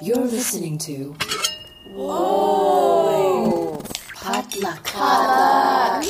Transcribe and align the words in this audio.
You're 0.00 0.16
listening 0.16 0.78
to. 0.78 1.14
Whoa! 1.94 3.82
Potluck. 4.14 4.84
Potluck. 4.84 6.04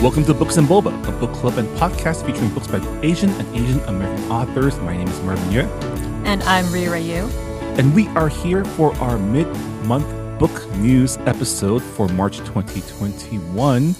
Welcome 0.00 0.24
to 0.26 0.34
Books 0.34 0.56
and 0.56 0.68
Boba, 0.68 0.92
a 1.08 1.12
book 1.18 1.32
club 1.32 1.58
and 1.58 1.68
podcast 1.76 2.24
featuring 2.24 2.50
books 2.54 2.68
by 2.68 2.78
Asian 3.02 3.30
and 3.30 3.56
Asian 3.56 3.80
American 3.80 4.30
authors. 4.30 4.78
My 4.78 4.96
name 4.96 5.08
is 5.08 5.20
Marvin 5.22 5.48
Yueh, 5.50 6.24
And 6.24 6.40
I'm 6.44 6.72
Reera 6.72 7.00
Yoo. 7.00 7.28
And 7.78 7.94
we 7.94 8.08
are 8.08 8.28
here 8.28 8.64
for 8.64 8.92
our 8.96 9.16
mid-month 9.16 10.40
book 10.40 10.68
news 10.78 11.16
episode 11.18 11.80
for 11.80 12.08
March 12.08 12.38
2021. 12.38 13.94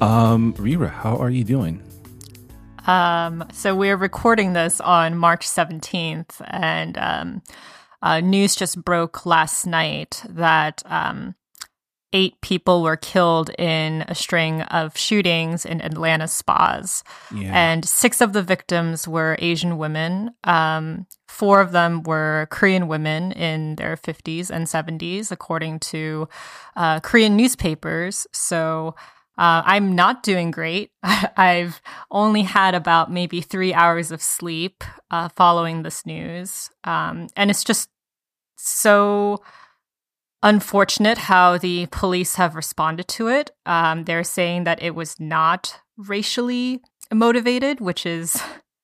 Um, 0.00 0.54
Reera, 0.56 0.88
how 0.88 1.18
are 1.18 1.28
you 1.28 1.44
doing? 1.44 1.82
Um, 2.86 3.44
so 3.52 3.74
we're 3.74 3.98
recording 3.98 4.54
this 4.54 4.80
on 4.80 5.18
March 5.18 5.46
17th, 5.46 6.40
and 6.46 6.96
um, 6.96 7.42
uh, 8.00 8.20
news 8.20 8.56
just 8.56 8.82
broke 8.82 9.26
last 9.26 9.66
night 9.66 10.24
that 10.30 10.82
um, 10.86 11.34
eight 12.12 12.40
people 12.40 12.82
were 12.82 12.96
killed 12.96 13.50
in 13.58 14.04
a 14.08 14.14
string 14.14 14.62
of 14.62 14.96
shootings 14.96 15.64
in 15.64 15.80
Atlanta 15.80 16.28
spas. 16.28 17.02
Yeah. 17.34 17.52
And 17.54 17.84
six 17.84 18.20
of 18.20 18.32
the 18.32 18.42
victims 18.42 19.08
were 19.08 19.36
Asian 19.38 19.78
women. 19.78 20.30
Um, 20.44 21.06
four 21.28 21.60
of 21.60 21.72
them 21.72 22.02
were 22.02 22.48
Korean 22.50 22.88
women 22.88 23.32
in 23.32 23.76
their 23.76 23.96
50s 23.96 24.50
and 24.50 24.66
70s, 24.66 25.30
according 25.30 25.80
to 25.80 26.28
uh, 26.76 27.00
Korean 27.00 27.36
newspapers. 27.36 28.26
So 28.32 28.94
uh, 29.38 29.62
I'm 29.64 29.94
not 29.94 30.22
doing 30.22 30.50
great. 30.50 30.90
I've 31.02 31.80
only 32.10 32.42
had 32.42 32.74
about 32.74 33.10
maybe 33.10 33.40
three 33.40 33.72
hours 33.72 34.12
of 34.12 34.22
sleep 34.22 34.84
uh, 35.10 35.30
following 35.30 35.82
this 35.82 36.04
news. 36.04 36.70
Um, 36.84 37.28
and 37.36 37.50
it's 37.50 37.64
just 37.64 37.88
so 38.56 39.42
unfortunate 40.42 41.18
how 41.18 41.58
the 41.58 41.86
police 41.86 42.34
have 42.36 42.54
responded 42.54 43.08
to 43.08 43.28
it. 43.28 43.50
Um, 43.66 44.04
they're 44.04 44.24
saying 44.24 44.64
that 44.64 44.82
it 44.82 44.94
was 44.94 45.18
not 45.20 45.80
racially 45.96 46.80
motivated, 47.12 47.80
which 47.80 48.06
is 48.06 48.40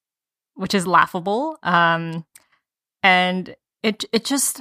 which 0.55 0.75
is 0.75 0.87
laughable. 0.87 1.59
Um, 1.63 2.25
and 3.03 3.55
it 3.83 4.05
it 4.13 4.25
just 4.25 4.61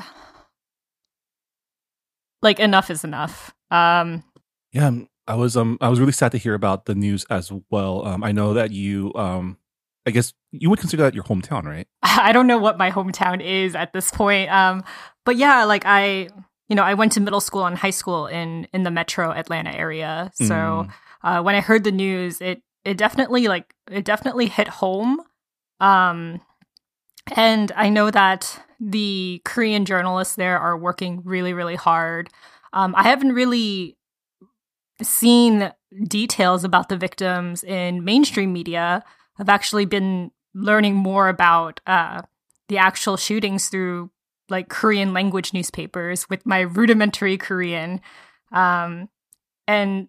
like 2.41 2.59
enough 2.59 2.89
is 2.89 3.03
enough. 3.03 3.53
Um, 3.71 4.23
Yeah, 4.71 4.87
um, 4.87 5.09
I 5.27 5.35
was 5.35 5.57
um 5.57 5.77
I 5.81 5.89
was 5.89 5.99
really 5.99 6.11
sad 6.11 6.31
to 6.33 6.37
hear 6.37 6.53
about 6.53 6.85
the 6.85 6.95
news 6.95 7.25
as 7.29 7.51
well. 7.69 8.05
Um, 8.05 8.23
I 8.23 8.31
know 8.31 8.53
that 8.53 8.71
you 8.71 9.11
um 9.15 9.57
I 10.07 10.11
guess 10.11 10.33
you 10.51 10.69
would 10.69 10.79
consider 10.79 11.03
that 11.03 11.13
your 11.13 11.25
hometown, 11.25 11.65
right? 11.65 11.85
I 12.01 12.31
don't 12.31 12.47
know 12.47 12.57
what 12.57 12.77
my 12.77 12.89
hometown 12.89 13.41
is 13.43 13.75
at 13.75 13.91
this 13.91 14.09
point. 14.09 14.49
Um, 14.49 14.83
but 15.25 15.35
yeah, 15.35 15.65
like 15.65 15.83
I, 15.85 16.29
you 16.67 16.75
know, 16.75 16.83
I 16.83 16.93
went 16.93 17.13
to 17.13 17.21
middle 17.21 17.41
school 17.41 17.65
and 17.65 17.77
high 17.77 17.91
school 17.91 18.27
in 18.27 18.67
in 18.73 18.83
the 18.83 18.91
metro 18.91 19.31
Atlanta 19.31 19.73
area. 19.75 20.31
So 20.33 20.53
Mm. 20.53 20.89
uh, 21.23 21.41
when 21.41 21.55
I 21.55 21.61
heard 21.61 21.83
the 21.83 21.91
news, 21.91 22.41
it 22.41 22.61
it 22.83 22.97
definitely 22.97 23.47
like 23.47 23.73
it 23.89 24.05
definitely 24.05 24.47
hit 24.47 24.67
home. 24.67 25.21
Um, 25.79 26.41
and 27.35 27.71
I 27.75 27.89
know 27.89 28.09
that 28.11 28.59
the 28.79 29.41
Korean 29.43 29.85
journalists 29.85 30.35
there 30.35 30.59
are 30.59 30.77
working 30.77 31.21
really, 31.25 31.53
really 31.53 31.75
hard. 31.75 32.29
Um, 32.73 32.93
I 32.95 33.03
haven't 33.03 33.33
really 33.33 33.97
seen 35.02 35.71
details 36.08 36.63
about 36.63 36.89
the 36.89 36.97
victims 36.97 37.63
in 37.63 38.03
mainstream 38.03 38.52
media. 38.53 39.03
I've 39.39 39.49
actually 39.49 39.86
been 39.86 40.31
learning 40.53 40.95
more 40.95 41.30
about 41.30 41.80
uh, 41.86 42.23
the 42.67 42.77
actual 42.77 43.17
shootings 43.17 43.69
through 43.69 44.09
like 44.49 44.69
Korean 44.69 45.13
language 45.13 45.53
newspapers 45.53 46.30
with 46.30 46.45
my 46.45 46.61
rudimentary 46.61 47.37
Korean. 47.37 48.02
Um, 48.52 49.09
and 49.67 50.08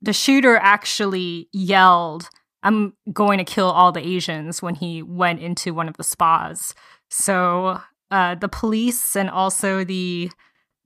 the 0.00 0.12
shooter 0.12 0.56
actually 0.56 1.48
yelled, 1.52 2.28
I'm 2.62 2.94
going 3.12 3.38
to 3.38 3.44
kill 3.44 3.70
all 3.70 3.92
the 3.92 4.06
Asians 4.06 4.62
when 4.62 4.74
he 4.74 5.02
went 5.02 5.40
into 5.40 5.74
one 5.74 5.88
of 5.88 5.96
the 5.96 6.04
spas. 6.04 6.74
So 7.10 7.80
uh, 8.10 8.34
the 8.36 8.48
police 8.48 9.16
and 9.16 9.28
also 9.28 9.84
the 9.84 10.30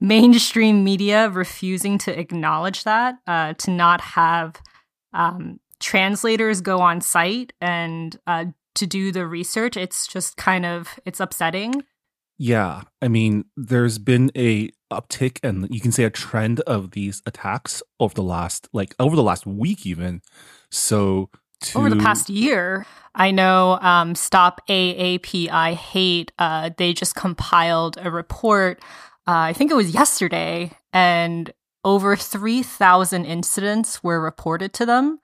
mainstream 0.00 0.84
media 0.84 1.28
refusing 1.28 1.98
to 1.98 2.18
acknowledge 2.18 2.84
that, 2.84 3.16
uh, 3.26 3.54
to 3.54 3.70
not 3.70 4.00
have 4.00 4.60
um, 5.12 5.60
translators 5.80 6.60
go 6.60 6.80
on 6.80 7.00
site 7.00 7.52
and 7.60 8.18
uh, 8.26 8.46
to 8.74 8.86
do 8.86 9.12
the 9.12 9.26
research. 9.26 9.76
It's 9.76 10.06
just 10.06 10.36
kind 10.36 10.64
of 10.64 10.98
it's 11.04 11.20
upsetting. 11.20 11.82
Yeah, 12.38 12.82
I 13.02 13.08
mean, 13.08 13.46
there's 13.56 13.98
been 13.98 14.30
a 14.36 14.70
uptick 14.92 15.38
and 15.42 15.68
you 15.70 15.80
can 15.80 15.92
say 15.92 16.04
a 16.04 16.10
trend 16.10 16.60
of 16.60 16.92
these 16.92 17.20
attacks 17.26 17.82
over 18.00 18.14
the 18.14 18.22
last 18.22 18.68
like 18.72 18.94
over 18.98 19.16
the 19.16 19.22
last 19.22 19.46
week 19.46 19.84
even. 19.84 20.22
So 20.70 21.30
to, 21.62 21.78
over 21.78 21.90
the 21.90 21.96
past 21.96 22.30
year. 22.30 22.86
I 23.14 23.32
know 23.32 23.78
um, 23.80 24.14
Stop 24.14 24.60
AAPI 24.68 25.74
Hate, 25.74 26.32
uh, 26.38 26.70
they 26.76 26.92
just 26.92 27.16
compiled 27.16 27.98
a 28.00 28.10
report, 28.10 28.80
uh, 29.26 29.50
I 29.50 29.52
think 29.52 29.70
it 29.70 29.74
was 29.74 29.92
yesterday, 29.92 30.70
and 30.92 31.52
over 31.84 32.14
3,000 32.14 33.24
incidents 33.24 34.02
were 34.04 34.20
reported 34.20 34.72
to 34.74 34.86
them. 34.86 35.20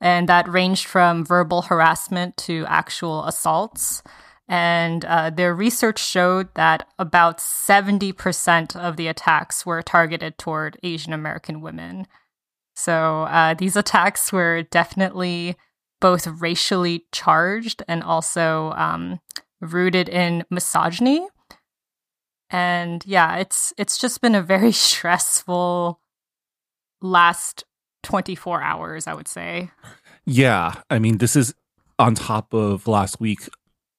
And 0.00 0.28
that 0.28 0.48
ranged 0.48 0.86
from 0.86 1.24
verbal 1.24 1.62
harassment 1.62 2.36
to 2.38 2.64
actual 2.66 3.24
assaults. 3.26 4.02
And 4.48 5.04
uh, 5.04 5.30
their 5.30 5.54
research 5.54 5.98
showed 5.98 6.52
that 6.54 6.86
about 6.98 7.38
70% 7.38 8.76
of 8.76 8.96
the 8.96 9.08
attacks 9.08 9.64
were 9.64 9.82
targeted 9.82 10.36
toward 10.36 10.78
Asian 10.82 11.12
American 11.12 11.60
women. 11.62 12.06
So 12.76 13.22
uh, 13.22 13.54
these 13.54 13.76
attacks 13.76 14.32
were 14.32 14.62
definitely 14.62 15.56
both 16.00 16.26
racially 16.26 17.06
charged 17.12 17.82
and 17.88 18.02
also 18.02 18.72
um, 18.76 19.20
rooted 19.60 20.08
in 20.08 20.44
misogyny. 20.50 21.26
And 22.50 23.02
yeah, 23.06 23.36
it's 23.36 23.72
it's 23.78 23.96
just 23.96 24.20
been 24.20 24.34
a 24.34 24.42
very 24.42 24.72
stressful 24.86 26.00
last 27.00 27.64
24 28.02 28.62
hours, 28.62 29.06
I 29.06 29.14
would 29.14 29.28
say. 29.28 29.70
Yeah, 30.26 30.74
I 30.90 30.98
mean, 30.98 31.18
this 31.18 31.36
is 31.36 31.54
on 31.98 32.14
top 32.14 32.52
of 32.52 32.86
last 32.86 33.20
week. 33.20 33.48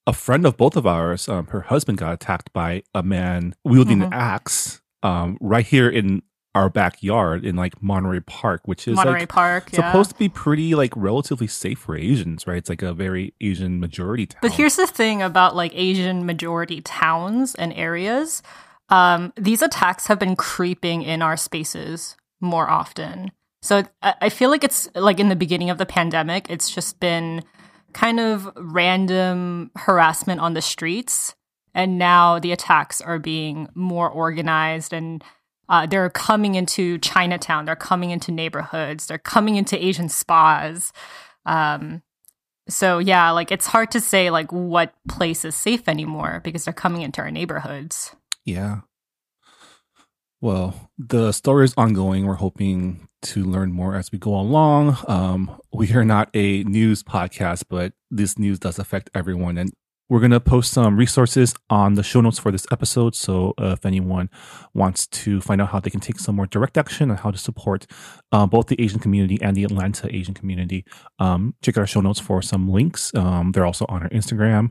A 0.06 0.12
friend 0.12 0.46
of 0.46 0.56
both 0.56 0.76
of 0.76 0.86
ours, 0.86 1.28
um, 1.28 1.46
her 1.48 1.62
husband 1.62 1.98
got 1.98 2.12
attacked 2.12 2.52
by 2.52 2.82
a 2.94 3.02
man 3.02 3.54
wielding 3.64 3.98
Mhm. 3.98 4.06
an 4.06 4.12
axe 4.12 4.80
um, 5.02 5.36
right 5.40 5.66
here 5.66 5.88
in 5.88 6.22
our 6.54 6.70
backyard 6.70 7.44
in 7.44 7.54
like 7.54 7.82
Monterey 7.82 8.20
Park, 8.20 8.62
which 8.64 8.88
is 8.88 8.96
Monterey 8.96 9.20
like 9.20 9.28
Park, 9.28 9.68
yeah. 9.72 9.88
supposed 9.88 10.10
to 10.10 10.16
be 10.16 10.28
pretty 10.28 10.74
like 10.74 10.92
relatively 10.96 11.46
safe 11.46 11.78
for 11.80 11.96
Asians, 11.96 12.46
right? 12.46 12.56
It's 12.56 12.70
like 12.70 12.82
a 12.82 12.94
very 12.94 13.34
Asian 13.40 13.78
majority 13.78 14.26
town. 14.26 14.38
But 14.40 14.52
here's 14.52 14.76
the 14.76 14.86
thing 14.86 15.20
about 15.22 15.54
like 15.54 15.72
Asian 15.74 16.24
majority 16.24 16.80
towns 16.80 17.54
and 17.56 17.74
areas. 17.74 18.42
Um, 18.88 19.32
these 19.36 19.60
attacks 19.60 20.06
have 20.06 20.18
been 20.18 20.34
creeping 20.34 21.02
in 21.02 21.20
our 21.20 21.36
spaces 21.36 22.16
more 22.40 22.70
often. 22.70 23.32
So 23.62 23.82
I 24.02 24.28
feel 24.28 24.48
like 24.48 24.62
it's 24.64 24.88
like 24.94 25.18
in 25.20 25.28
the 25.28 25.36
beginning 25.36 25.70
of 25.70 25.78
the 25.78 25.86
pandemic, 25.86 26.46
it's 26.48 26.70
just 26.70 27.00
been 27.00 27.42
kind 27.92 28.20
of 28.20 28.50
random 28.56 29.70
harassment 29.76 30.40
on 30.40 30.54
the 30.54 30.62
streets. 30.62 31.34
And 31.74 31.98
now 31.98 32.38
the 32.38 32.52
attacks 32.52 33.00
are 33.00 33.18
being 33.18 33.68
more 33.74 34.08
organized 34.08 34.92
and 34.92 35.22
uh, 35.68 35.86
they're 35.86 36.10
coming 36.10 36.54
into 36.54 36.98
Chinatown, 36.98 37.64
they're 37.64 37.74
coming 37.74 38.10
into 38.10 38.30
neighborhoods, 38.30 39.06
they're 39.06 39.18
coming 39.18 39.56
into 39.56 39.82
Asian 39.84 40.08
spas. 40.08 40.92
Um, 41.44 42.02
so 42.68 42.98
yeah, 42.98 43.30
like 43.30 43.50
it's 43.50 43.66
hard 43.66 43.90
to 43.92 44.00
say 44.00 44.30
like 44.30 44.52
what 44.52 44.94
place 45.08 45.44
is 45.44 45.54
safe 45.54 45.88
anymore 45.88 46.40
because 46.44 46.64
they're 46.64 46.74
coming 46.74 47.02
into 47.02 47.20
our 47.20 47.30
neighborhoods. 47.30 48.14
Yeah. 48.44 48.80
Well, 50.40 50.90
the 50.98 51.32
story 51.32 51.64
is 51.64 51.74
ongoing. 51.76 52.26
We're 52.26 52.34
hoping 52.34 53.08
to 53.32 53.44
learn 53.44 53.72
more 53.72 53.96
as 53.96 54.12
we 54.12 54.18
go 54.18 54.34
along. 54.34 54.96
Um, 55.08 55.60
we 55.72 55.92
are 55.92 56.04
not 56.04 56.30
a 56.34 56.64
news 56.64 57.02
podcast, 57.02 57.64
but 57.68 57.92
this 58.10 58.38
news 58.38 58.58
does 58.58 58.78
affect 58.78 59.10
everyone. 59.14 59.58
And 59.58 59.72
we're 60.08 60.20
going 60.20 60.30
to 60.30 60.40
post 60.40 60.72
some 60.72 60.96
resources 60.96 61.54
on 61.68 61.94
the 61.94 62.02
show 62.02 62.20
notes 62.20 62.38
for 62.38 62.52
this 62.52 62.66
episode. 62.70 63.16
So 63.16 63.54
uh, 63.60 63.72
if 63.72 63.84
anyone 63.84 64.30
wants 64.74 65.06
to 65.08 65.40
find 65.40 65.60
out 65.60 65.70
how 65.70 65.80
they 65.80 65.90
can 65.90 66.00
take 66.00 66.20
some 66.20 66.36
more 66.36 66.46
direct 66.46 66.78
action 66.78 67.10
and 67.10 67.18
how 67.18 67.32
to 67.32 67.38
support 67.38 67.86
uh, 68.30 68.46
both 68.46 68.68
the 68.68 68.80
Asian 68.80 69.00
community 69.00 69.38
and 69.42 69.56
the 69.56 69.64
Atlanta 69.64 70.14
Asian 70.14 70.34
community, 70.34 70.84
um, 71.18 71.54
check 71.62 71.76
out 71.76 71.80
our 71.80 71.86
show 71.86 72.00
notes 72.00 72.20
for 72.20 72.40
some 72.40 72.70
links. 72.70 73.12
Um, 73.14 73.52
they're 73.52 73.66
also 73.66 73.86
on 73.88 74.04
our 74.04 74.08
Instagram. 74.10 74.70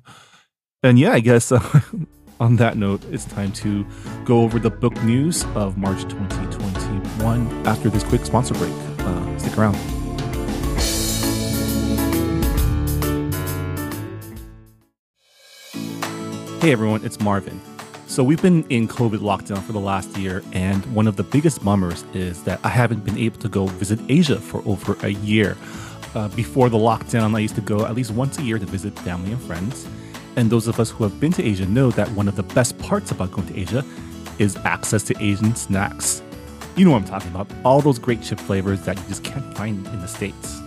And 0.84 0.98
yeah, 0.98 1.12
I 1.12 1.20
guess 1.20 1.52
uh, 1.52 1.60
on 2.40 2.58
that 2.58 2.78
note, 2.78 3.04
it's 3.12 3.26
time 3.26 3.52
to 3.54 3.86
go 4.26 4.42
over 4.42 4.60
the 4.60 4.70
book 4.70 4.96
news 5.04 5.46
of 5.56 5.78
March 5.78 6.02
2021 6.04 7.68
after 7.68 7.90
this 7.90 8.04
quick 8.04 8.26
sponsor 8.26 8.54
break. 8.56 8.74
Uh, 9.00 9.38
stick 9.38 9.58
around. 9.58 9.76
Hey 16.62 16.72
everyone, 16.72 17.06
it's 17.06 17.20
Marvin. 17.20 17.62
So 18.08 18.24
we've 18.24 18.42
been 18.42 18.64
in 18.70 18.88
COVID 18.88 19.20
lockdown 19.20 19.62
for 19.62 19.72
the 19.72 19.80
last 19.80 20.18
year, 20.18 20.44
and 20.52 20.86
one 20.96 21.08
of 21.08 21.16
the 21.16 21.24
biggest 21.24 21.64
bummers 21.64 22.04
is 22.14 22.44
that 22.44 22.60
I 22.64 22.70
haven't 22.70 23.06
been 23.06 23.18
able 23.18 23.40
to 23.40 23.50
go 23.50 23.68
visit 23.68 24.00
Asia 24.10 24.40
for 24.40 24.64
over 24.68 24.98
a 25.06 25.10
year. 25.10 25.58
Uh, 26.14 26.30
before 26.30 26.70
the 26.70 26.78
lockdown, 26.78 27.36
I 27.36 27.40
used 27.40 27.56
to 27.56 27.62
go 27.62 27.86
at 27.86 27.94
least 27.94 28.12
once 28.12 28.40
a 28.40 28.44
year 28.44 28.58
to 28.58 28.66
visit 28.66 28.98
family 29.00 29.32
and 29.32 29.42
friends. 29.42 29.88
And 30.36 30.50
those 30.50 30.68
of 30.68 30.80
us 30.80 30.90
who 30.92 31.04
have 31.04 31.20
been 31.20 31.32
to 31.34 31.44
Asia 31.44 31.66
know 31.66 31.92
that 31.92 32.10
one 32.12 32.28
of 32.28 32.36
the 32.36 32.44
best 32.44 32.78
parts 32.80 33.12
about 33.12 33.32
going 33.32 33.48
to 33.48 33.60
Asia 33.60 33.84
is 34.38 34.58
access 34.58 35.04
to 35.04 35.24
Asian 35.24 35.56
snacks. 35.56 36.22
You 36.76 36.86
know 36.86 36.92
what 36.92 37.04
I'm 37.04 37.08
talking 37.08 37.32
about. 37.32 37.48
All 37.64 37.82
those 37.82 38.00
great 38.00 38.22
chip 38.22 38.40
flavors 38.40 38.82
that 38.82 38.98
you 38.98 39.04
just 39.08 39.24
can't 39.24 39.56
find 39.58 39.88
in 39.88 40.00
the 40.02 40.08
States. 40.08 40.60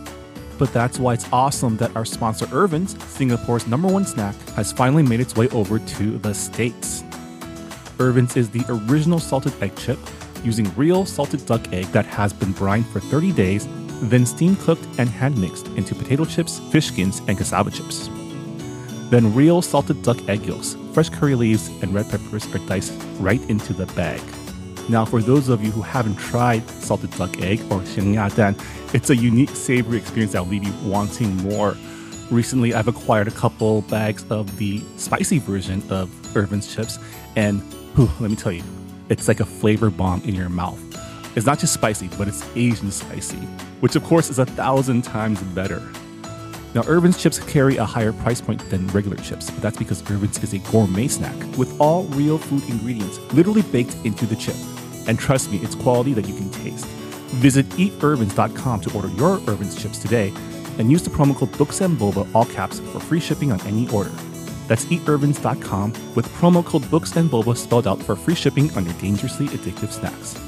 But 0.58 0.72
that's 0.72 0.98
why 0.98 1.14
it's 1.14 1.30
awesome 1.32 1.76
that 1.76 1.94
our 1.94 2.04
sponsor 2.04 2.48
Irvin's, 2.50 3.00
Singapore's 3.04 3.66
number 3.66 3.88
one 3.88 4.04
snack, 4.04 4.34
has 4.50 4.72
finally 4.72 5.02
made 5.02 5.20
its 5.20 5.36
way 5.36 5.48
over 5.50 5.78
to 5.78 6.18
the 6.18 6.32
States. 6.32 7.04
Irvin's 8.00 8.36
is 8.36 8.48
the 8.50 8.64
original 8.68 9.18
salted 9.18 9.52
egg 9.62 9.76
chip 9.76 9.98
using 10.42 10.72
real 10.76 11.04
salted 11.04 11.44
duck 11.46 11.72
egg 11.72 11.86
that 11.86 12.06
has 12.06 12.32
been 12.32 12.52
brined 12.52 12.86
for 12.86 13.00
30 13.00 13.32
days, 13.32 13.68
then 14.02 14.24
steam 14.24 14.56
cooked 14.56 14.86
and 14.98 15.08
hand 15.08 15.36
mixed 15.38 15.66
into 15.68 15.94
potato 15.94 16.24
chips, 16.24 16.58
fish 16.70 16.86
skins, 16.86 17.20
and 17.28 17.36
cassava 17.36 17.70
chips. 17.70 18.08
Then 19.10 19.34
real 19.34 19.62
salted 19.62 20.02
duck 20.02 20.28
egg 20.28 20.44
yolks, 20.44 20.76
fresh 20.92 21.08
curry 21.08 21.34
leaves, 21.34 21.68
and 21.82 21.94
red 21.94 22.10
peppers 22.10 22.46
are 22.54 22.58
diced 22.66 22.92
right 23.18 23.40
into 23.48 23.72
the 23.72 23.86
bag. 23.94 24.20
Now, 24.90 25.04
for 25.04 25.22
those 25.22 25.48
of 25.48 25.64
you 25.64 25.70
who 25.70 25.82
haven't 25.82 26.16
tried 26.16 26.68
salted 26.68 27.10
duck 27.12 27.40
egg 27.40 27.60
or 27.70 27.82
dan, 27.82 28.56
it's 28.92 29.10
a 29.10 29.16
unique 29.16 29.50
savory 29.50 29.98
experience 29.98 30.32
that 30.32 30.42
will 30.42 30.50
leave 30.50 30.64
you 30.64 30.72
wanting 30.84 31.36
more. 31.36 31.76
Recently, 32.30 32.74
I've 32.74 32.88
acquired 32.88 33.28
a 33.28 33.30
couple 33.30 33.82
bags 33.82 34.24
of 34.30 34.58
the 34.58 34.82
spicy 34.96 35.38
version 35.38 35.82
of 35.90 36.10
Irvin's 36.36 36.74
chips, 36.74 36.98
and 37.36 37.62
whew, 37.94 38.10
let 38.20 38.30
me 38.30 38.36
tell 38.36 38.52
you, 38.52 38.62
it's 39.08 39.28
like 39.28 39.40
a 39.40 39.46
flavor 39.46 39.88
bomb 39.88 40.22
in 40.22 40.34
your 40.34 40.50
mouth. 40.50 40.78
It's 41.34 41.46
not 41.46 41.58
just 41.58 41.72
spicy, 41.72 42.08
but 42.18 42.28
it's 42.28 42.44
Asian 42.56 42.90
spicy, 42.90 43.38
which 43.80 43.96
of 43.96 44.04
course 44.04 44.28
is 44.28 44.38
a 44.38 44.46
thousand 44.46 45.02
times 45.02 45.42
better. 45.54 45.82
Now, 46.78 46.86
Irvin's 46.86 47.20
chips 47.20 47.40
carry 47.40 47.76
a 47.76 47.84
higher 47.84 48.12
price 48.12 48.40
point 48.40 48.60
than 48.70 48.86
regular 48.88 49.16
chips, 49.16 49.50
but 49.50 49.60
that's 49.60 49.76
because 49.76 50.08
Irvin's 50.08 50.40
is 50.44 50.52
a 50.52 50.58
gourmet 50.70 51.08
snack 51.08 51.34
with 51.58 51.76
all 51.80 52.04
real 52.04 52.38
food 52.38 52.62
ingredients 52.68 53.18
literally 53.32 53.62
baked 53.62 53.96
into 54.04 54.26
the 54.26 54.36
chip. 54.36 54.54
And 55.08 55.18
trust 55.18 55.50
me, 55.50 55.58
it's 55.58 55.74
quality 55.74 56.14
that 56.14 56.28
you 56.28 56.36
can 56.36 56.48
taste. 56.50 56.86
Visit 57.42 57.68
eatirvins.com 57.70 58.80
to 58.82 58.94
order 58.94 59.08
your 59.08 59.40
Irvin's 59.48 59.74
chips 59.74 59.98
today 59.98 60.32
and 60.78 60.88
use 60.88 61.02
the 61.02 61.10
promo 61.10 61.34
code 61.34 61.50
Books 61.58 61.80
and 61.80 61.98
Boba, 61.98 62.32
all 62.32 62.44
caps, 62.44 62.78
for 62.78 63.00
free 63.00 63.18
shipping 63.18 63.50
on 63.50 63.60
any 63.62 63.90
order. 63.90 64.10
That's 64.68 64.84
eatirvins.com 64.84 66.14
with 66.14 66.28
promo 66.34 66.64
code 66.64 66.88
Books 66.92 67.16
and 67.16 67.28
Boba 67.28 67.56
spelled 67.56 67.88
out 67.88 68.00
for 68.00 68.14
free 68.14 68.36
shipping 68.36 68.72
on 68.76 68.84
your 68.84 68.94
dangerously 69.00 69.48
addictive 69.48 69.90
snacks. 69.90 70.47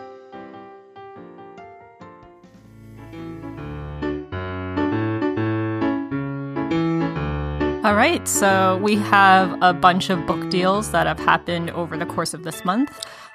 All 7.83 7.95
right, 7.95 8.27
so 8.27 8.77
we 8.83 8.95
have 8.95 9.57
a 9.63 9.73
bunch 9.73 10.11
of 10.11 10.27
book 10.27 10.51
deals 10.51 10.91
that 10.91 11.07
have 11.07 11.17
happened 11.19 11.71
over 11.71 11.97
the 11.97 12.05
course 12.05 12.35
of 12.35 12.43
this 12.43 12.63
month. 12.63 12.91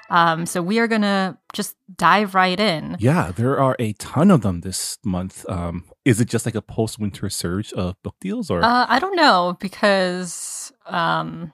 Um, 0.09 0.45
so 0.45 0.61
we 0.61 0.79
are 0.79 0.87
going 0.87 1.01
to 1.01 1.37
just 1.51 1.75
dive 1.97 2.33
right 2.33 2.57
in. 2.57 2.95
Yeah, 2.97 3.33
there 3.35 3.59
are 3.59 3.75
a 3.77 3.91
ton 3.93 4.31
of 4.31 4.43
them 4.43 4.61
this 4.61 4.99
month. 5.03 5.45
Um, 5.49 5.83
is 6.05 6.21
it 6.21 6.29
just 6.29 6.45
like 6.45 6.55
a 6.55 6.61
post 6.61 6.97
winter 6.97 7.29
surge 7.29 7.73
of 7.73 8.01
book 8.03 8.15
deals 8.21 8.49
or? 8.49 8.63
Uh, 8.63 8.85
I 8.87 8.99
don't 8.99 9.17
know 9.17 9.57
because 9.59 10.71
um, 10.85 11.51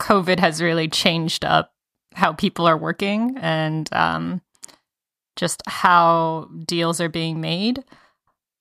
COVID 0.00 0.40
has 0.40 0.60
really 0.60 0.88
changed 0.88 1.44
up 1.44 1.72
how 2.14 2.32
people 2.32 2.66
are 2.66 2.76
working 2.76 3.36
and 3.40 3.88
um, 3.92 4.42
just 5.36 5.62
how 5.68 6.50
deals 6.66 7.00
are 7.00 7.08
being 7.08 7.40
made. 7.40 7.84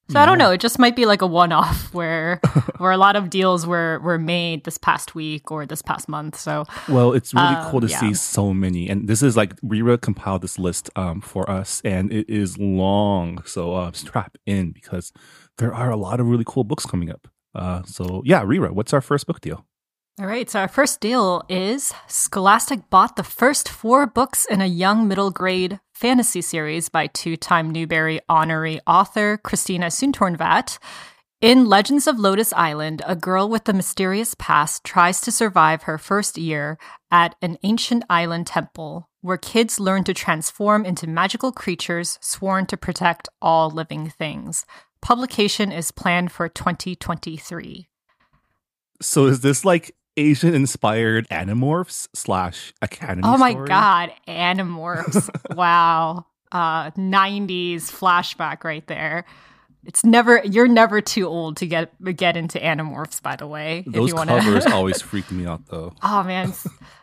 So 0.10 0.20
I 0.22 0.26
don't 0.26 0.38
know. 0.38 0.52
It 0.52 0.62
just 0.62 0.80
might 0.80 0.96
be 0.96 1.06
like 1.06 1.22
a 1.22 1.28
one-off 1.28 1.94
where 1.94 2.38
where 2.78 2.92
a 2.92 2.98
lot 2.98 3.16
of 3.18 3.30
deals 3.30 3.68
were 3.68 4.00
were 4.00 4.18
made 4.18 4.64
this 4.64 4.78
past 4.78 5.16
week 5.16 5.52
or 5.52 5.66
this 5.66 5.82
past 5.82 6.08
month. 6.08 6.40
So 6.40 6.66
Well, 6.88 7.12
it's 7.14 7.34
really 7.34 7.56
Um, 7.56 7.70
cool 7.72 7.82
to 7.82 7.88
yeah. 7.88 8.00
see 8.00 8.14
so 8.14 8.54
many, 8.54 8.88
and 8.90 9.08
this 9.10 9.22
is 9.22 9.36
like 9.36 9.54
Reera 9.62 9.98
compiled 9.98 10.42
this 10.44 10.58
list 10.58 10.90
um, 10.96 11.20
for 11.22 11.50
us, 11.50 11.82
and 11.84 12.12
it 12.12 12.30
is 12.30 12.58
long. 12.58 13.44
So 13.46 13.74
uh, 13.76 13.92
strap 13.92 14.38
in 14.46 14.72
because 14.72 15.12
there 15.58 15.74
are 15.74 15.90
a 15.92 15.98
lot 15.98 16.20
of 16.22 16.28
really 16.28 16.46
cool 16.48 16.64
books 16.64 16.86
coming 16.86 17.12
up. 17.12 17.28
Uh, 17.54 17.84
so 17.84 18.22
yeah, 18.26 18.44
Reera, 18.46 18.72
what's 18.74 18.94
our 18.94 19.02
first 19.02 19.28
book 19.28 19.42
deal? 19.42 19.67
All 20.20 20.26
right, 20.26 20.50
so 20.50 20.62
our 20.62 20.68
first 20.68 21.00
deal 21.00 21.44
is 21.48 21.94
Scholastic 22.08 22.90
bought 22.90 23.18
the 23.18 23.24
first 23.24 23.70
four 23.70 24.08
books 24.08 24.46
in 24.50 24.62
a 24.62 24.66
young 24.66 25.08
middle 25.08 25.30
grade 25.30 25.80
fantasy 25.94 26.42
series 26.42 26.90
by 26.90 27.06
two 27.06 27.38
time 27.38 27.70
Newbery 27.70 28.20
honorary 28.28 28.80
author 28.88 29.38
Christina 29.38 29.88
Soontornvat. 29.88 30.80
In 31.40 31.66
Legends 31.68 32.08
of 32.08 32.18
Lotus 32.18 32.52
Island, 32.54 33.04
a 33.06 33.16
girl 33.16 33.48
with 33.48 33.70
a 33.70 33.74
mysterious 33.74 34.34
past 34.40 34.84
tries 34.84 35.22
to 35.22 35.32
survive 35.32 35.84
her 35.84 36.00
first 36.00 36.36
year 36.40 36.80
at 37.12 37.36
an 37.44 37.60
ancient 37.62 38.04
island 38.10 38.48
temple 38.48 39.08
where 39.22 39.38
kids 39.38 39.80
learn 39.80 40.04
to 40.06 40.16
transform 40.16 40.84
into 40.84 41.06
magical 41.06 41.52
creatures 41.52 42.18
sworn 42.24 42.66
to 42.66 42.76
protect 42.76 43.30
all 43.40 43.70
living 43.70 44.10
things. 44.10 44.66
Publication 45.00 45.72
is 45.72 45.92
planned 45.92 46.32
for 46.32 46.50
2023. 46.50 47.88
So 49.00 49.28
is 49.28 49.42
this 49.42 49.64
like 49.64 49.96
Asian 50.18 50.54
inspired 50.54 51.28
Animorphs 51.30 52.08
slash 52.14 52.74
Academy? 52.82 53.22
Oh 53.24 53.38
my 53.38 53.52
story? 53.52 53.68
god, 53.68 54.12
Animorphs. 54.28 55.30
wow. 55.56 56.26
Uh 56.52 56.92
90s 56.92 57.84
flashback 57.84 58.64
right 58.64 58.86
there. 58.88 59.26
It's 59.86 60.04
never 60.04 60.42
you're 60.44 60.68
never 60.68 61.00
too 61.02 61.28
old 61.28 61.58
to 61.58 61.68
get 61.68 61.92
get 62.16 62.36
into 62.36 62.60
Animorphs 62.60 63.22
by 63.22 63.36
the 63.36 63.48
way. 63.48 63.84
if 63.86 63.94
Those 63.94 64.14
covers 64.14 64.66
always 64.72 65.02
freaked 65.02 65.32
me 65.32 65.46
out 65.46 65.68
though. 65.68 65.94
Oh 66.02 66.24
man, 66.24 66.54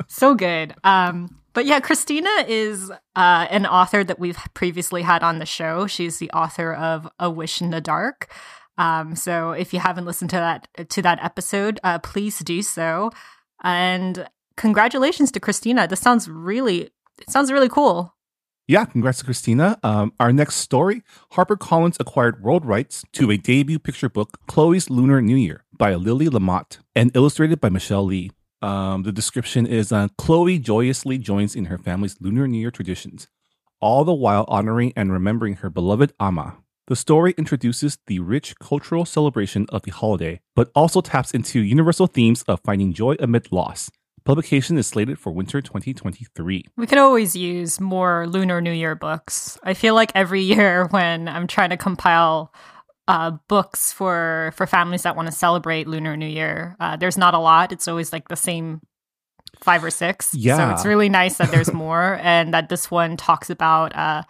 so 0.09 0.35
good. 0.35 0.75
Um, 0.85 1.38
but 1.54 1.66
yeah, 1.66 1.80
Christina 1.80 2.28
is 2.49 2.90
uh, 2.90 3.47
an 3.49 3.64
author 3.64 4.02
that 4.02 4.18
we've 4.18 4.38
previously 4.54 5.02
had 5.02 5.23
on 5.23 5.38
the 5.38 5.47
show. 5.47 5.87
She's 5.87 6.18
the 6.18 6.30
author 6.33 6.75
of 6.75 7.09
A 7.18 7.30
Wish 7.30 7.62
in 7.62 7.71
the 7.71 7.80
Dark. 7.80 8.30
Um, 8.76 9.14
so 9.14 9.52
if 9.52 9.72
you 9.72 9.80
haven't 9.80 10.04
listened 10.04 10.30
to 10.30 10.36
that 10.36 10.68
to 10.90 11.02
that 11.02 11.22
episode, 11.22 11.80
uh, 11.84 11.98
please 12.00 12.38
do 12.40 12.62
so. 12.62 13.10
And 13.62 14.26
congratulations 14.56 15.30
to 15.32 15.40
Christina. 15.40 15.86
This 15.86 16.00
sounds 16.00 16.28
really 16.28 16.90
it 17.18 17.30
sounds 17.30 17.52
really 17.52 17.68
cool. 17.68 18.14
Yeah, 18.66 18.86
congrats 18.86 19.18
to 19.18 19.26
Christina. 19.26 19.78
Um, 19.82 20.14
our 20.18 20.32
next 20.32 20.56
story 20.56 21.02
HarperCollins 21.32 22.00
acquired 22.00 22.42
world 22.42 22.64
rights 22.64 23.04
to 23.12 23.30
a 23.30 23.36
debut 23.36 23.78
picture 23.78 24.08
book, 24.08 24.38
Chloe's 24.46 24.88
Lunar 24.88 25.20
New 25.20 25.36
Year, 25.36 25.64
by 25.76 25.94
Lily 25.94 26.26
Lamotte 26.26 26.78
and 26.96 27.14
illustrated 27.14 27.60
by 27.60 27.68
Michelle 27.68 28.04
Lee. 28.04 28.30
Um, 28.62 29.02
the 29.02 29.12
description 29.12 29.66
is 29.66 29.92
uh, 29.92 30.08
Chloe 30.16 30.58
joyously 30.58 31.18
joins 31.18 31.54
in 31.54 31.66
her 31.66 31.76
family's 31.76 32.16
Lunar 32.20 32.48
New 32.48 32.58
Year 32.58 32.70
traditions, 32.70 33.28
all 33.80 34.04
the 34.04 34.14
while 34.14 34.46
honoring 34.48 34.94
and 34.96 35.12
remembering 35.12 35.56
her 35.56 35.68
beloved 35.68 36.14
Amma. 36.18 36.63
The 36.86 36.96
story 36.96 37.34
introduces 37.38 37.96
the 38.08 38.18
rich 38.18 38.58
cultural 38.58 39.06
celebration 39.06 39.64
of 39.70 39.82
the 39.82 39.90
holiday, 39.90 40.42
but 40.54 40.70
also 40.74 41.00
taps 41.00 41.30
into 41.30 41.60
universal 41.60 42.06
themes 42.06 42.42
of 42.42 42.60
finding 42.62 42.92
joy 42.92 43.16
amid 43.18 43.50
loss. 43.50 43.90
Publication 44.26 44.76
is 44.76 44.86
slated 44.86 45.18
for 45.18 45.32
winter 45.32 45.62
2023. 45.62 46.66
We 46.76 46.86
could 46.86 46.98
always 46.98 47.34
use 47.34 47.80
more 47.80 48.26
Lunar 48.26 48.60
New 48.60 48.72
Year 48.72 48.94
books. 48.94 49.58
I 49.62 49.72
feel 49.72 49.94
like 49.94 50.12
every 50.14 50.42
year 50.54 50.86
when 50.90 51.26
I'm 51.26 51.46
trying 51.46 51.70
to 51.70 51.78
compile 51.78 52.52
uh, 53.08 53.32
books 53.48 53.90
for 53.90 54.52
for 54.54 54.66
families 54.66 55.04
that 55.04 55.16
want 55.16 55.28
to 55.28 55.32
celebrate 55.32 55.88
Lunar 55.88 56.18
New 56.18 56.28
Year, 56.28 56.76
uh, 56.80 56.96
there's 56.96 57.16
not 57.16 57.32
a 57.32 57.38
lot. 57.38 57.72
It's 57.72 57.88
always 57.88 58.12
like 58.12 58.28
the 58.28 58.36
same 58.36 58.82
five 59.58 59.82
or 59.82 59.90
six. 59.90 60.34
Yeah. 60.34 60.56
So 60.58 60.74
it's 60.74 60.84
really 60.84 61.08
nice 61.08 61.38
that 61.38 61.50
there's 61.50 61.72
more 61.84 62.18
and 62.22 62.52
that 62.52 62.68
this 62.68 62.90
one 62.90 63.16
talks 63.16 63.48
about, 63.48 63.96
uh, 63.96 64.22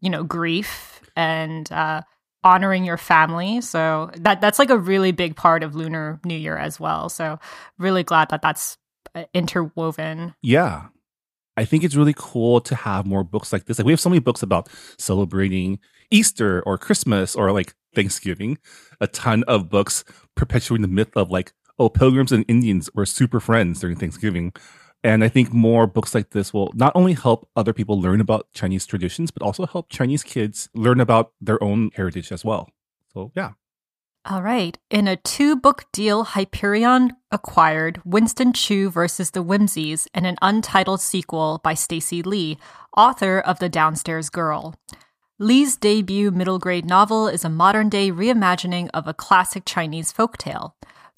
you 0.00 0.10
know, 0.10 0.22
grief 0.22 0.95
and 1.16 1.70
uh, 1.72 2.02
honoring 2.44 2.84
your 2.84 2.96
family. 2.96 3.60
So 3.60 4.10
that 4.16 4.40
that's 4.40 4.58
like 4.58 4.70
a 4.70 4.78
really 4.78 5.10
big 5.12 5.34
part 5.34 5.62
of 5.62 5.74
Lunar 5.74 6.20
New 6.24 6.36
Year 6.36 6.56
as 6.56 6.78
well. 6.78 7.08
So 7.08 7.38
really 7.78 8.04
glad 8.04 8.28
that 8.28 8.42
that's 8.42 8.78
uh, 9.14 9.24
interwoven. 9.34 10.34
Yeah. 10.42 10.88
I 11.56 11.64
think 11.64 11.84
it's 11.84 11.96
really 11.96 12.14
cool 12.14 12.60
to 12.60 12.74
have 12.74 13.06
more 13.06 13.24
books 13.24 13.52
like 13.52 13.64
this. 13.64 13.78
Like 13.78 13.86
we 13.86 13.92
have 13.92 14.00
so 14.00 14.10
many 14.10 14.20
books 14.20 14.42
about 14.42 14.68
celebrating 14.98 15.78
Easter 16.10 16.62
or 16.66 16.76
Christmas 16.76 17.34
or 17.34 17.50
like 17.50 17.74
Thanksgiving. 17.94 18.58
A 19.00 19.06
ton 19.06 19.42
of 19.44 19.70
books 19.70 20.04
perpetuating 20.34 20.82
the 20.82 20.88
myth 20.88 21.16
of 21.16 21.30
like, 21.30 21.52
oh, 21.78 21.88
pilgrims 21.88 22.30
and 22.30 22.44
Indians 22.46 22.90
were 22.94 23.06
super 23.06 23.40
friends 23.40 23.80
during 23.80 23.96
Thanksgiving. 23.96 24.52
And 25.06 25.22
I 25.22 25.28
think 25.28 25.52
more 25.52 25.86
books 25.86 26.16
like 26.16 26.30
this 26.30 26.52
will 26.52 26.72
not 26.74 26.90
only 26.96 27.12
help 27.12 27.48
other 27.54 27.72
people 27.72 28.00
learn 28.00 28.20
about 28.20 28.48
Chinese 28.52 28.84
traditions, 28.86 29.30
but 29.30 29.40
also 29.40 29.64
help 29.64 29.88
Chinese 29.88 30.24
kids 30.24 30.68
learn 30.74 30.98
about 30.98 31.30
their 31.40 31.62
own 31.62 31.92
heritage 31.94 32.32
as 32.32 32.44
well. 32.44 32.68
So 33.14 33.30
yeah. 33.36 33.52
All 34.28 34.42
right. 34.42 34.76
In 34.90 35.06
a 35.06 35.14
two 35.14 35.54
book 35.54 35.84
deal, 35.92 36.24
Hyperion 36.24 37.12
acquired 37.30 38.00
Winston 38.04 38.52
Chu 38.52 38.90
versus 38.90 39.30
the 39.30 39.44
Whimsies 39.44 40.08
and 40.12 40.26
an 40.26 40.38
untitled 40.42 41.00
sequel 41.00 41.60
by 41.62 41.74
Stacey 41.74 42.20
Lee, 42.20 42.58
author 42.96 43.38
of 43.38 43.60
The 43.60 43.68
Downstairs 43.68 44.28
Girl. 44.28 44.74
Lee's 45.38 45.76
debut 45.76 46.32
middle 46.32 46.58
grade 46.58 46.84
novel 46.84 47.28
is 47.28 47.44
a 47.44 47.48
modern 47.48 47.88
day 47.88 48.10
reimagining 48.10 48.90
of 48.92 49.06
a 49.06 49.14
classic 49.14 49.62
Chinese 49.64 50.12
folktale. 50.12 50.72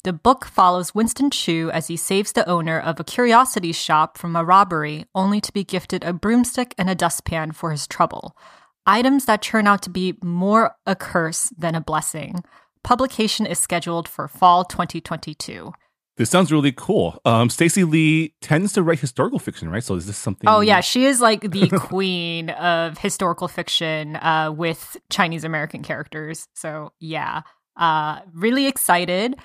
The 0.05 0.13
book 0.13 0.45
follows 0.45 0.95
Winston 0.95 1.29
Chu 1.29 1.69
as 1.73 1.87
he 1.87 1.97
saves 1.97 2.31
the 2.31 2.47
owner 2.47 2.79
of 2.79 2.99
a 2.99 3.03
curiosity 3.03 3.73
shop 3.73 4.17
from 4.17 4.33
a 4.33 4.45
robbery, 4.45 5.05
only 5.13 5.41
to 5.41 5.51
be 5.51 5.65
gifted 5.65 6.05
a 6.05 6.13
broomstick 6.13 6.73
and 6.77 6.89
a 6.89 6.95
dustpan 6.95 7.51
for 7.51 7.71
his 7.71 7.85
trouble. 7.85 8.37
Items 8.85 9.25
that 9.25 9.41
turn 9.41 9.67
out 9.67 9.81
to 9.83 9.89
be 9.89 10.17
more 10.23 10.75
a 10.85 10.95
curse 10.95 11.51
than 11.57 11.75
a 11.75 11.81
blessing. 11.81 12.43
Publication 12.81 13.45
is 13.45 13.59
scheduled 13.59 14.07
for 14.07 14.29
fall 14.29 14.63
2022. 14.63 15.73
This 16.15 16.29
sounds 16.29 16.51
really 16.51 16.71
cool. 16.71 17.19
Um, 17.25 17.49
Stacey 17.49 17.83
Lee 17.83 18.33
tends 18.41 18.73
to 18.73 18.83
write 18.83 18.99
historical 18.99 19.37
fiction, 19.37 19.69
right? 19.69 19.83
So 19.83 19.95
is 19.95 20.05
this 20.05 20.17
something? 20.17 20.49
Oh 20.49 20.61
yeah, 20.61 20.79
she 20.79 21.05
is 21.05 21.19
like 21.19 21.41
the 21.51 21.67
queen 21.77 22.51
of 22.51 22.97
historical 22.97 23.49
fiction 23.49 24.15
uh, 24.15 24.51
with 24.55 24.95
Chinese 25.09 25.43
American 25.43 25.83
characters. 25.83 26.47
So 26.55 26.93
yeah, 26.99 27.41
uh, 27.75 28.19
really 28.33 28.67
excited. 28.67 29.35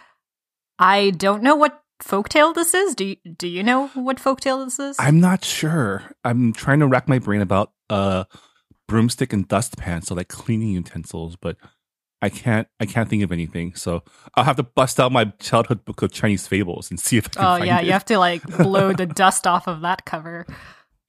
I 0.78 1.10
don't 1.10 1.42
know 1.42 1.56
what 1.56 1.82
folktale 2.02 2.54
this 2.54 2.74
is. 2.74 2.94
Do 2.94 3.04
you, 3.04 3.16
do 3.36 3.48
you 3.48 3.62
know 3.62 3.88
what 3.88 4.18
folktale 4.18 4.64
this 4.64 4.78
is? 4.78 4.96
I'm 4.98 5.20
not 5.20 5.44
sure. 5.44 6.02
I'm 6.24 6.52
trying 6.52 6.80
to 6.80 6.86
rack 6.86 7.08
my 7.08 7.18
brain 7.18 7.40
about 7.40 7.72
uh 7.90 8.24
broomstick 8.88 9.32
and 9.32 9.48
dustpan, 9.48 10.02
so 10.02 10.14
like 10.14 10.28
cleaning 10.28 10.68
utensils, 10.68 11.36
but 11.36 11.56
I 12.20 12.28
can't 12.28 12.68
I 12.80 12.86
can't 12.86 13.08
think 13.08 13.22
of 13.22 13.32
anything. 13.32 13.74
So 13.74 14.02
I'll 14.34 14.44
have 14.44 14.56
to 14.56 14.62
bust 14.62 14.98
out 14.98 15.12
my 15.12 15.26
childhood 15.40 15.84
book 15.84 16.02
of 16.02 16.12
Chinese 16.12 16.46
fables 16.46 16.90
and 16.90 16.98
see 16.98 17.18
if 17.18 17.28
I 17.28 17.30
can 17.30 17.44
oh 17.44 17.64
yeah, 17.64 17.80
it. 17.80 17.86
you 17.86 17.92
have 17.92 18.04
to 18.06 18.18
like 18.18 18.42
blow 18.42 18.92
the 18.92 19.06
dust 19.22 19.46
off 19.46 19.68
of 19.68 19.82
that 19.82 20.04
cover. 20.04 20.46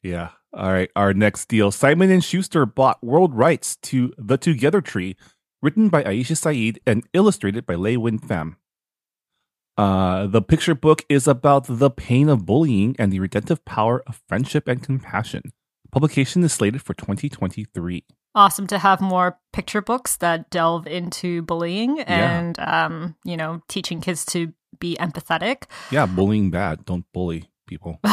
Yeah. 0.04 0.30
All 0.54 0.72
right. 0.72 0.90
Our 0.96 1.14
next 1.14 1.48
deal. 1.48 1.72
Simon 1.72 2.12
and 2.12 2.24
Schuster 2.24 2.66
bought 2.66 3.04
world 3.04 3.34
rights 3.34 3.76
to 3.78 4.14
The 4.18 4.38
Together 4.38 4.80
Tree, 4.80 5.16
written 5.62 5.90
by 5.90 6.04
Aisha 6.04 6.38
Saeed 6.38 6.80
and 6.86 7.06
illustrated 7.14 7.66
by 7.66 7.76
LeUyen 7.76 8.20
Pham. 8.20 8.56
Uh, 9.78 10.28
the 10.28 10.42
picture 10.42 10.76
book 10.76 11.04
is 11.10 11.28
about 11.28 11.66
the 11.68 11.90
pain 11.90 12.30
of 12.30 12.46
bullying 12.46 12.96
and 12.98 13.12
the 13.12 13.20
redemptive 13.20 13.64
power 13.66 14.04
of 14.08 14.22
friendship 14.28 14.68
and 14.68 14.82
compassion. 14.82 15.52
Publication 15.92 16.44
is 16.44 16.54
slated 16.54 16.82
for 16.82 16.94
2023. 16.94 18.04
Awesome 18.34 18.68
to 18.68 18.78
have 18.78 19.00
more 19.00 19.40
picture 19.54 19.82
books 19.82 20.18
that 20.18 20.50
delve 20.50 20.88
into 20.88 21.42
bullying 21.44 22.02
and 22.02 22.60
um, 22.60 23.16
you 23.24 23.38
know, 23.38 23.62
teaching 23.68 24.02
kids 24.02 24.26
to 24.26 24.54
be 24.80 24.98
empathetic. 25.00 25.64
Yeah, 25.92 26.06
bullying 26.06 26.52
bad. 26.52 26.86
Don't 26.86 27.06
bully 27.14 27.50
people. 27.68 28.00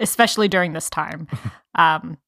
especially 0.00 0.48
during 0.48 0.72
this 0.72 0.90
time. 0.90 1.28
um, 1.76 2.18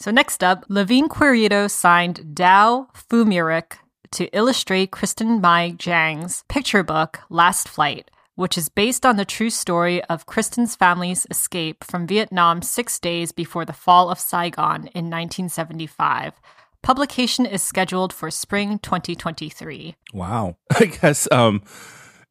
so 0.00 0.10
next 0.10 0.44
up, 0.44 0.64
Levine 0.68 1.08
Querido 1.08 1.70
signed 1.70 2.34
Dow 2.34 2.88
Phumiruk 2.94 3.78
to 4.12 4.26
illustrate 4.36 4.90
Kristen 4.90 5.40
Mai 5.40 5.70
Giang's 5.78 6.44
picture 6.48 6.82
book 6.82 7.20
Last 7.28 7.68
Flight, 7.68 8.10
which 8.34 8.58
is 8.58 8.68
based 8.68 9.06
on 9.06 9.16
the 9.16 9.24
true 9.24 9.50
story 9.50 10.02
of 10.04 10.26
Kristen's 10.26 10.74
family's 10.74 11.26
escape 11.30 11.84
from 11.84 12.06
Vietnam 12.06 12.62
six 12.62 12.98
days 12.98 13.32
before 13.32 13.64
the 13.64 13.72
fall 13.72 14.10
of 14.10 14.18
Saigon 14.18 14.88
in 14.94 15.10
1975. 15.10 16.40
Publication 16.82 17.46
is 17.46 17.62
scheduled 17.62 18.12
for 18.12 18.30
spring 18.30 18.78
2023. 18.78 19.94
Wow. 20.14 20.56
I 20.80 20.86
guess 20.86 21.30
um 21.30 21.62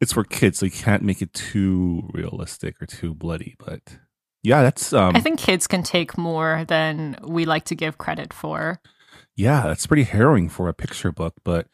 it's 0.02 0.14
for 0.14 0.24
kids, 0.24 0.60
so 0.60 0.66
you 0.66 0.72
can't 0.72 1.04
make 1.04 1.22
it 1.22 1.34
too 1.34 2.10
realistic 2.14 2.82
or 2.82 2.86
too 2.86 3.14
bloody, 3.14 3.56
but 3.60 3.82
yeah, 4.44 4.64
that's 4.64 4.94
um 4.94 5.16
I 5.16 5.20
think 5.20 5.40
kids 5.40 5.68
can 5.68 5.84
take 5.84 6.18
more 6.18 6.66
than 6.68 7.18
we 7.24 7.46
like 7.46 7.66
to 7.66 7.76
give 7.76 7.98
credit 7.98 8.34
for. 8.34 8.82
Yeah, 9.40 9.68
that's 9.68 9.88
pretty 9.88 10.04
harrowing 10.04 10.50
for 10.50 10.68
a 10.68 10.74
picture 10.74 11.14
book, 11.14 11.34
but 11.46 11.68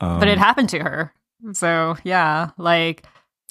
um 0.00 0.20
but 0.20 0.28
it 0.28 0.38
happened 0.38 0.68
to 0.68 0.78
her. 0.78 1.12
So 1.52 1.96
yeah, 2.04 2.50
like 2.56 3.04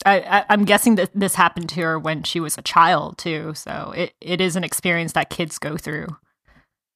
I, 0.05 0.21
I, 0.21 0.45
I'm 0.49 0.63
guessing 0.63 0.95
that 0.95 1.09
this 1.13 1.35
happened 1.35 1.67
to 1.69 1.81
her 1.81 1.99
when 1.99 2.23
she 2.23 2.39
was 2.39 2.57
a 2.57 2.61
child 2.61 3.17
too. 3.17 3.53
So 3.55 3.93
it, 3.93 4.13
it 4.21 4.39
is 4.39 4.55
an 4.55 4.63
experience 4.63 5.11
that 5.11 5.29
kids 5.29 5.59
go 5.59 5.75
through. 5.75 6.07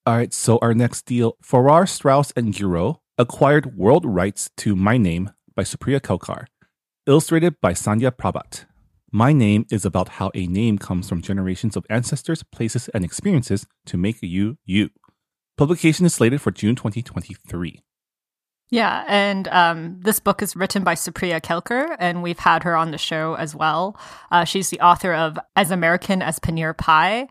All 0.06 0.16
right, 0.16 0.34
so 0.34 0.58
our 0.62 0.74
next 0.74 1.06
deal, 1.06 1.36
Farrar, 1.42 1.86
Straus, 1.86 2.32
and 2.38 2.56
Giroux 2.56 2.98
acquired 3.18 3.78
world 3.78 4.06
rights 4.06 4.50
to 4.58 4.74
My 4.74 4.98
Name 4.98 5.32
by 5.56 5.64
Supriya 5.64 6.00
Kelkar, 6.00 6.46
illustrated 7.06 7.60
by 7.60 7.74
Sandhya 7.74 8.12
Prabhat. 8.12 8.66
My 9.12 9.34
Name 9.34 9.66
is 9.70 9.84
about 9.84 10.10
how 10.10 10.32
a 10.34 10.48
name 10.48 10.78
comes 10.78 11.10
from 11.10 11.22
generations 11.22 11.76
of 11.76 11.86
ancestors, 11.90 12.42
places, 12.42 12.90
and 12.94 13.04
experiences 13.04 13.68
to 13.86 13.98
make 13.98 14.22
you 14.22 14.58
you. 14.66 14.90
Publication 15.58 16.06
is 16.06 16.14
slated 16.14 16.42
for 16.42 16.52
June 16.52 16.76
2023. 16.76 17.82
Yeah, 18.70 19.04
and 19.08 19.48
um, 19.50 20.00
this 20.00 20.20
book 20.20 20.42
is 20.42 20.56
written 20.56 20.84
by 20.84 20.96
Supriya 20.96 21.40
Kelkar, 21.42 21.96
and 22.00 22.24
we've 22.24 22.40
had 22.40 22.64
her 22.64 22.76
on 22.76 22.90
the 22.90 22.98
show 22.98 23.36
as 23.36 23.54
well. 23.54 24.00
Uh, 24.32 24.46
she's 24.46 24.70
the 24.72 24.80
author 24.80 25.14
of 25.14 25.38
As 25.56 25.70
American 25.70 26.24
as 26.24 26.40
Paneer 26.40 26.76
Pie. 26.76 27.28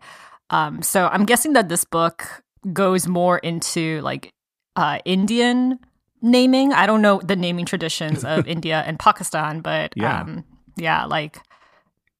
Um, 0.49 0.81
so 0.81 1.07
I'm 1.07 1.25
guessing 1.25 1.53
that 1.53 1.67
this 1.67 1.83
book 1.83 2.43
goes 2.71 3.07
more 3.07 3.39
into 3.39 3.99
like 4.01 4.31
uh, 4.77 4.99
Indian 5.03 5.79
naming. 6.21 6.71
I 6.71 6.85
don't 6.85 7.01
know 7.01 7.19
the 7.21 7.35
naming 7.35 7.65
traditions 7.65 8.23
of 8.23 8.47
India 8.55 8.81
and 8.85 8.97
Pakistan, 8.97 9.59
but 9.59 9.91
Yeah. 9.97 10.21
um, 10.21 10.45
yeah, 10.77 11.03
like 11.05 11.39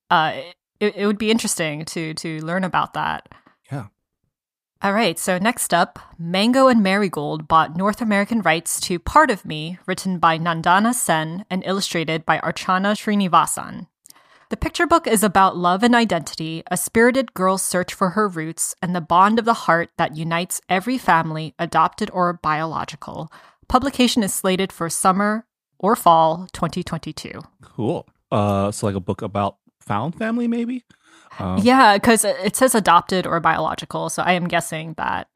uh, 0.09 0.33
it, 0.81 0.95
it 0.97 1.05
would 1.07 1.17
be 1.17 1.31
interesting 1.31 1.85
to 1.85 2.13
to 2.15 2.41
learn 2.43 2.65
about 2.65 2.93
that. 2.95 3.29
Yeah. 3.71 3.85
All 4.83 4.91
right, 4.91 5.17
so 5.17 5.37
next 5.37 5.73
up, 5.73 5.97
Mango 6.19 6.67
and 6.67 6.83
Marigold 6.83 7.47
bought 7.47 7.77
North 7.77 8.01
American 8.01 8.41
rights 8.41 8.81
to 8.81 8.99
Part 8.99 9.31
of 9.31 9.45
Me, 9.45 9.79
written 9.85 10.19
by 10.19 10.37
Nandana 10.37 10.93
Sen 10.93 11.45
and 11.49 11.63
illustrated 11.65 12.25
by 12.25 12.39
Archana 12.39 12.91
Srinivasan. 12.93 13.87
The 14.49 14.57
picture 14.57 14.85
book 14.85 15.07
is 15.07 15.23
about 15.23 15.55
love 15.55 15.83
and 15.83 15.95
identity, 15.95 16.63
a 16.69 16.75
spirited 16.75 17.33
girl's 17.33 17.61
search 17.61 17.93
for 17.93 18.09
her 18.09 18.27
roots, 18.27 18.75
and 18.81 18.93
the 18.93 18.99
bond 18.99 19.39
of 19.39 19.45
the 19.45 19.53
heart 19.53 19.89
that 19.97 20.17
unites 20.17 20.59
every 20.67 20.97
family, 20.97 21.55
adopted 21.57 22.11
or 22.11 22.33
biological. 22.33 23.31
Publication 23.69 24.21
is 24.21 24.33
slated 24.33 24.73
for 24.73 24.89
summer 24.89 25.45
or 25.79 25.95
fall 25.95 26.49
2022. 26.51 27.41
Cool. 27.61 28.05
Uh, 28.33 28.69
so 28.69 28.85
like 28.85 28.97
a 28.97 28.99
book 28.99 29.21
about 29.21 29.59
found 29.83 30.15
family, 30.15 30.47
maybe. 30.47 30.83
Um, 31.39 31.59
Yeah, 31.59 31.95
because 31.95 32.25
it 32.25 32.55
says 32.55 32.75
adopted 32.75 33.25
or 33.27 33.39
biological. 33.39 34.09
So 34.09 34.23
I 34.23 34.33
am 34.33 34.47
guessing 34.47 34.93
that 34.97 35.27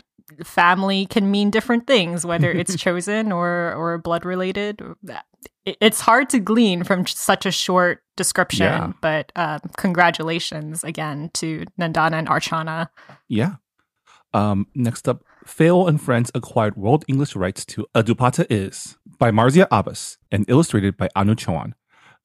family 0.43 1.05
can 1.05 1.31
mean 1.31 1.49
different 1.49 1.87
things, 1.87 2.25
whether 2.25 2.51
it's 2.51 2.75
chosen 2.81 3.31
or 3.31 3.73
or 3.73 3.97
blood 3.97 4.25
related. 4.25 4.81
It's 5.65 6.01
hard 6.01 6.29
to 6.29 6.39
glean 6.39 6.83
from 6.83 7.05
such 7.05 7.45
a 7.45 7.51
short 7.51 8.03
description. 8.15 8.67
Yeah. 8.67 8.91
But 9.01 9.31
um, 9.35 9.59
congratulations 9.77 10.83
again 10.83 11.29
to 11.35 11.65
Nandana 11.79 12.13
and 12.13 12.27
Archana. 12.27 12.87
Yeah. 13.27 13.55
Um, 14.33 14.67
next 14.75 15.07
up, 15.07 15.23
Feiwel 15.45 15.87
and 15.87 16.01
Friends 16.01 16.31
acquired 16.35 16.75
world 16.75 17.05
English 17.07 17.35
rights 17.35 17.65
to 17.65 17.85
A 17.95 18.03
Dupatta 18.03 18.45
Is 18.49 18.97
by 19.17 19.31
Marzieh 19.31 19.67
Abbas 19.71 20.17
and 20.31 20.45
illustrated 20.49 20.97
by 20.97 21.09
Anu 21.15 21.35
Chouhan. 21.35 21.73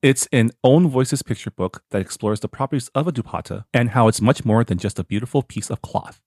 It's 0.02 0.26
an 0.32 0.50
own 0.64 0.88
voices 0.88 1.22
picture 1.22 1.50
book 1.50 1.84
that 1.90 2.00
explores 2.00 2.40
the 2.40 2.48
properties 2.48 2.88
of 2.88 3.06
a 3.06 3.12
dupatta 3.12 3.64
and 3.72 3.90
how 3.90 4.08
it's 4.08 4.20
much 4.20 4.44
more 4.44 4.64
than 4.64 4.78
just 4.78 4.98
a 4.98 5.04
beautiful 5.04 5.42
piece 5.42 5.70
of 5.70 5.80
cloth. 5.80 6.20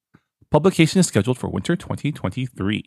Publication 0.50 1.00
is 1.02 1.08
scheduled 1.08 1.38
for 1.38 1.50
winter 1.50 1.76
2023. 1.76 2.86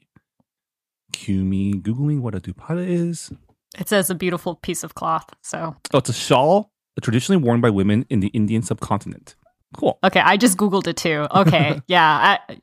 Cue 1.12 1.44
me 1.44 1.74
Googling 1.74 2.20
what 2.20 2.34
a 2.34 2.40
dupatta 2.40 2.86
is. 2.88 3.30
It 3.78 3.88
says 3.88 4.08
a 4.08 4.14
beautiful 4.14 4.54
piece 4.56 4.82
of 4.82 4.94
cloth. 4.94 5.28
So 5.42 5.76
Oh, 5.92 5.98
it's 5.98 6.08
a 6.08 6.14
shawl 6.14 6.72
traditionally 7.02 7.42
worn 7.42 7.60
by 7.60 7.70
women 7.70 8.06
in 8.08 8.20
the 8.20 8.28
Indian 8.28 8.62
subcontinent. 8.62 9.36
Cool. 9.76 9.98
Okay, 10.02 10.20
I 10.20 10.38
just 10.38 10.56
googled 10.56 10.86
it 10.86 10.96
too. 10.96 11.26
Okay, 11.34 11.80
yeah, 11.86 12.38
I, 12.48 12.58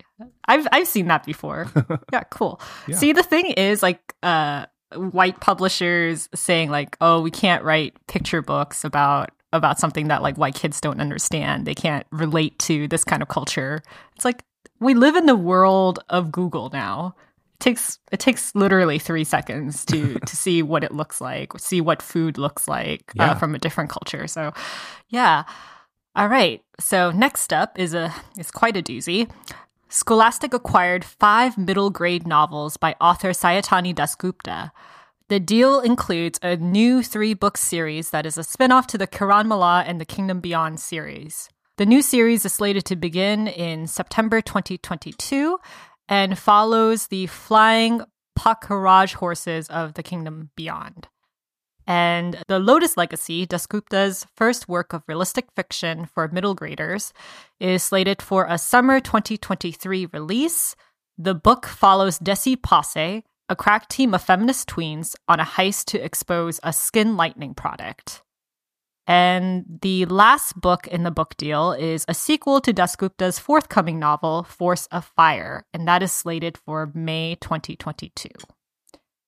I've 0.47 0.67
I've 0.71 0.87
seen 0.87 1.07
that 1.07 1.25
before. 1.25 1.67
Yeah, 2.11 2.23
cool. 2.31 2.59
Yeah. 2.87 2.95
See, 2.97 3.13
the 3.13 3.21
thing 3.21 3.45
is, 3.51 3.83
like, 3.83 4.01
uh, 4.23 4.65
white 4.95 5.39
publishers 5.39 6.29
saying 6.35 6.69
like, 6.69 6.97
"Oh, 7.01 7.21
we 7.21 7.31
can't 7.31 7.63
write 7.63 7.95
picture 8.07 8.41
books 8.41 8.83
about 8.83 9.29
about 9.53 9.79
something 9.79 10.07
that 10.09 10.21
like 10.21 10.37
white 10.37 10.55
kids 10.55 10.81
don't 10.81 10.99
understand. 10.99 11.65
They 11.65 11.75
can't 11.75 12.05
relate 12.11 12.57
to 12.59 12.87
this 12.87 13.03
kind 13.03 13.21
of 13.21 13.27
culture." 13.29 13.81
It's 14.15 14.25
like 14.25 14.43
we 14.79 14.93
live 14.93 15.15
in 15.15 15.25
the 15.25 15.35
world 15.35 15.99
of 16.09 16.31
Google 16.31 16.69
now. 16.73 17.15
It 17.55 17.59
takes 17.59 17.99
it 18.11 18.19
takes 18.19 18.53
literally 18.55 18.99
three 18.99 19.23
seconds 19.23 19.85
to 19.85 20.19
to 20.25 20.35
see 20.35 20.61
what 20.63 20.83
it 20.83 20.91
looks 20.91 21.21
like, 21.21 21.57
see 21.59 21.79
what 21.81 22.01
food 22.01 22.37
looks 22.37 22.67
like 22.67 23.11
Yeah. 23.15 23.31
uh, 23.31 23.35
from 23.35 23.55
a 23.55 23.59
different 23.59 23.89
culture. 23.89 24.27
So, 24.27 24.51
yeah. 25.09 25.43
All 26.17 26.27
right. 26.29 26.61
So 26.79 27.11
next 27.11 27.51
up 27.53 27.77
is 27.79 27.93
a 27.93 28.13
is 28.37 28.51
quite 28.51 28.75
a 28.77 28.81
doozy. 28.81 29.29
Scholastic 29.89 30.53
acquired 30.53 31.05
five 31.05 31.57
middle 31.57 31.89
grade 31.89 32.27
novels 32.27 32.75
by 32.75 32.95
author 32.99 33.29
Sayantani 33.29 33.93
Dasgupta. 33.93 34.71
The 35.29 35.39
deal 35.39 35.79
includes 35.79 36.39
a 36.41 36.55
new 36.57 37.03
three 37.03 37.33
book 37.33 37.57
series 37.57 38.09
that 38.09 38.25
is 38.25 38.37
a 38.37 38.43
spin 38.43 38.71
off 38.71 38.87
to 38.87 38.97
the 38.97 39.07
Kiranmala 39.07 39.83
and 39.87 40.01
the 40.01 40.05
Kingdom 40.05 40.39
Beyond 40.39 40.79
series. 40.79 41.49
The 41.77 41.85
new 41.85 42.01
series 42.01 42.45
is 42.45 42.53
slated 42.53 42.85
to 42.85 42.95
begin 42.95 43.47
in 43.47 43.87
September 43.87 44.41
2022 44.41 45.59
and 46.07 46.37
follows 46.37 47.07
the 47.07 47.27
flying 47.27 48.01
Pakharaj 48.37 49.13
horses 49.15 49.67
of 49.67 49.93
the 49.93 50.03
Kingdom 50.03 50.49
Beyond. 50.55 51.07
And 51.87 52.43
The 52.47 52.59
Lotus 52.59 52.97
Legacy, 52.97 53.45
Dasgupta's 53.45 54.25
first 54.35 54.67
work 54.67 54.93
of 54.93 55.03
realistic 55.07 55.51
fiction 55.55 56.05
for 56.05 56.27
middle 56.27 56.55
graders, 56.55 57.13
is 57.59 57.83
slated 57.83 58.21
for 58.21 58.47
a 58.49 58.57
summer 58.57 58.99
2023 58.99 60.07
release. 60.07 60.75
The 61.17 61.35
book 61.35 61.65
follows 61.65 62.19
Desi 62.19 62.61
Passe, 62.61 63.23
a 63.47 63.55
crack 63.55 63.87
team 63.87 64.13
of 64.13 64.23
feminist 64.23 64.67
tweens, 64.67 65.15
on 65.27 65.39
a 65.39 65.45
heist 65.45 65.85
to 65.85 66.03
expose 66.03 66.59
a 66.63 66.73
skin 66.73 67.15
lightening 67.15 67.53
product. 67.53 68.23
And 69.07 69.65
the 69.81 70.05
last 70.05 70.59
book 70.59 70.87
in 70.87 71.03
the 71.03 71.11
book 71.11 71.37
deal 71.37 71.73
is 71.73 72.05
a 72.07 72.15
sequel 72.15 72.59
to 72.61 72.73
Dasgupta's 72.73 73.37
forthcoming 73.37 73.99
novel, 73.99 74.43
Force 74.43 74.87
of 74.87 75.05
Fire, 75.05 75.65
and 75.73 75.87
that 75.87 76.01
is 76.01 76.11
slated 76.11 76.57
for 76.57 76.91
May 76.95 77.35
2022. 77.39 78.29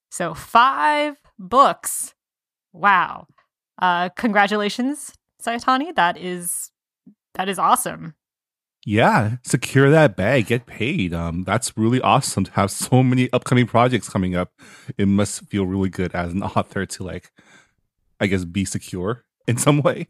So, 0.09 0.33
five 0.33 1.17
books. 1.37 2.15
Wow. 2.77 3.27
Uh, 3.81 4.09
congratulations, 4.09 5.13
Sayantani. 5.43 5.95
That 5.95 6.17
is 6.17 6.71
that 7.35 7.49
is 7.49 7.59
awesome. 7.59 8.15
Yeah, 8.85 9.37
secure 9.43 9.89
that 9.89 10.15
bag, 10.15 10.47
get 10.47 10.65
paid. 10.65 11.13
Um, 11.13 11.43
that's 11.43 11.77
really 11.77 11.99
awesome 11.99 12.45
to 12.45 12.51
have 12.53 12.71
so 12.71 13.03
many 13.03 13.29
upcoming 13.33 13.67
projects 13.67 14.07
coming 14.07 14.33
up. 14.35 14.51
It 14.97 15.07
must 15.07 15.41
feel 15.49 15.65
really 15.65 15.89
good 15.89 16.15
as 16.15 16.31
an 16.31 16.41
author 16.55 16.85
to 16.85 17.03
like, 17.03 17.31
I 18.19 18.27
guess, 18.27 18.45
be 18.45 18.63
secure 18.65 19.25
in 19.47 19.57
some 19.57 19.81
way. 19.81 20.07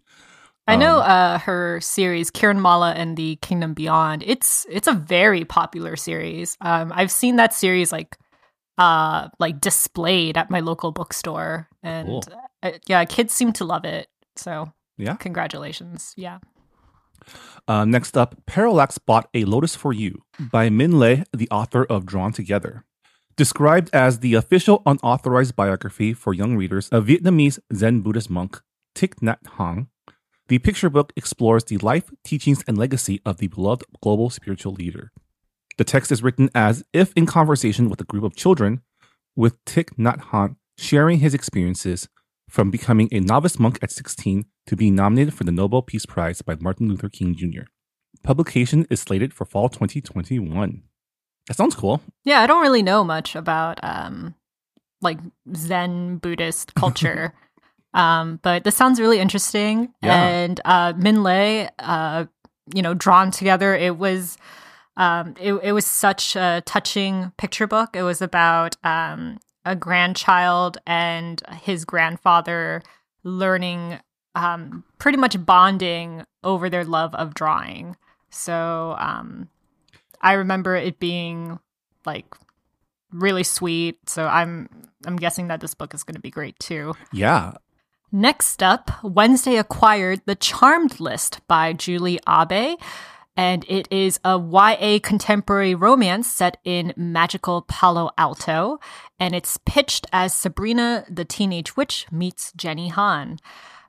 I 0.68 0.76
know 0.76 0.98
Um, 0.98 1.10
uh, 1.10 1.38
her 1.40 1.80
series 1.82 2.30
Kiranmala 2.30 2.94
and 2.96 3.16
the 3.18 3.38
Kingdom 3.38 3.74
Beyond. 3.74 4.22
It's 4.26 4.66
it's 4.70 4.88
a 4.88 4.94
very 4.94 5.44
popular 5.46 5.96
series. 5.96 6.58
Um, 6.62 6.92
I've 6.94 7.12
seen 7.12 7.38
that 7.38 7.54
series 7.54 7.92
like 7.92 8.18
uh 8.78 9.30
like 9.40 9.60
displayed 9.60 10.38
at 10.38 10.52
my 10.52 10.60
local 10.60 10.92
bookstore, 10.92 11.68
and 11.82 12.08
Cool. 12.08 12.24
Yeah, 12.88 13.06
kids 13.06 13.34
seem 13.34 13.54
to 13.54 13.66
love 13.66 13.86
it. 13.86 14.08
So 14.36 14.72
Yeah. 14.98 15.16
congratulations. 15.16 16.14
Yeah. 16.18 16.40
Uh, 17.68 17.84
next 17.86 18.16
up, 18.18 18.36
Parallax 18.46 18.98
bought 18.98 19.30
a 19.34 19.44
Lotus 19.46 19.76
for 19.76 19.92
You 19.94 20.22
by 20.40 20.70
Minh 20.70 20.94
Lê, 20.94 21.26
the 21.36 21.50
author 21.50 21.84
of 21.86 22.06
Drawn 22.06 22.32
Together. 22.32 22.86
Described 23.36 23.90
as 23.94 24.20
the 24.20 24.34
official 24.34 24.82
unauthorized 24.86 25.56
biography 25.56 26.14
for 26.14 26.34
young 26.34 26.56
readers 26.56 26.90
of 26.90 27.06
Vietnamese 27.06 27.60
Zen 27.74 28.02
Buddhist 28.02 28.30
monk 28.30 28.62
Thich 28.96 29.16
Nhat 29.22 29.42
Hanh, 29.58 29.88
the 30.48 30.60
picture 30.60 30.90
book 30.90 31.12
explores 31.16 31.66
the 31.66 31.78
life, 31.78 32.10
teachings, 32.24 32.64
and 32.68 32.78
legacy 32.78 33.22
of 33.26 33.38
the 33.38 33.48
beloved 33.48 33.84
global 34.02 34.30
spiritual 34.30 34.74
leader. 34.74 35.12
The 35.78 35.84
text 35.84 36.12
is 36.12 36.24
written 36.24 36.50
as 36.56 36.84
if 36.94 37.14
in 37.16 37.26
conversation 37.26 37.90
with 37.90 38.02
a 38.02 38.06
group 38.06 38.24
of 38.24 38.36
children, 38.36 38.82
with 39.36 39.64
Thich 39.66 39.90
Nhat 40.00 40.20
Hanh 40.32 40.56
sharing 40.78 41.20
his 41.20 41.34
experiences 41.34 42.08
from 42.50 42.72
becoming 42.72 43.10
a 43.12 43.20
novice 43.20 43.60
monk 43.60 43.80
at 43.82 43.92
16 43.92 44.46
to 44.68 44.76
being 44.76 44.96
nominated 44.96 45.34
for 45.34 45.44
the 45.44 45.52
Nobel 45.52 45.82
Peace 45.82 46.06
Prize 46.06 46.42
by 46.42 46.56
Martin 46.60 46.88
Luther 46.88 47.10
King 47.10 47.36
Jr. 47.36 47.64
Publication 48.24 48.88
is 48.90 49.02
slated 49.02 49.34
for 49.34 49.46
fall 49.46 49.70
2021. 49.70 50.84
That 51.48 51.56
sounds 51.56 51.76
cool. 51.76 52.02
Yeah, 52.24 52.42
I 52.42 52.48
don't 52.48 52.62
really 52.62 52.84
know 52.84 53.04
much 53.04 53.36
about 53.36 53.80
um 53.84 54.36
like 55.02 55.20
Zen 55.56 56.18
Buddhist 56.18 56.74
culture. 56.76 57.34
um, 57.94 58.40
but 58.42 58.64
this 58.64 58.76
sounds 58.76 59.00
really 59.00 59.20
interesting. 59.20 59.94
Yeah. 60.02 60.28
And 60.28 60.62
uh 60.66 60.94
Minh 60.94 61.18
Lê, 61.18 61.70
uh, 61.80 62.26
you 62.74 62.82
know, 62.82 62.94
drawn 62.94 63.32
together, 63.32 63.76
it 63.76 63.98
was 63.98 64.38
um 64.98 65.36
it, 65.40 65.54
it 65.54 65.72
was 65.72 65.86
such 65.86 66.36
a 66.36 66.62
touching 66.66 67.32
picture 67.38 67.68
book. 67.68 67.96
It 67.96 68.04
was 68.04 68.22
about 68.22 68.76
um 68.84 69.40
a 69.68 69.76
grandchild 69.76 70.78
and 70.88 71.42
his 71.62 71.86
grandfather 71.86 72.82
learning 73.24 74.00
um 74.36 74.84
pretty 74.98 75.18
much 75.18 75.44
bonding 75.46 76.24
over 76.44 76.70
their 76.70 76.86
love 76.86 77.14
of 77.16 77.34
drawing. 77.34 77.96
So 78.30 78.96
um 78.98 79.50
I 80.22 80.34
remember 80.34 80.76
it 80.76 81.00
being 81.00 81.60
like 82.06 82.26
really 83.12 83.44
sweet. 83.44 84.10
So 84.10 84.28
I'm 84.28 84.70
I'm 85.06 85.18
guessing 85.18 85.48
that 85.48 85.62
this 85.62 85.74
book 85.74 85.94
is 85.94 86.04
going 86.04 86.16
to 86.16 86.22
be 86.22 86.32
great 86.32 86.58
too. 86.60 86.94
Yeah. 87.12 87.54
Next 88.12 88.64
up, 88.64 88.90
Wednesday 89.04 89.58
acquired 89.58 90.22
The 90.26 90.36
Charmed 90.36 91.00
List 91.00 91.46
by 91.48 91.74
Julie 91.74 92.20
Abe, 92.28 92.80
and 93.38 93.64
it 93.70 93.88
is 93.92 94.20
a 94.26 94.38
YA 94.38 95.00
contemporary 95.02 95.76
romance 95.76 96.28
set 96.28 96.58
in 96.66 96.92
magical 96.98 97.62
Palo 97.62 98.10
Alto, 98.18 98.80
and 99.20 99.36
it's 99.36 99.60
pitched 99.66 100.08
as 100.12 100.34
Sabrina 100.34 101.06
the 101.08 101.24
Teenage 101.24 101.78
Witch 101.78 102.08
meets 102.12 102.52
Jenny 102.58 102.88
Han. 102.90 103.38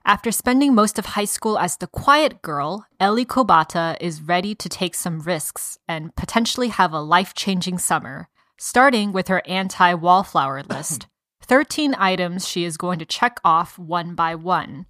After 0.05 0.31
spending 0.31 0.73
most 0.73 0.99
of 0.99 1.07
high 1.07 1.25
school 1.25 1.57
as 1.57 1.77
the 1.77 1.87
quiet 1.87 2.41
girl, 2.41 2.85
Ellie 2.99 3.25
Kobata 3.25 3.97
is 3.99 4.21
ready 4.21 4.53
to 4.55 4.69
take 4.69 4.95
some 4.95 5.19
risks 5.19 5.79
and 5.87 6.15
potentially 6.15 6.69
have 6.69 6.93
a 6.93 7.01
life 7.01 7.33
changing 7.33 7.79
summer, 7.79 8.29
starting 8.57 9.11
with 9.11 9.27
her 9.27 9.41
anti 9.45 9.93
wallflower 9.95 10.63
list. 10.63 11.07
13 11.41 11.95
items 11.97 12.47
she 12.47 12.63
is 12.63 12.77
going 12.77 12.99
to 12.99 13.05
check 13.05 13.39
off 13.43 13.79
one 13.79 14.13
by 14.13 14.35
one. 14.35 14.85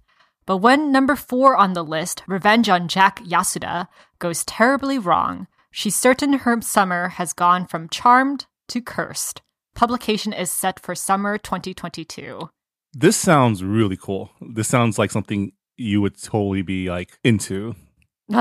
But 0.46 0.58
when 0.58 0.90
number 0.90 1.16
four 1.16 1.56
on 1.56 1.74
the 1.74 1.84
list, 1.84 2.22
Revenge 2.26 2.68
on 2.68 2.88
Jack 2.88 3.20
Yasuda, 3.20 3.88
goes 4.18 4.44
terribly 4.44 4.98
wrong, 4.98 5.46
she's 5.70 5.96
certain 5.96 6.32
her 6.32 6.60
summer 6.60 7.10
has 7.10 7.32
gone 7.32 7.66
from 7.66 7.88
charmed 7.88 8.46
to 8.68 8.80
cursed. 8.80 9.42
Publication 9.74 10.32
is 10.32 10.50
set 10.50 10.80
for 10.80 10.94
summer 10.94 11.38
2022. 11.38 12.50
This 12.92 13.16
sounds 13.16 13.62
really 13.62 13.96
cool. 13.96 14.30
This 14.40 14.68
sounds 14.68 14.98
like 14.98 15.10
something 15.10 15.52
you 15.76 16.00
would 16.00 16.20
totally 16.20 16.62
be 16.62 16.90
like 16.90 17.18
into. 17.22 17.74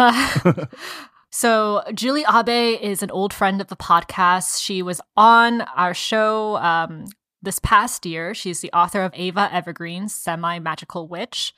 so 1.32 1.84
Julie 1.94 2.26
Abe 2.28 2.80
is 2.82 3.04
an 3.04 3.12
old 3.12 3.34
friend 3.34 3.62
of 3.62 3.68
the 3.68 3.76
podcast. 3.76 4.62
She 4.62 4.82
was 4.82 5.02
on 5.16 5.62
our 5.62 5.94
show 5.94 6.58
um, 6.58 7.06
this 7.42 7.60
past 7.60 8.06
year. 8.06 8.34
She's 8.34 8.62
the 8.62 8.72
author 8.74 9.02
of 9.02 9.14
Eva 9.14 9.50
Evergreen's 9.52 10.14
Semi 10.14 10.60
Magical 10.60 11.08
Witch. 11.08 11.54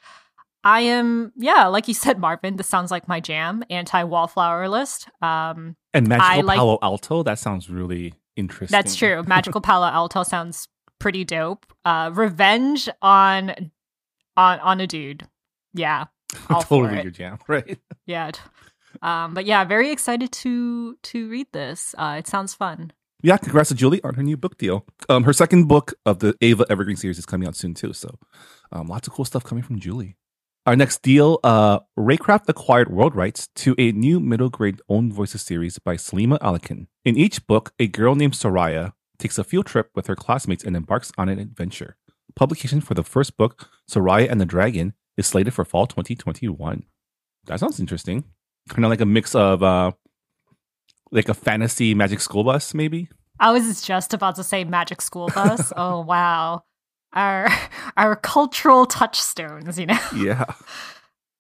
I 0.64 0.82
am, 0.82 1.32
yeah, 1.36 1.68
like 1.68 1.88
you 1.88 1.94
said, 1.94 2.20
Marvin. 2.20 2.56
This 2.58 2.68
sounds 2.68 2.92
like 2.92 3.08
my 3.08 3.20
jam. 3.20 3.64
Anti 3.70 4.04
wallflower 4.04 4.68
list. 4.70 5.08
Um, 5.22 5.76
And 5.94 6.08
Magical 6.08 6.44
like- 6.46 6.58
Palo 6.58 6.78
Alto, 6.82 7.24
that 7.24 7.40
sounds 7.40 7.70
really 7.70 8.14
interesting. 8.36 8.76
that's 8.76 8.96
true. 8.96 9.24
Magical 9.28 9.62
Palo 9.62 9.88
Alto 9.88 10.24
sounds 10.24 10.68
pretty 11.00 11.24
dope. 11.24 11.66
Uh, 11.84 12.12
revenge 12.14 12.88
on 13.02 13.72
on 14.38 14.60
on 14.60 14.80
a 14.82 14.88
dude. 14.88 15.28
Yeah, 15.74 16.06
all 16.50 16.62
totally 16.62 17.02
your 17.02 17.12
jam, 17.12 17.40
right? 17.48 17.80
yeah. 18.06 18.32
Um, 19.02 19.34
but 19.34 19.46
yeah, 19.46 19.64
very 19.64 19.90
excited 19.92 20.32
to 20.32 20.96
to 21.02 21.30
read 21.30 21.48
this. 21.54 21.96
Uh, 21.98 22.18
it 22.20 22.28
sounds 22.28 22.54
fun. 22.54 22.92
Yeah, 23.24 23.38
congrats 23.38 23.70
to 23.70 23.76
Julie 23.76 24.02
on 24.04 24.16
her 24.16 24.24
new 24.24 24.36
book 24.38 24.58
deal. 24.58 24.86
Um, 25.08 25.24
her 25.24 25.34
second 25.34 25.68
book 25.68 25.94
of 26.06 26.20
the 26.20 26.36
Eva 26.42 26.66
Evergreen 26.70 26.98
series 26.98 27.18
is 27.20 27.26
coming 27.26 27.48
out 27.48 27.56
soon 27.56 27.74
too. 27.74 27.94
So, 27.94 28.18
um, 28.72 28.88
lots 28.88 29.08
of 29.08 29.14
cool 29.14 29.26
stuff 29.26 29.44
coming 29.44 29.64
from 29.64 29.80
Julie. 29.80 30.16
Our 30.68 30.76
next 30.76 31.02
deal, 31.02 31.40
uh, 31.44 31.80
Reycraft 31.98 32.44
acquired 32.48 32.92
world 32.92 33.16
rights 33.16 33.50
to 33.56 33.74
a 33.80 33.92
new 33.94 34.20
middle 34.20 34.50
grade 34.50 34.80
own 34.88 35.12
voices 35.12 35.42
series 35.42 35.80
by 35.80 35.96
Salima 35.96 36.38
Alikhan. 36.38 36.86
In 37.04 37.18
each 37.18 37.48
book, 37.48 37.74
a 37.80 37.88
girl 37.88 38.14
named 38.14 38.34
Soraya 38.34 38.94
takes 39.18 39.40
a 39.40 39.44
field 39.44 39.66
trip 39.66 39.90
with 39.96 40.06
her 40.06 40.16
classmates 40.16 40.64
and 40.64 40.76
embarks 40.76 41.12
on 41.18 41.30
an 41.30 41.40
adventure. 41.40 41.98
Publication 42.36 42.80
for 42.80 42.94
the 42.94 43.04
first 43.04 43.38
book, 43.38 43.70
Soraya 43.90 44.30
and 44.30 44.40
the 44.40 44.46
Dragon, 44.46 44.94
is 45.18 45.26
slated 45.26 45.56
for 45.56 45.66
fall 45.66 45.88
2021. 45.88 46.84
That 47.46 47.60
sounds 47.60 47.80
interesting. 47.80 48.26
Kind 48.70 48.86
of 48.86 48.92
like 48.92 49.02
a 49.02 49.06
mix 49.06 49.34
of 49.34 49.64
uh 49.64 49.94
like 51.12 51.28
a 51.28 51.34
fantasy 51.34 51.96
magic 51.96 52.20
school 52.20 52.44
bus, 52.44 52.76
maybe. 52.76 53.10
I 53.40 53.52
was 53.52 53.82
just 53.82 54.14
about 54.14 54.36
to 54.36 54.44
say 54.44 54.64
Magic 54.64 55.02
School 55.02 55.28
Bus. 55.34 55.74
oh 55.78 56.02
wow, 56.02 56.64
our 57.14 57.48
our 57.98 58.16
cultural 58.16 58.86
touchstones, 58.86 59.78
you 59.80 59.86
know, 59.86 60.00
Yeah. 60.16 60.46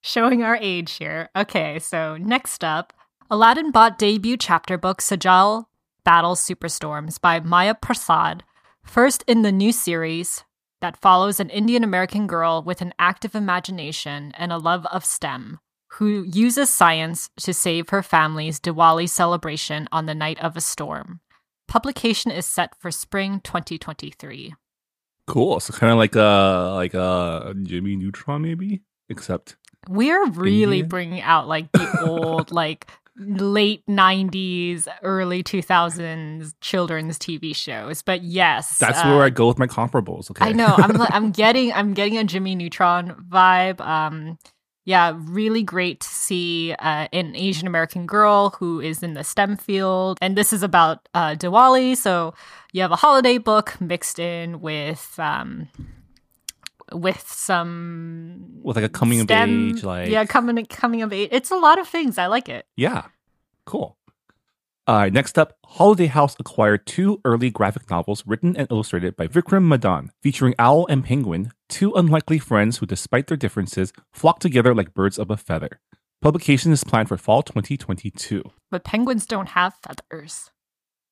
showing 0.01 0.43
our 0.43 0.57
age 0.57 0.93
here. 0.93 1.29
Okay, 1.35 1.79
so 1.79 2.17
next 2.17 2.63
up, 2.63 2.93
Aladdin 3.29 3.71
bought 3.71 3.97
debut 3.97 4.37
chapter 4.37 4.77
book 4.77 5.01
Sajal 5.01 5.65
Battles 6.03 6.41
Superstorms 6.41 7.19
by 7.21 7.39
Maya 7.39 7.75
Prasad, 7.75 8.43
first 8.83 9.23
in 9.27 9.41
the 9.43 9.51
new 9.51 9.71
series 9.71 10.43
that 10.81 10.97
follows 10.97 11.39
an 11.39 11.49
Indian 11.49 11.83
American 11.83 12.25
girl 12.27 12.63
with 12.63 12.81
an 12.81 12.93
active 12.97 13.35
imagination 13.35 14.33
and 14.35 14.51
a 14.51 14.57
love 14.57 14.85
of 14.87 15.05
STEM 15.05 15.59
who 15.95 16.23
uses 16.23 16.69
science 16.69 17.29
to 17.37 17.53
save 17.53 17.89
her 17.89 18.01
family's 18.01 18.59
Diwali 18.59 19.07
celebration 19.09 19.87
on 19.91 20.05
the 20.07 20.15
night 20.15 20.39
of 20.39 20.55
a 20.57 20.61
storm. 20.61 21.19
Publication 21.67 22.31
is 22.31 22.45
set 22.45 22.73
for 22.79 22.91
spring 22.91 23.41
2023. 23.43 24.55
Cool. 25.27 25.59
So 25.59 25.73
kind 25.73 25.91
of 25.91 25.97
like 25.97 26.15
a 26.15 26.71
like 26.75 26.93
a 26.93 27.53
Jimmy 27.63 27.95
Neutron, 27.95 28.41
maybe, 28.41 28.81
except 29.09 29.55
We're 29.87 30.25
really 30.31 30.79
India? 30.79 30.89
bringing 30.89 31.21
out 31.21 31.47
like 31.47 31.71
the 31.71 32.01
old, 32.05 32.51
like 32.51 32.89
late 33.17 33.83
90s, 33.87 34.87
early 35.03 35.43
2000s 35.43 36.53
children's 36.61 37.19
TV 37.19 37.55
shows. 37.55 38.01
But 38.01 38.23
yes, 38.23 38.77
that's 38.79 38.99
uh, 38.99 39.03
where 39.07 39.23
I 39.23 39.29
go 39.29 39.47
with 39.47 39.59
my 39.59 39.67
comparables. 39.67 40.31
Okay. 40.31 40.45
I 40.45 40.51
know. 40.53 40.73
I'm 40.77 40.99
I'm 41.01 41.31
getting 41.43 41.71
I'm 41.73 41.93
getting 41.93 42.17
a 42.17 42.23
Jimmy 42.23 42.55
Neutron 42.55 43.25
vibe. 43.29 43.79
Um 43.81 44.37
yeah, 44.91 45.13
really 45.15 45.63
great 45.63 46.01
to 46.01 46.07
see 46.09 46.73
uh, 46.73 47.07
an 47.13 47.33
Asian 47.33 47.65
American 47.65 48.05
girl 48.05 48.49
who 48.59 48.81
is 48.81 49.01
in 49.01 49.13
the 49.13 49.23
STEM 49.23 49.55
field. 49.55 50.17
And 50.21 50.37
this 50.37 50.51
is 50.51 50.63
about 50.63 51.07
uh, 51.13 51.35
Diwali. 51.35 51.95
So 51.95 52.33
you 52.73 52.81
have 52.81 52.91
a 52.91 52.97
holiday 52.97 53.37
book 53.37 53.79
mixed 53.79 54.19
in 54.19 54.59
with 54.59 55.17
um, 55.17 55.69
with 56.91 57.23
some 57.25 58.59
with 58.61 58.75
like 58.75 58.83
a 58.83 58.89
coming 58.89 59.21
STEM 59.21 59.71
of 59.71 59.77
age, 59.77 59.83
like 59.85 60.09
yeah, 60.09 60.25
coming 60.25 60.65
coming 60.65 61.01
of 61.03 61.13
age. 61.13 61.29
It's 61.31 61.51
a 61.51 61.55
lot 61.55 61.79
of 61.79 61.87
things. 61.87 62.17
I 62.17 62.27
like 62.27 62.49
it. 62.49 62.65
Yeah. 62.75 63.05
Cool. 63.65 63.95
Uh, 64.91 65.07
next 65.07 65.39
up, 65.39 65.57
Holiday 65.65 66.07
House 66.07 66.35
acquired 66.37 66.85
two 66.85 67.21
early 67.23 67.49
graphic 67.49 67.89
novels 67.89 68.27
written 68.27 68.57
and 68.57 68.67
illustrated 68.69 69.15
by 69.15 69.25
Vikram 69.25 69.65
Madan, 69.65 70.11
featuring 70.21 70.53
Owl 70.59 70.85
and 70.87 71.01
Penguin, 71.01 71.53
two 71.69 71.93
unlikely 71.93 72.39
friends 72.39 72.79
who, 72.79 72.85
despite 72.85 73.27
their 73.27 73.37
differences, 73.37 73.93
flock 74.11 74.39
together 74.39 74.75
like 74.75 74.93
birds 74.93 75.17
of 75.17 75.29
a 75.29 75.37
feather. 75.37 75.79
Publication 76.21 76.73
is 76.73 76.83
planned 76.83 77.07
for 77.07 77.15
fall 77.15 77.41
2022. 77.41 78.43
But 78.69 78.83
penguins 78.83 79.25
don't 79.25 79.51
have 79.51 79.75
feathers. 79.75 80.51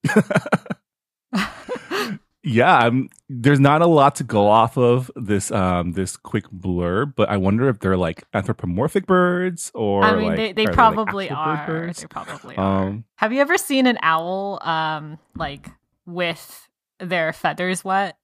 Yeah, 2.43 2.85
um, 2.85 3.09
there's 3.27 3.59
not 3.59 3.81
a 3.81 3.85
lot 3.85 4.15
to 4.15 4.23
go 4.23 4.47
off 4.47 4.77
of 4.77 5.11
this 5.15 5.51
um 5.51 5.91
this 5.91 6.15
quick 6.15 6.45
blurb, 6.51 7.15
but 7.15 7.29
I 7.29 7.37
wonder 7.37 7.67
if 7.67 7.79
they're 7.79 7.97
like 7.97 8.23
anthropomorphic 8.33 9.05
birds 9.05 9.71
or 9.75 10.03
I 10.03 10.15
mean, 10.15 10.27
like, 10.27 10.37
they, 10.37 10.53
they 10.53 10.63
are 10.63 10.65
like, 10.67 10.75
probably 10.75 11.29
actual 11.29 11.65
bird 11.65 11.89
are. 11.89 11.93
They 11.93 12.07
probably 12.07 12.55
are. 12.55 12.87
Um, 12.87 13.03
Have 13.17 13.33
you 13.33 13.41
ever 13.41 13.57
seen 13.57 13.87
an 13.87 13.97
owl, 14.01 14.59
um, 14.61 15.19
like 15.35 15.67
with 16.05 16.69
their 16.99 17.33
feathers 17.33 17.83
wet? 17.83 18.17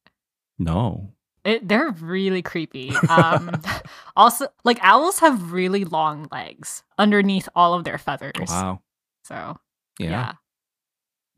no. 0.57 1.11
It, 1.43 1.67
they're 1.67 1.91
really 1.91 2.41
creepy. 2.41 2.89
Um, 3.07 3.61
also, 4.15 4.47
like 4.63 4.79
owls 4.81 5.19
have 5.19 5.51
really 5.51 5.85
long 5.85 6.27
legs 6.31 6.81
underneath 6.97 7.47
all 7.55 7.75
of 7.75 7.83
their 7.83 7.99
feathers. 7.99 8.49
Wow. 8.49 8.81
So 9.23 9.59
Yeah. 9.99 10.09
yeah, 10.09 10.31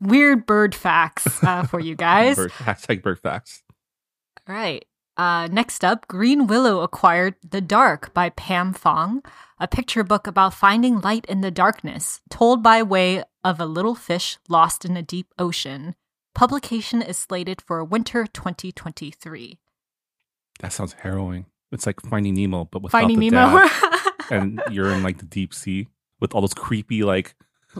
weird 0.00 0.46
bird 0.46 0.74
facts 0.74 1.42
uh, 1.42 1.64
for 1.64 1.80
you 1.80 1.94
guys. 2.08 2.36
Bird, 2.36 2.52
hashtag 2.52 3.02
bird 3.02 3.18
facts. 3.18 3.62
All 4.48 4.54
right. 4.54 4.84
Uh, 5.16 5.48
next 5.50 5.84
up, 5.84 6.06
Greenwillow 6.06 6.84
acquired 6.84 7.34
The 7.48 7.60
Dark 7.60 8.14
by 8.14 8.30
Pam 8.30 8.72
Fong, 8.72 9.22
a 9.58 9.66
picture 9.66 10.04
book 10.04 10.28
about 10.28 10.54
finding 10.54 11.00
light 11.00 11.24
in 11.26 11.40
the 11.40 11.50
darkness, 11.50 12.20
told 12.30 12.62
by 12.62 12.82
way 12.84 13.24
of 13.42 13.58
a 13.58 13.66
little 13.66 13.96
fish 13.96 14.38
lost 14.48 14.84
in 14.84 14.96
a 14.96 15.02
deep 15.02 15.34
ocean. 15.36 15.96
Publication 16.36 17.02
is 17.02 17.18
slated 17.18 17.60
for 17.60 17.82
winter 17.82 18.26
2023. 18.26 19.58
That 20.60 20.72
sounds 20.72 20.92
harrowing. 20.92 21.46
It's 21.72 21.84
like 21.84 22.00
Finding 22.02 22.34
Nemo, 22.34 22.66
but 22.66 22.82
without 22.82 23.00
Finding 23.00 23.18
the 23.18 23.30
Nemo. 23.30 23.58
dad, 23.58 23.92
and 24.30 24.62
you're 24.70 24.90
in 24.90 25.02
like 25.02 25.18
the 25.18 25.26
deep 25.26 25.52
sea 25.52 25.88
with 26.20 26.32
all 26.32 26.40
those 26.40 26.54
creepy 26.54 27.02
like 27.02 27.34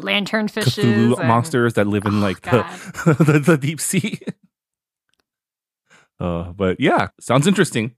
Lantern 0.04 0.48
fishes. 0.48 0.84
Cthulhu 0.84 1.18
and- 1.18 1.28
monsters 1.28 1.74
that 1.74 1.86
live 1.86 2.04
in 2.06 2.14
Oh, 2.16 2.20
like 2.20 2.40
the, 2.42 2.64
the 3.24 3.38
the 3.38 3.56
deep 3.58 3.80
sea. 3.80 4.18
Uh, 6.20 6.50
but 6.50 6.80
yeah, 6.80 7.08
sounds 7.20 7.46
interesting. 7.46 7.94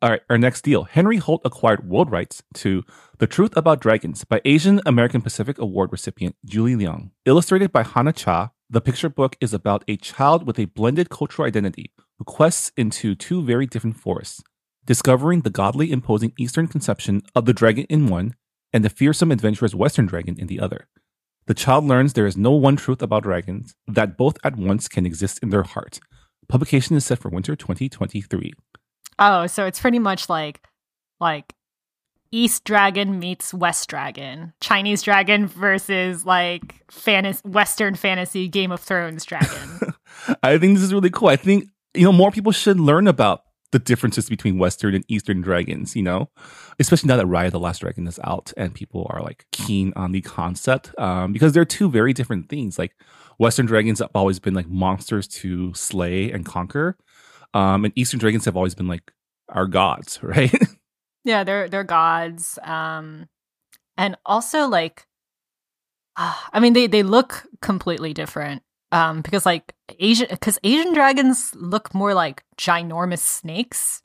All 0.00 0.10
right, 0.10 0.22
our 0.28 0.36
next 0.36 0.62
deal. 0.62 0.82
Henry 0.82 1.18
Holt 1.18 1.42
acquired 1.44 1.88
world 1.88 2.10
rights 2.10 2.42
to 2.54 2.82
The 3.18 3.28
Truth 3.28 3.56
About 3.56 3.80
Dragons 3.80 4.24
by 4.24 4.40
Asian 4.44 4.80
American 4.84 5.22
Pacific 5.22 5.58
Award 5.58 5.92
recipient 5.92 6.34
Julie 6.44 6.74
Leung. 6.74 7.10
Illustrated 7.24 7.70
by 7.70 7.84
Hanna 7.84 8.12
Cha, 8.12 8.50
the 8.68 8.80
picture 8.80 9.08
book 9.08 9.36
is 9.40 9.54
about 9.54 9.84
a 9.86 9.96
child 9.96 10.44
with 10.44 10.58
a 10.58 10.64
blended 10.64 11.08
cultural 11.08 11.46
identity 11.46 11.92
who 12.18 12.24
quests 12.24 12.72
into 12.76 13.14
two 13.14 13.42
very 13.44 13.66
different 13.66 13.96
forests, 13.96 14.42
discovering 14.84 15.42
the 15.42 15.50
godly 15.50 15.92
imposing 15.92 16.32
Eastern 16.36 16.66
conception 16.66 17.22
of 17.36 17.44
the 17.44 17.52
dragon 17.54 17.84
in 17.88 18.08
one 18.08 18.34
and 18.72 18.84
the 18.84 18.90
fearsome 18.90 19.30
adventurous 19.30 19.72
Western 19.72 20.06
dragon 20.06 20.34
in 20.36 20.48
the 20.48 20.58
other. 20.58 20.88
The 21.46 21.54
child 21.54 21.84
learns 21.84 22.12
there 22.12 22.26
is 22.26 22.36
no 22.36 22.52
one 22.52 22.76
truth 22.76 23.02
about 23.02 23.24
dragons, 23.24 23.74
that 23.88 24.16
both 24.16 24.38
at 24.44 24.56
once 24.56 24.88
can 24.88 25.04
exist 25.04 25.40
in 25.42 25.50
their 25.50 25.64
heart. 25.64 25.98
Publication 26.48 26.96
is 26.96 27.04
set 27.04 27.18
for 27.18 27.28
winter 27.30 27.56
2023. 27.56 28.52
Oh, 29.18 29.46
so 29.46 29.66
it's 29.66 29.80
pretty 29.80 29.98
much 29.98 30.28
like 30.28 30.60
like 31.20 31.54
East 32.30 32.64
Dragon 32.64 33.18
meets 33.18 33.52
West 33.52 33.88
Dragon, 33.88 34.52
Chinese 34.60 35.02
Dragon 35.02 35.46
versus 35.46 36.24
like 36.24 36.82
fantasy, 36.90 37.40
Western 37.44 37.94
fantasy 37.94 38.48
Game 38.48 38.72
of 38.72 38.80
Thrones 38.80 39.24
dragon. 39.24 39.94
I 40.42 40.58
think 40.58 40.74
this 40.74 40.82
is 40.82 40.94
really 40.94 41.10
cool. 41.10 41.28
I 41.28 41.36
think, 41.36 41.66
you 41.94 42.04
know, 42.04 42.12
more 42.12 42.30
people 42.30 42.52
should 42.52 42.80
learn 42.80 43.06
about 43.06 43.42
the 43.72 43.78
differences 43.78 44.28
between 44.28 44.58
Western 44.58 44.94
and 44.94 45.04
Eastern 45.08 45.40
dragons, 45.40 45.96
you 45.96 46.02
know, 46.02 46.30
especially 46.78 47.08
now 47.08 47.16
that 47.16 47.26
Raya 47.26 47.50
the 47.50 47.58
Last 47.58 47.80
Dragon 47.80 48.06
is 48.06 48.20
out 48.22 48.52
and 48.56 48.74
people 48.74 49.06
are 49.10 49.22
like 49.22 49.46
keen 49.50 49.92
on 49.96 50.12
the 50.12 50.20
concept 50.20 50.96
um, 50.98 51.32
because 51.32 51.52
they're 51.52 51.64
two 51.64 51.90
very 51.90 52.12
different 52.12 52.48
things. 52.48 52.78
Like 52.78 52.94
Western 53.38 53.66
dragons 53.66 53.98
have 53.98 54.10
always 54.14 54.38
been 54.38 54.54
like 54.54 54.68
monsters 54.68 55.26
to 55.28 55.72
slay 55.74 56.30
and 56.30 56.44
conquer, 56.44 56.96
um, 57.54 57.84
and 57.84 57.92
Eastern 57.96 58.20
dragons 58.20 58.44
have 58.44 58.56
always 58.56 58.74
been 58.74 58.88
like 58.88 59.12
our 59.48 59.66
gods, 59.66 60.18
right? 60.22 60.54
yeah, 61.24 61.42
they're 61.42 61.68
they're 61.68 61.84
gods, 61.84 62.58
um, 62.62 63.28
and 63.96 64.16
also 64.26 64.68
like, 64.68 65.06
ah, 66.16 66.48
I 66.52 66.60
mean, 66.60 66.74
they 66.74 66.86
they 66.86 67.02
look 67.02 67.46
completely 67.62 68.12
different. 68.12 68.62
Um, 68.92 69.22
because 69.22 69.46
like 69.46 69.74
Asian, 69.98 70.28
because 70.30 70.58
Asian 70.62 70.92
dragons 70.92 71.54
look 71.54 71.94
more 71.94 72.14
like 72.14 72.44
ginormous 72.58 73.20
snakes 73.20 74.02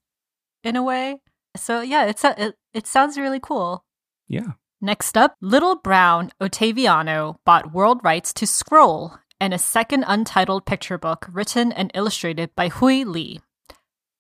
in 0.64 0.76
a 0.76 0.84
way. 0.84 1.18
So 1.56 1.82
yeah, 1.82 2.06
it's 2.06 2.24
a, 2.24 2.42
it 2.42 2.56
it 2.74 2.88
sounds 2.88 3.18
really 3.18 3.40
cool. 3.40 3.84
yeah. 4.28 4.54
Next 4.80 5.18
up, 5.18 5.36
Little 5.42 5.76
Brown 5.76 6.32
Ottaviano 6.40 7.38
bought 7.46 7.74
world 7.74 8.00
rights 8.04 8.32
to 8.34 8.46
Scroll 8.46 9.18
and 9.42 9.54
a 9.54 9.58
second 9.58 10.06
untitled 10.08 10.66
picture 10.66 11.00
book 11.00 11.28
written 11.32 11.72
and 11.72 11.92
illustrated 11.96 12.56
by 12.56 12.70
Hui 12.70 13.04
Li. 13.04 13.40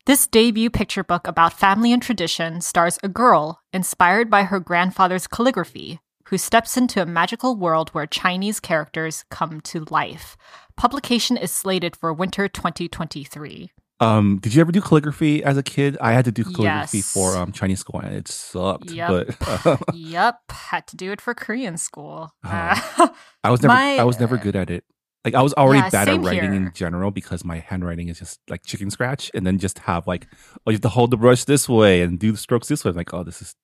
This 0.08 0.25
debut 0.25 0.69
picture 0.71 1.03
book 1.03 1.27
about 1.27 1.53
family 1.53 1.93
and 1.93 2.01
tradition 2.01 2.62
stars 2.62 2.97
a 3.03 3.08
girl 3.08 3.62
inspired 3.71 4.30
by 4.30 4.43
her 4.43 4.60
grandfather's 4.60 5.27
calligraphy 5.27 5.99
who 6.27 6.37
steps 6.37 6.77
into 6.77 7.01
a 7.01 7.05
magical 7.05 7.55
world 7.55 7.89
where 7.89 8.05
Chinese 8.07 8.59
characters 8.59 9.25
come 9.31 9.61
to 9.61 9.85
life. 9.89 10.37
Publication 10.75 11.37
is 11.37 11.51
slated 11.51 11.95
for 11.95 12.13
winter 12.13 12.47
2023. 12.47 13.71
Um, 13.99 14.37
did 14.39 14.53
you 14.53 14.61
ever 14.61 14.71
do 14.71 14.79
calligraphy 14.81 15.43
as 15.43 15.57
a 15.57 15.63
kid? 15.63 15.97
I 15.99 16.11
had 16.11 16.25
to 16.25 16.31
do 16.31 16.43
calligraphy 16.43 16.97
Yes. 16.99 17.11
for 17.11 17.35
um 17.35 17.51
Chinese 17.51 17.79
school 17.79 17.99
and 17.99 18.13
it 18.13 18.27
sucked. 18.27 18.91
Yep. 18.91 19.09
But 19.39 19.79
yep, 19.95 20.39
had 20.49 20.85
to 20.87 20.95
do 20.95 21.11
it 21.11 21.19
for 21.19 21.33
Korean 21.33 21.77
school. 21.77 22.29
Oh. 22.43 22.49
Uh, 22.49 23.07
I 23.43 23.49
was 23.49 23.61
never 23.63 23.73
My- 23.73 23.97
I 23.97 24.03
was 24.03 24.19
never 24.19 24.37
good 24.37 24.55
at 24.55 24.69
it. 24.69 24.83
Like 25.25 25.33
I 25.33 25.41
was 25.41 25.53
already 25.55 25.79
Yeah, 25.79 25.89
bad 25.89 26.09
at 26.09 26.19
writing 26.21 26.53
here. 26.53 26.61
in 26.67 26.71
general 26.75 27.09
because 27.11 27.43
my 27.43 27.57
handwriting 27.57 28.07
is 28.07 28.19
just 28.19 28.39
like 28.49 28.63
chicken 28.65 28.89
scratch, 28.91 29.31
and 29.33 29.45
then 29.47 29.57
just 29.57 29.79
have 29.79 30.05
like 30.07 30.27
oh 30.65 30.69
you 30.71 30.73
have 30.75 30.81
to 30.81 30.89
hold 30.89 31.09
the 31.09 31.17
brush 31.17 31.43
this 31.45 31.67
way 31.67 32.01
and 32.01 32.19
do 32.19 32.31
the 32.31 32.37
strokes 32.37 32.67
this 32.67 32.85
way. 32.85 32.91
I'm 32.91 32.95
like 32.97 33.13
oh 33.15 33.23
this 33.23 33.41
is 33.41 33.55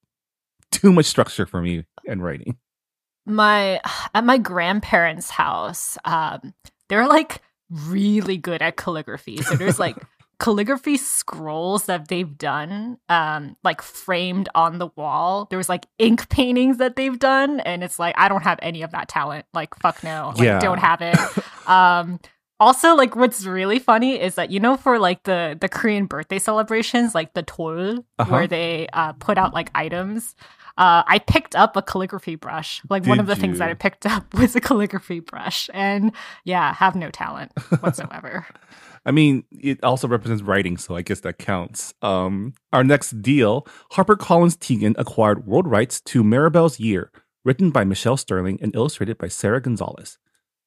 too 0.74 0.92
much 0.92 1.06
structure 1.06 1.46
for 1.46 1.62
me 1.62 1.86
in 2.06 2.22
writing. 2.22 2.58
my 3.26 3.80
at 4.14 4.24
my 4.26 4.38
grandparents' 4.38 5.30
house, 5.30 5.98
um, 6.06 6.54
they're 6.90 7.08
like 7.08 7.42
really 7.70 8.38
good 8.38 8.62
at 8.62 8.76
calligraphy. 8.78 9.38
So 9.42 9.56
there's 9.56 9.80
like 9.80 9.96
calligraphy 10.40 10.98
scrolls 10.98 11.86
that 11.86 12.08
they've 12.10 12.38
done, 12.38 12.98
um, 13.08 13.56
like 13.64 13.82
framed 13.82 14.50
on 14.56 14.78
the 14.80 14.90
wall. 14.96 15.48
There 15.50 15.58
was 15.58 15.70
like 15.70 15.86
ink 16.00 16.28
paintings 16.30 16.78
that 16.78 16.96
they've 16.96 17.18
done, 17.18 17.60
and 17.62 17.84
it's 17.84 17.98
like 18.00 18.16
I 18.18 18.28
don't 18.30 18.44
have 18.44 18.60
any 18.62 18.82
of 18.82 18.92
that 18.92 19.08
talent. 19.08 19.46
Like 19.54 19.74
fuck 19.80 20.04
no, 20.04 20.34
like 20.36 20.46
Yeah. 20.46 20.60
don't 20.60 20.80
have 20.80 21.02
it. 21.02 21.18
um, 21.68 22.20
also, 22.60 22.96
like 22.96 23.16
what's 23.16 23.46
really 23.46 23.80
funny 23.80 24.20
is 24.22 24.36
that 24.36 24.50
you 24.52 24.60
know 24.60 24.78
for 24.78 25.00
like 25.00 25.24
the 25.24 25.58
the 25.60 25.68
Korean 25.70 26.06
birthday 26.06 26.40
celebrations, 26.40 27.16
like 27.16 27.34
the 27.34 27.44
toll, 27.44 28.06
Uh-huh. 28.20 28.32
where 28.32 28.48
they 28.48 28.88
uh, 28.94 29.14
put 29.14 29.38
out 29.38 29.54
like 29.54 29.72
items. 29.76 30.36
Uh, 30.78 31.04
I 31.06 31.20
picked 31.20 31.56
up 31.56 31.76
a 31.76 31.82
calligraphy 31.82 32.36
brush. 32.36 32.82
Like 32.90 33.06
one 33.06 33.20
of 33.20 33.28
Did 33.28 33.38
the 33.38 33.40
things 33.40 33.60
that? 33.60 33.70
I 33.70 33.74
picked 33.76 34.06
up 34.06 34.34
was 34.40 34.56
a 34.56 34.62
calligraphy 34.62 35.20
brush, 35.20 35.70
and 35.74 36.12
yeah, 36.46 36.74
have 36.74 36.96
no 36.96 37.12
talent 37.12 37.52
whatsoever. 37.80 38.46
I 39.06 39.12
mean, 39.12 39.44
it 39.52 39.84
also 39.84 40.08
represents 40.08 40.42
writing, 40.42 40.78
so 40.78 40.96
I 40.96 41.02
guess 41.02 41.20
that 41.22 41.38
counts. 41.38 41.94
Um, 42.02 42.54
our 42.72 42.84
next 42.84 43.22
deal 43.22 43.68
HarperCollins 43.92 44.58
Tegen 44.58 44.96
acquired 44.98 45.46
world 45.46 45.68
rights 45.68 46.02
to 46.02 46.24
Maribel's 46.24 46.80
Year, 46.80 47.12
written 47.44 47.70
by 47.70 47.84
Michelle 47.84 48.18
Sterling 48.18 48.58
and 48.62 48.74
illustrated 48.76 49.18
by 49.18 49.28
Sarah 49.28 49.62
Gonzalez. 49.62 50.18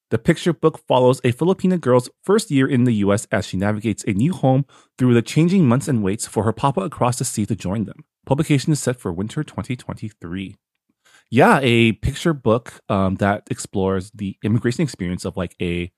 The 0.09 0.17
picture 0.17 0.53
book 0.53 0.79
follows 0.87 1.19
a 1.25 1.33
Filipina 1.33 1.81
girl's 1.81 2.09
first 2.23 2.49
year 2.49 2.65
in 2.65 2.85
the 2.85 2.93
US 2.93 3.27
as 3.29 3.45
she 3.45 3.57
navigates 3.57 4.05
a 4.05 4.13
new 4.13 4.31
home 4.31 4.65
through 4.97 5.13
the 5.13 5.21
changing 5.21 5.67
months 5.67 5.89
and 5.89 6.01
waits 6.01 6.25
for 6.25 6.43
her 6.43 6.53
papa 6.53 6.81
across 6.81 7.19
the 7.19 7.25
sea 7.25 7.45
to 7.45 7.55
join 7.55 7.83
them. 7.83 8.05
Publication 8.27 8.73
is 8.73 8.81
set 8.81 8.99
for 8.99 9.13
winter 9.13 9.41
2023. 9.41 10.57
Yeah, 11.31 11.61
a 11.63 11.93
picture 11.93 12.33
book 12.33 12.73
um, 12.89 13.15
that 13.15 13.43
explores 13.49 14.11
the 14.11 14.37
immigration 14.43 14.83
experience 14.83 15.23
of 15.23 15.37
like 15.37 15.55
a 15.61 15.93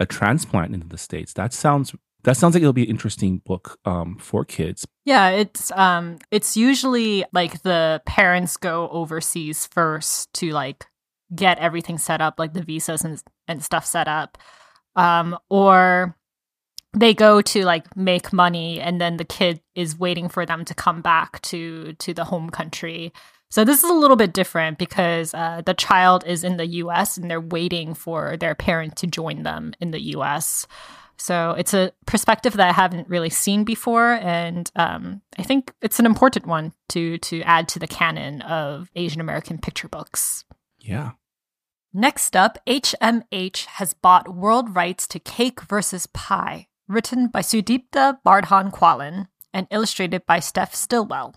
a 0.00 0.04
transplant 0.04 0.74
into 0.74 0.88
the 0.88 0.98
states. 0.98 1.32
That 1.34 1.52
sounds 1.52 1.94
that 2.24 2.36
sounds 2.36 2.54
like 2.54 2.62
it'll 2.62 2.72
be 2.72 2.82
an 2.82 2.90
interesting 2.90 3.38
book 3.46 3.78
um, 3.84 4.16
for 4.18 4.44
kids. 4.44 4.88
Yeah, 5.04 5.30
it's 5.30 5.70
um 5.70 6.18
it's 6.32 6.56
usually 6.56 7.24
like 7.32 7.62
the 7.62 8.02
parents 8.06 8.56
go 8.56 8.88
overseas 8.88 9.66
first 9.66 10.32
to 10.34 10.50
like 10.50 10.84
get 11.32 11.60
everything 11.60 11.98
set 11.98 12.20
up, 12.20 12.40
like 12.40 12.54
the 12.54 12.62
visas 12.62 13.04
and 13.04 13.22
and 13.46 13.62
stuff 13.62 13.86
set 13.86 14.08
up. 14.08 14.36
Um 14.96 15.38
or 15.48 16.16
they 16.96 17.14
go 17.14 17.42
to 17.42 17.64
like 17.64 17.96
make 17.96 18.32
money 18.32 18.80
and 18.80 19.00
then 19.00 19.16
the 19.16 19.24
kid 19.24 19.60
is 19.74 19.98
waiting 19.98 20.28
for 20.28 20.46
them 20.46 20.64
to 20.64 20.74
come 20.74 21.02
back 21.02 21.40
to 21.42 21.92
to 21.94 22.14
the 22.14 22.24
home 22.24 22.50
country. 22.50 23.12
So 23.50 23.64
this 23.64 23.82
is 23.82 23.90
a 23.90 23.94
little 23.94 24.16
bit 24.16 24.34
different 24.34 24.78
because 24.78 25.32
uh, 25.32 25.62
the 25.64 25.72
child 25.72 26.22
is 26.26 26.44
in 26.44 26.58
the 26.58 26.66
U.S. 26.66 27.16
and 27.16 27.30
they're 27.30 27.40
waiting 27.40 27.94
for 27.94 28.36
their 28.36 28.54
parent 28.54 28.96
to 28.96 29.06
join 29.06 29.42
them 29.42 29.72
in 29.80 29.90
the 29.90 30.00
U.S. 30.12 30.66
So 31.18 31.52
it's 31.58 31.74
a 31.74 31.92
perspective 32.06 32.52
that 32.54 32.68
I 32.68 32.72
haven't 32.72 33.08
really 33.08 33.30
seen 33.30 33.64
before, 33.64 34.12
and 34.12 34.70
um, 34.76 35.20
I 35.36 35.42
think 35.42 35.72
it's 35.82 35.98
an 35.98 36.06
important 36.06 36.46
one 36.46 36.72
to 36.90 37.18
to 37.18 37.42
add 37.42 37.68
to 37.70 37.78
the 37.78 37.88
canon 37.88 38.40
of 38.42 38.90
Asian 38.94 39.20
American 39.20 39.58
picture 39.58 39.88
books. 39.88 40.44
Yeah. 40.78 41.12
Next 41.92 42.36
up, 42.36 42.58
HMH 42.66 43.64
has 43.64 43.94
bought 43.94 44.34
world 44.34 44.76
rights 44.76 45.08
to 45.08 45.18
Cake 45.18 45.62
versus 45.62 46.06
Pie, 46.06 46.67
written 46.88 47.28
by 47.28 47.40
Sudipta 47.40 48.18
Bardhan 48.26 48.72
Quallen 48.72 49.26
and 49.52 49.66
illustrated 49.70 50.24
by 50.26 50.40
Steph 50.40 50.74
Stillwell. 50.74 51.34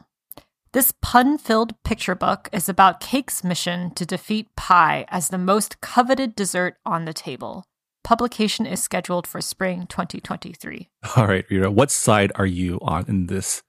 This 0.74 0.94
pun 1.02 1.38
filled 1.38 1.74
picture 1.84 2.16
book 2.16 2.48
is 2.54 2.70
about 2.70 3.02
Cake's 3.02 3.44
mission 3.44 3.92
to 3.96 4.06
defeat 4.06 4.56
pie 4.56 5.06
as 5.10 5.28
the 5.28 5.38
most 5.38 5.82
coveted 5.82 6.34
dessert 6.36 6.78
on 6.86 7.04
the 7.06 7.14
table. 7.14 7.66
Publication 8.04 8.66
is 8.66 8.82
scheduled 8.82 9.28
for 9.28 9.42
spring 9.42 9.86
2023. 9.88 10.90
All 11.18 11.28
right, 11.28 11.46
Rita. 11.50 11.70
What 11.70 11.92
side 11.92 12.32
are 12.36 12.46
you 12.46 12.80
on 12.82 13.06
in 13.08 13.28
this 13.28 13.64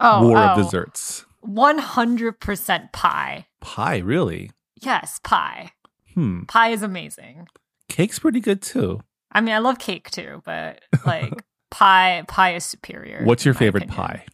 Oh, 0.00 0.26
war 0.26 0.38
oh, 0.38 0.40
of 0.40 0.56
desserts? 0.56 1.26
100% 1.46 2.92
pie. 2.92 3.46
Pie, 3.60 3.98
really? 3.98 4.50
Yes, 4.80 5.20
pie. 5.22 5.72
Hmm. 6.14 6.42
Pie 6.44 6.70
is 6.70 6.82
amazing. 6.82 7.46
Cake's 7.88 8.18
pretty 8.18 8.40
good 8.40 8.62
too. 8.62 9.00
I 9.32 9.40
mean, 9.40 9.54
I 9.54 9.58
love 9.58 9.78
cake 9.78 10.10
too, 10.10 10.42
but 10.44 10.80
like 11.04 11.32
pie, 11.70 12.22
pie 12.28 12.54
is 12.54 12.64
superior. 12.64 13.22
What's 13.24 13.44
your 13.44 13.54
favorite 13.54 13.84
opinion. 13.84 14.06
pie? 14.06 14.26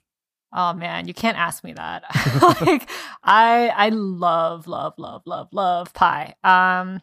Oh 0.53 0.73
man, 0.73 1.07
you 1.07 1.15
can't 1.15 1.37
ask 1.37 1.63
me 1.63 1.73
that. 1.75 2.05
like 2.67 2.89
I 3.23 3.69
I 3.69 3.89
love 3.91 4.67
love 4.67 4.95
love 4.97 5.23
love 5.27 5.49
love 5.53 5.93
pie. 5.95 6.35
Um 6.43 7.03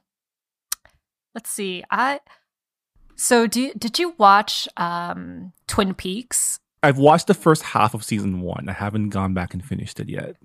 let's 1.33 1.49
see. 1.49 1.83
I 1.89 2.19
So 3.15 3.47
do 3.47 3.61
you, 3.61 3.73
did 3.77 3.99
you 3.99 4.15
watch 4.17 4.67
um 4.77 5.53
Twin 5.67 5.93
Peaks? 5.93 6.59
I've 6.83 6.97
watched 6.97 7.27
the 7.27 7.33
first 7.33 7.63
half 7.63 7.93
of 7.93 8.03
season 8.03 8.41
one. 8.41 8.69
I 8.69 8.73
haven't 8.73 9.09
gone 9.09 9.33
back 9.33 9.53
and 9.53 9.63
finished 9.63 9.99
it 9.99 10.09
yet. 10.09 10.35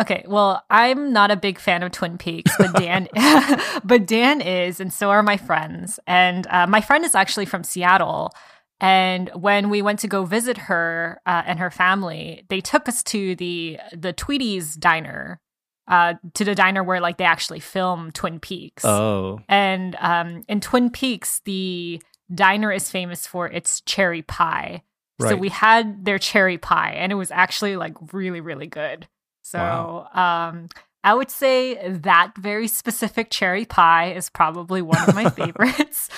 Okay, 0.00 0.24
well, 0.26 0.64
I'm 0.70 1.12
not 1.12 1.30
a 1.30 1.36
big 1.36 1.58
fan 1.58 1.82
of 1.84 1.92
Twin 1.92 2.18
Peaks, 2.18 2.52
but 2.58 2.72
Dan, 2.74 3.08
but 3.84 4.06
Dan 4.06 4.40
is, 4.40 4.80
and 4.80 4.92
so 4.92 5.10
are 5.10 5.22
my 5.22 5.36
friends. 5.36 6.00
And 6.06 6.46
uh, 6.48 6.66
my 6.66 6.80
friend 6.80 7.04
is 7.04 7.14
actually 7.14 7.46
from 7.46 7.62
Seattle. 7.62 8.32
And 8.80 9.30
when 9.34 9.70
we 9.70 9.82
went 9.82 10.00
to 10.00 10.08
go 10.08 10.24
visit 10.24 10.58
her 10.58 11.20
uh, 11.26 11.42
and 11.46 11.60
her 11.60 11.70
family, 11.70 12.44
they 12.48 12.60
took 12.60 12.88
us 12.88 13.02
to 13.04 13.36
the 13.36 13.78
the 13.92 14.12
Twede's 14.12 14.74
diner, 14.74 15.40
uh, 15.86 16.14
to 16.34 16.44
the 16.44 16.56
diner 16.56 16.82
where 16.82 17.00
like 17.00 17.16
they 17.16 17.24
actually 17.24 17.60
film 17.60 18.10
Twin 18.10 18.40
Peaks. 18.40 18.84
Oh, 18.84 19.40
And 19.48 19.96
um, 20.00 20.42
in 20.48 20.60
Twin 20.60 20.90
Peaks, 20.90 21.40
the 21.44 22.02
diner 22.34 22.72
is 22.72 22.90
famous 22.90 23.28
for 23.28 23.48
its 23.48 23.80
cherry 23.82 24.22
pie. 24.22 24.82
So 25.30 25.36
we 25.36 25.50
had 25.50 26.04
their 26.04 26.18
cherry 26.18 26.58
pie, 26.58 26.94
and 26.96 27.12
it 27.12 27.14
was 27.14 27.30
actually 27.30 27.76
like 27.76 27.94
really, 28.12 28.40
really 28.40 28.66
good. 28.66 29.06
So 29.44 29.58
Wow. 29.58 30.08
um, 30.50 30.68
I 31.04 31.12
would 31.12 31.30
say 31.30 31.86
that 31.88 32.32
very 32.38 32.66
specific 32.66 33.28
cherry 33.30 33.66
pie 33.66 34.12
is 34.12 34.30
probably 34.30 34.80
one 34.80 35.06
of 35.06 35.14
my 35.14 35.28
favorites. 35.38 36.08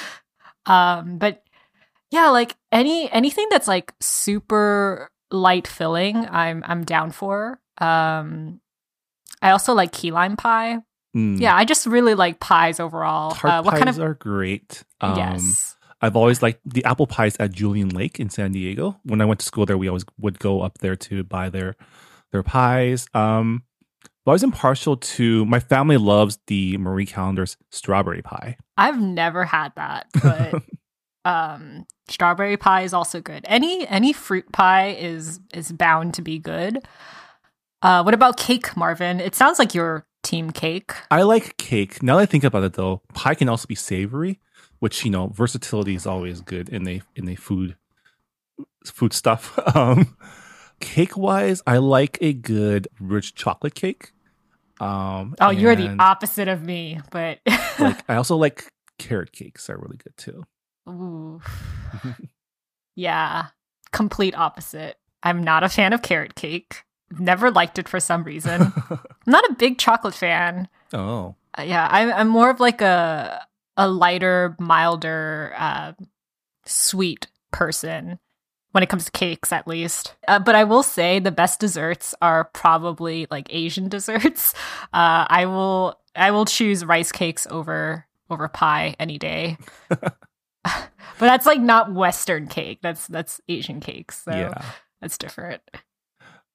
um, 0.64 1.18
but 1.18 1.42
yeah, 2.12 2.28
like 2.30 2.56
any 2.70 3.10
anything 3.10 3.48
that's 3.50 3.66
like 3.66 3.92
super 4.00 5.10
light 5.32 5.66
filling, 5.66 6.16
I'm 6.16 6.62
I'm 6.66 6.84
down 6.84 7.10
for. 7.10 7.58
Um, 7.78 8.60
I 9.42 9.50
also 9.50 9.74
like 9.74 9.90
key 9.90 10.12
lime 10.12 10.36
pie. 10.36 10.78
Mm. 11.16 11.40
Yeah, 11.40 11.56
I 11.56 11.64
just 11.64 11.84
really 11.86 12.14
like 12.14 12.38
pies 12.38 12.78
overall. 12.78 13.32
Tart 13.32 13.52
uh, 13.52 13.62
what 13.62 13.72
pies 13.72 13.78
kind 13.80 13.88
of 13.90 13.98
are 14.00 14.14
great. 14.14 14.84
Um, 15.00 15.16
yes? 15.18 15.76
I've 16.00 16.14
always 16.14 16.42
liked 16.42 16.60
the 16.64 16.84
apple 16.84 17.06
pies 17.08 17.36
at 17.40 17.50
Julian 17.52 17.88
Lake 17.88 18.20
in 18.20 18.30
San 18.30 18.52
Diego. 18.52 19.00
When 19.02 19.20
I 19.20 19.24
went 19.24 19.40
to 19.40 19.46
school 19.46 19.66
there, 19.66 19.78
we 19.78 19.88
always 19.88 20.04
would 20.18 20.38
go 20.38 20.60
up 20.60 20.78
there 20.78 20.94
to 20.94 21.24
buy 21.24 21.48
their 21.50 21.74
their 22.36 22.42
pies. 22.42 23.06
Um, 23.14 23.62
but 24.24 24.32
I 24.32 24.34
was 24.34 24.42
impartial 24.42 24.96
to 24.96 25.46
my 25.46 25.60
family 25.60 25.96
loves 25.96 26.38
the 26.46 26.76
Marie 26.78 27.06
Callender's 27.06 27.56
strawberry 27.70 28.22
pie. 28.22 28.56
I've 28.76 29.00
never 29.00 29.44
had 29.44 29.72
that, 29.76 30.06
but 30.22 30.62
um, 31.24 31.86
strawberry 32.08 32.56
pie 32.56 32.82
is 32.82 32.92
also 32.92 33.20
good. 33.20 33.44
Any 33.46 33.86
any 33.86 34.12
fruit 34.12 34.50
pie 34.52 34.90
is 34.90 35.40
is 35.54 35.72
bound 35.72 36.14
to 36.14 36.22
be 36.22 36.38
good. 36.38 36.86
Uh, 37.82 38.02
what 38.02 38.14
about 38.14 38.36
cake, 38.36 38.76
Marvin? 38.76 39.20
It 39.20 39.34
sounds 39.34 39.58
like 39.58 39.74
you're 39.74 40.06
team 40.24 40.50
cake. 40.50 40.92
I 41.10 41.22
like 41.22 41.56
cake. 41.56 42.02
Now 42.02 42.16
that 42.16 42.22
I 42.22 42.26
think 42.26 42.42
about 42.42 42.64
it, 42.64 42.72
though, 42.72 43.02
pie 43.14 43.34
can 43.34 43.48
also 43.48 43.68
be 43.68 43.76
savory, 43.76 44.40
which 44.80 45.04
you 45.04 45.10
know, 45.10 45.28
versatility 45.28 45.94
is 45.94 46.04
always 46.04 46.40
good 46.40 46.68
in 46.68 46.86
a 46.88 47.00
in 47.14 47.28
a 47.28 47.36
food 47.36 47.76
food 48.84 49.12
stuff. 49.12 49.58
Um, 49.76 50.16
cake 50.80 51.16
wise, 51.16 51.62
I 51.66 51.78
like 51.78 52.18
a 52.20 52.32
good 52.32 52.88
rich 53.00 53.34
chocolate 53.34 53.74
cake. 53.74 54.12
Um, 54.80 55.34
Oh, 55.40 55.50
you're 55.50 55.74
the 55.76 55.96
opposite 55.98 56.48
of 56.48 56.62
me, 56.62 57.00
but 57.10 57.38
like 57.78 58.08
I 58.08 58.16
also 58.16 58.36
like 58.36 58.66
carrot 58.98 59.32
cakes 59.32 59.70
are 59.70 59.78
really 59.78 59.96
good 59.96 60.16
too. 60.16 60.44
Ooh. 60.88 61.40
yeah, 62.94 63.46
complete 63.92 64.36
opposite. 64.36 64.98
I'm 65.22 65.42
not 65.42 65.64
a 65.64 65.68
fan 65.68 65.92
of 65.92 66.02
carrot 66.02 66.34
cake. 66.34 66.82
Never 67.18 67.50
liked 67.50 67.78
it 67.78 67.88
for 67.88 68.00
some 68.00 68.24
reason. 68.24 68.72
I'm 68.90 68.98
not 69.26 69.48
a 69.50 69.54
big 69.54 69.78
chocolate 69.78 70.14
fan. 70.14 70.68
oh, 70.92 71.34
Uh, 71.58 71.62
yeah, 71.62 71.88
I'm, 71.90 72.12
I'm 72.12 72.28
more 72.28 72.50
of 72.50 72.60
like 72.60 72.80
a 72.80 73.46
a 73.78 73.88
lighter, 73.88 74.56
milder, 74.58 75.52
uh, 75.56 75.92
sweet 76.64 77.26
person 77.52 78.18
when 78.76 78.82
it 78.82 78.90
comes 78.90 79.06
to 79.06 79.10
cakes, 79.10 79.52
at 79.52 79.66
least. 79.66 80.14
Uh, 80.28 80.38
but 80.38 80.54
I 80.54 80.64
will 80.64 80.82
say 80.82 81.18
the 81.18 81.30
best 81.30 81.60
desserts 81.60 82.14
are 82.20 82.44
probably 82.44 83.26
like 83.30 83.46
Asian 83.48 83.88
desserts. 83.96 84.52
Uh, 84.92 85.24
I 85.30 85.46
will 85.46 85.98
I 86.14 86.30
will 86.30 86.44
choose 86.44 86.84
rice 86.84 87.10
cakes 87.10 87.46
over 87.50 88.04
over 88.28 88.46
pie 88.48 88.94
any 89.00 89.16
day. 89.16 89.56
but 89.88 90.12
that's 91.18 91.46
like 91.46 91.58
not 91.58 91.94
Western 91.94 92.48
cake. 92.48 92.80
That's 92.82 93.06
that's 93.06 93.40
Asian 93.48 93.80
cakes. 93.80 94.24
So 94.24 94.32
yeah. 94.32 94.62
that's 95.00 95.16
different. 95.16 95.62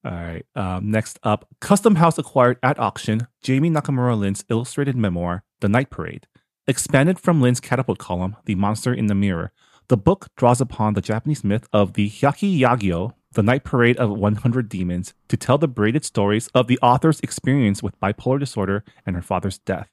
All 0.04 0.12
right. 0.12 0.46
Um, 0.54 0.92
next 0.92 1.18
up, 1.24 1.48
Custom 1.60 1.96
House 1.96 2.18
acquired 2.18 2.58
at 2.62 2.78
auction 2.78 3.26
Jami 3.42 3.68
Nakamura 3.68 4.16
Lin's 4.16 4.44
illustrated 4.48 4.94
memoir, 4.94 5.42
The 5.60 5.68
Night 5.68 5.90
Parade. 5.90 6.28
Expanded 6.68 7.18
from 7.18 7.42
Lin's 7.42 7.58
catapult 7.58 7.98
column, 7.98 8.36
The 8.44 8.54
Monster 8.54 8.94
in 8.94 9.08
the 9.08 9.16
Mirror, 9.16 9.50
The 9.92 9.98
book 9.98 10.28
draws 10.38 10.58
upon 10.58 10.94
the 10.94 11.02
Japanese 11.02 11.44
myth 11.44 11.68
of 11.70 11.92
the 11.92 12.08
Hyakki 12.08 12.58
Yagyo, 12.58 13.12
the 13.34 13.42
night 13.42 13.62
parade 13.62 13.98
of 13.98 14.08
100 14.08 14.66
demons, 14.70 15.12
to 15.28 15.36
tell 15.36 15.58
the 15.58 15.68
braided 15.68 16.02
stories 16.02 16.48
of 16.54 16.66
the 16.66 16.78
author's 16.80 17.20
experience 17.20 17.82
with 17.82 18.00
bipolar 18.00 18.40
disorder 18.40 18.84
and 19.04 19.14
her 19.16 19.20
father's 19.20 19.58
death. 19.58 19.90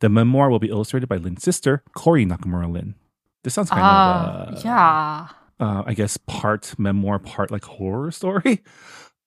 The 0.00 0.08
memoir 0.08 0.48
will 0.48 0.58
be 0.58 0.70
illustrated 0.70 1.06
by 1.06 1.16
Lin's 1.18 1.42
sister, 1.42 1.82
Cori 1.94 2.24
Nakamura 2.24 2.72
Lin. 2.72 2.94
This 3.44 3.52
sounds 3.52 3.68
kind 3.68 3.82
Ah, 3.84 4.44
of, 4.46 4.54
uh, 4.54 4.60
yeah. 4.64 5.28
uh, 5.60 5.82
I 5.84 5.92
guess, 5.92 6.16
part 6.16 6.72
memoir, 6.78 7.18
part 7.18 7.50
like 7.50 7.66
horror 7.66 8.10
story. 8.10 8.62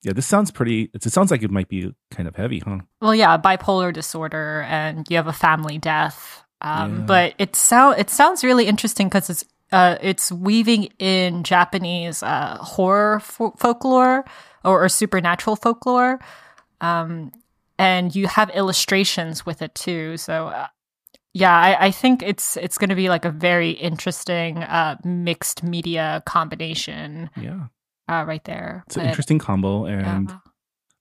Yeah, 0.01 0.13
this 0.13 0.25
sounds 0.25 0.49
pretty, 0.49 0.89
it 0.93 1.03
sounds 1.03 1.29
like 1.29 1.43
it 1.43 1.51
might 1.51 1.67
be 1.69 1.93
kind 2.09 2.27
of 2.27 2.35
heavy, 2.35 2.59
huh? 2.65 2.79
Well, 2.99 3.13
yeah, 3.13 3.37
bipolar 3.37 3.93
disorder, 3.93 4.65
and 4.67 5.05
you 5.07 5.17
have 5.17 5.25
a 5.27 5.33
family 5.33 5.77
death. 5.77 6.43
Um, 6.61 6.99
Yeah. 6.99 7.05
But 7.05 7.33
it 7.37 7.55
sound 7.55 7.99
it 7.99 8.09
sounds 8.09 8.43
really 8.43 8.65
interesting 8.67 9.07
because 9.07 9.29
it's 9.31 9.45
uh, 9.71 9.97
it's 10.01 10.31
weaving 10.31 10.89
in 10.99 11.43
Japanese 11.43 12.23
uh, 12.23 12.57
horror 12.59 13.19
fo- 13.19 13.55
folklore 13.57 14.25
or, 14.63 14.83
or 14.85 14.89
supernatural 14.89 15.55
folklore, 15.55 16.19
um, 16.81 17.31
and 17.77 18.15
you 18.15 18.27
have 18.27 18.49
illustrations 18.51 19.45
with 19.45 19.61
it 19.61 19.75
too. 19.75 20.17
So. 20.17 20.47
Uh, 20.47 20.67
yeah, 21.37 21.53
I, 21.53 21.87
I 21.87 21.91
think 21.91 22.23
it's 22.23 22.55
it's 22.55 22.77
going 22.77 22.91
to 22.91 22.95
be 22.95 23.09
like 23.09 23.25
a 23.25 23.29
very 23.29 23.71
interesting 23.71 24.63
uh, 24.63 24.95
mixed 25.03 25.63
media 25.63 26.23
combination 26.25 27.29
Yeah. 27.35 27.65
uh, 28.07 28.23
right 28.25 28.41
there. 28.45 28.85
It's 28.87 28.95
an 28.95 29.05
interesting 29.05 29.37
combo. 29.37 29.83
And 29.83 30.29
yeah. 30.29 30.37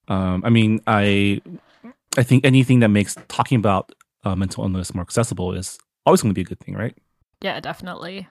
Um, 0.09 0.43
I 0.45 0.51
mean, 0.51 0.81
I 0.89 1.41
I 2.19 2.25
think 2.25 2.45
anything 2.45 2.81
that 2.81 2.89
makes 2.89 3.17
talking 3.29 3.59
about 3.59 3.93
uh, 4.25 4.35
mental 4.35 4.65
illness 4.65 4.93
more 4.93 5.03
accessible 5.03 5.53
is 5.53 5.79
always 6.05 6.21
going 6.21 6.31
to 6.31 6.35
be 6.35 6.43
a 6.43 6.45
good 6.45 6.59
thing, 6.59 6.75
right? 6.75 6.97
Yeah, 7.41 7.61
definitely. 7.61 8.27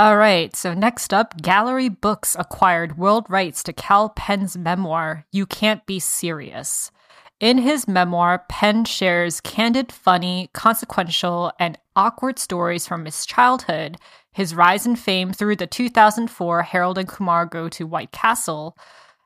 All 0.00 0.16
right, 0.16 0.56
so 0.56 0.72
next 0.72 1.12
up, 1.12 1.42
Gallery 1.42 1.90
Books 1.90 2.34
acquired 2.38 2.96
world 2.96 3.26
rights 3.28 3.62
to 3.64 3.74
Kal 3.74 4.08
Penn's 4.08 4.56
memoir, 4.56 5.26
You 5.30 5.44
Can't 5.44 5.84
Be 5.84 6.00
Serious. 6.00 6.90
In 7.38 7.58
his 7.58 7.86
memoir, 7.86 8.46
Penn 8.48 8.86
shares 8.86 9.42
candid, 9.42 9.92
funny, 9.92 10.48
consequential, 10.54 11.52
and 11.60 11.76
awkward 11.94 12.38
stories 12.38 12.86
from 12.86 13.04
his 13.04 13.26
childhood, 13.26 13.98
his 14.32 14.54
rise 14.54 14.86
in 14.86 14.96
fame 14.96 15.34
through 15.34 15.56
the 15.56 15.66
2004 15.66 16.62
Harold 16.62 16.96
and 16.96 17.06
Kumar 17.06 17.44
Go 17.44 17.68
to 17.68 17.86
White 17.86 18.10
Castle, 18.10 18.78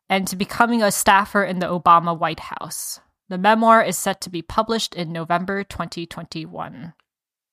and 0.09 0.27
to 0.27 0.35
becoming 0.35 0.83
a 0.83 0.91
staffer 0.91 1.45
in 1.45 1.61
the 1.61 1.67
Obama 1.67 2.19
White 2.19 2.41
House. 2.41 2.99
The 3.29 3.39
memoir 3.39 3.81
is 3.81 3.97
set 3.97 4.21
to 4.23 4.29
be 4.29 4.43
published 4.43 4.97
in 4.97 5.13
November 5.13 5.63
2021. 5.63 6.95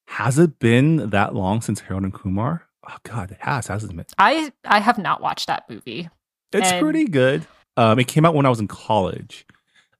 Has 0.07 0.39
it 0.39 0.57
been 0.57 1.12
that 1.12 1.36
long 1.36 1.62
since 1.62 1.81
Harold 1.81 2.05
and 2.05 2.13
Kumar? 2.15 2.67
Oh 2.91 2.97
God, 3.04 3.32
it 3.32 3.38
has, 3.41 3.67
hasn't 3.67 3.99
it? 3.99 4.12
I 4.17 4.51
I 4.65 4.80
have 4.80 4.97
not 4.97 5.21
watched 5.21 5.47
that 5.47 5.63
movie. 5.69 6.10
It's 6.51 6.71
And- 6.71 6.82
pretty 6.82 7.06
good. 7.06 7.47
Um, 7.77 7.99
it 7.99 8.08
came 8.08 8.25
out 8.25 8.36
when 8.36 8.45
I 8.45 8.49
was 8.49 8.60
in 8.60 8.67
college, 8.67 9.45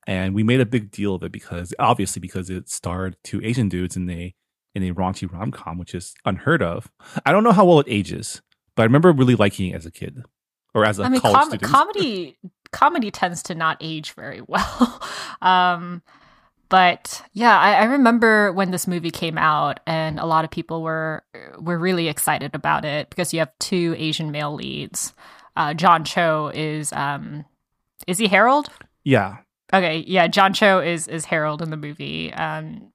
and 0.06 0.36
we 0.36 0.44
made 0.44 0.60
a 0.60 0.66
big 0.66 0.92
deal 0.92 1.16
of 1.16 1.24
it 1.24 1.32
because 1.32 1.74
obviously 1.80 2.20
because 2.20 2.50
it 2.50 2.70
starred 2.70 3.16
two 3.24 3.40
Asian 3.44 3.70
dudes 3.70 3.96
in 3.96 4.10
a 4.10 4.36
in 4.76 4.84
a 4.84 4.94
raunchy 4.94 5.32
rom 5.32 5.52
com, 5.52 5.78
which 5.78 5.96
is 5.96 6.14
unheard 6.26 6.62
of. 6.62 6.92
I 7.26 7.32
don't 7.32 7.44
know 7.46 7.52
how 7.54 7.66
well 7.66 7.80
it 7.80 7.88
ages, 7.90 8.42
but 8.76 8.84
I 8.84 8.86
remember 8.86 9.12
really 9.14 9.36
liking 9.36 9.72
it 9.72 9.76
as 9.76 9.86
a 9.86 9.92
kid 9.92 10.24
or 10.74 10.86
as 10.86 11.00
a 11.00 11.04
I 11.04 11.10
mean, 11.10 11.22
college 11.22 11.36
com- 11.40 11.50
student. 11.50 11.72
comedy 11.72 12.38
comedy 12.74 13.12
tends 13.12 13.42
to 13.44 13.56
not 13.56 13.78
age 13.80 14.12
very 14.14 14.42
well. 14.48 15.02
um, 15.42 16.02
but 16.72 17.22
yeah, 17.34 17.60
I, 17.60 17.74
I 17.74 17.84
remember 17.84 18.52
when 18.54 18.72
this 18.72 18.88
movie 18.88 19.12
came 19.12 19.38
out, 19.38 19.82
and 19.86 20.20
a 20.20 20.26
lot 20.26 20.46
of 20.46 20.50
people 20.50 20.82
were 20.82 21.24
were 21.60 21.78
really 21.78 22.08
excited 22.08 22.56
about 22.56 22.86
it 22.86 23.10
because 23.12 23.34
you 23.34 23.40
have 23.40 23.52
two 23.60 23.94
Asian 24.00 24.32
male 24.32 24.56
leads. 24.56 25.14
Uh, 25.56 25.74
John 25.74 26.06
Cho 26.06 26.50
is 26.56 26.92
um, 26.94 27.46
is 28.08 28.18
he 28.18 28.28
Harold? 28.28 28.70
yeah, 29.04 29.38
Okay, 29.74 30.04
yeah, 30.08 30.28
John 30.28 30.54
Cho 30.54 30.80
is 30.80 31.08
is 31.08 31.26
Harold 31.26 31.62
in 31.62 31.70
the 31.70 31.78
movie. 31.78 32.34
Um, 32.34 32.92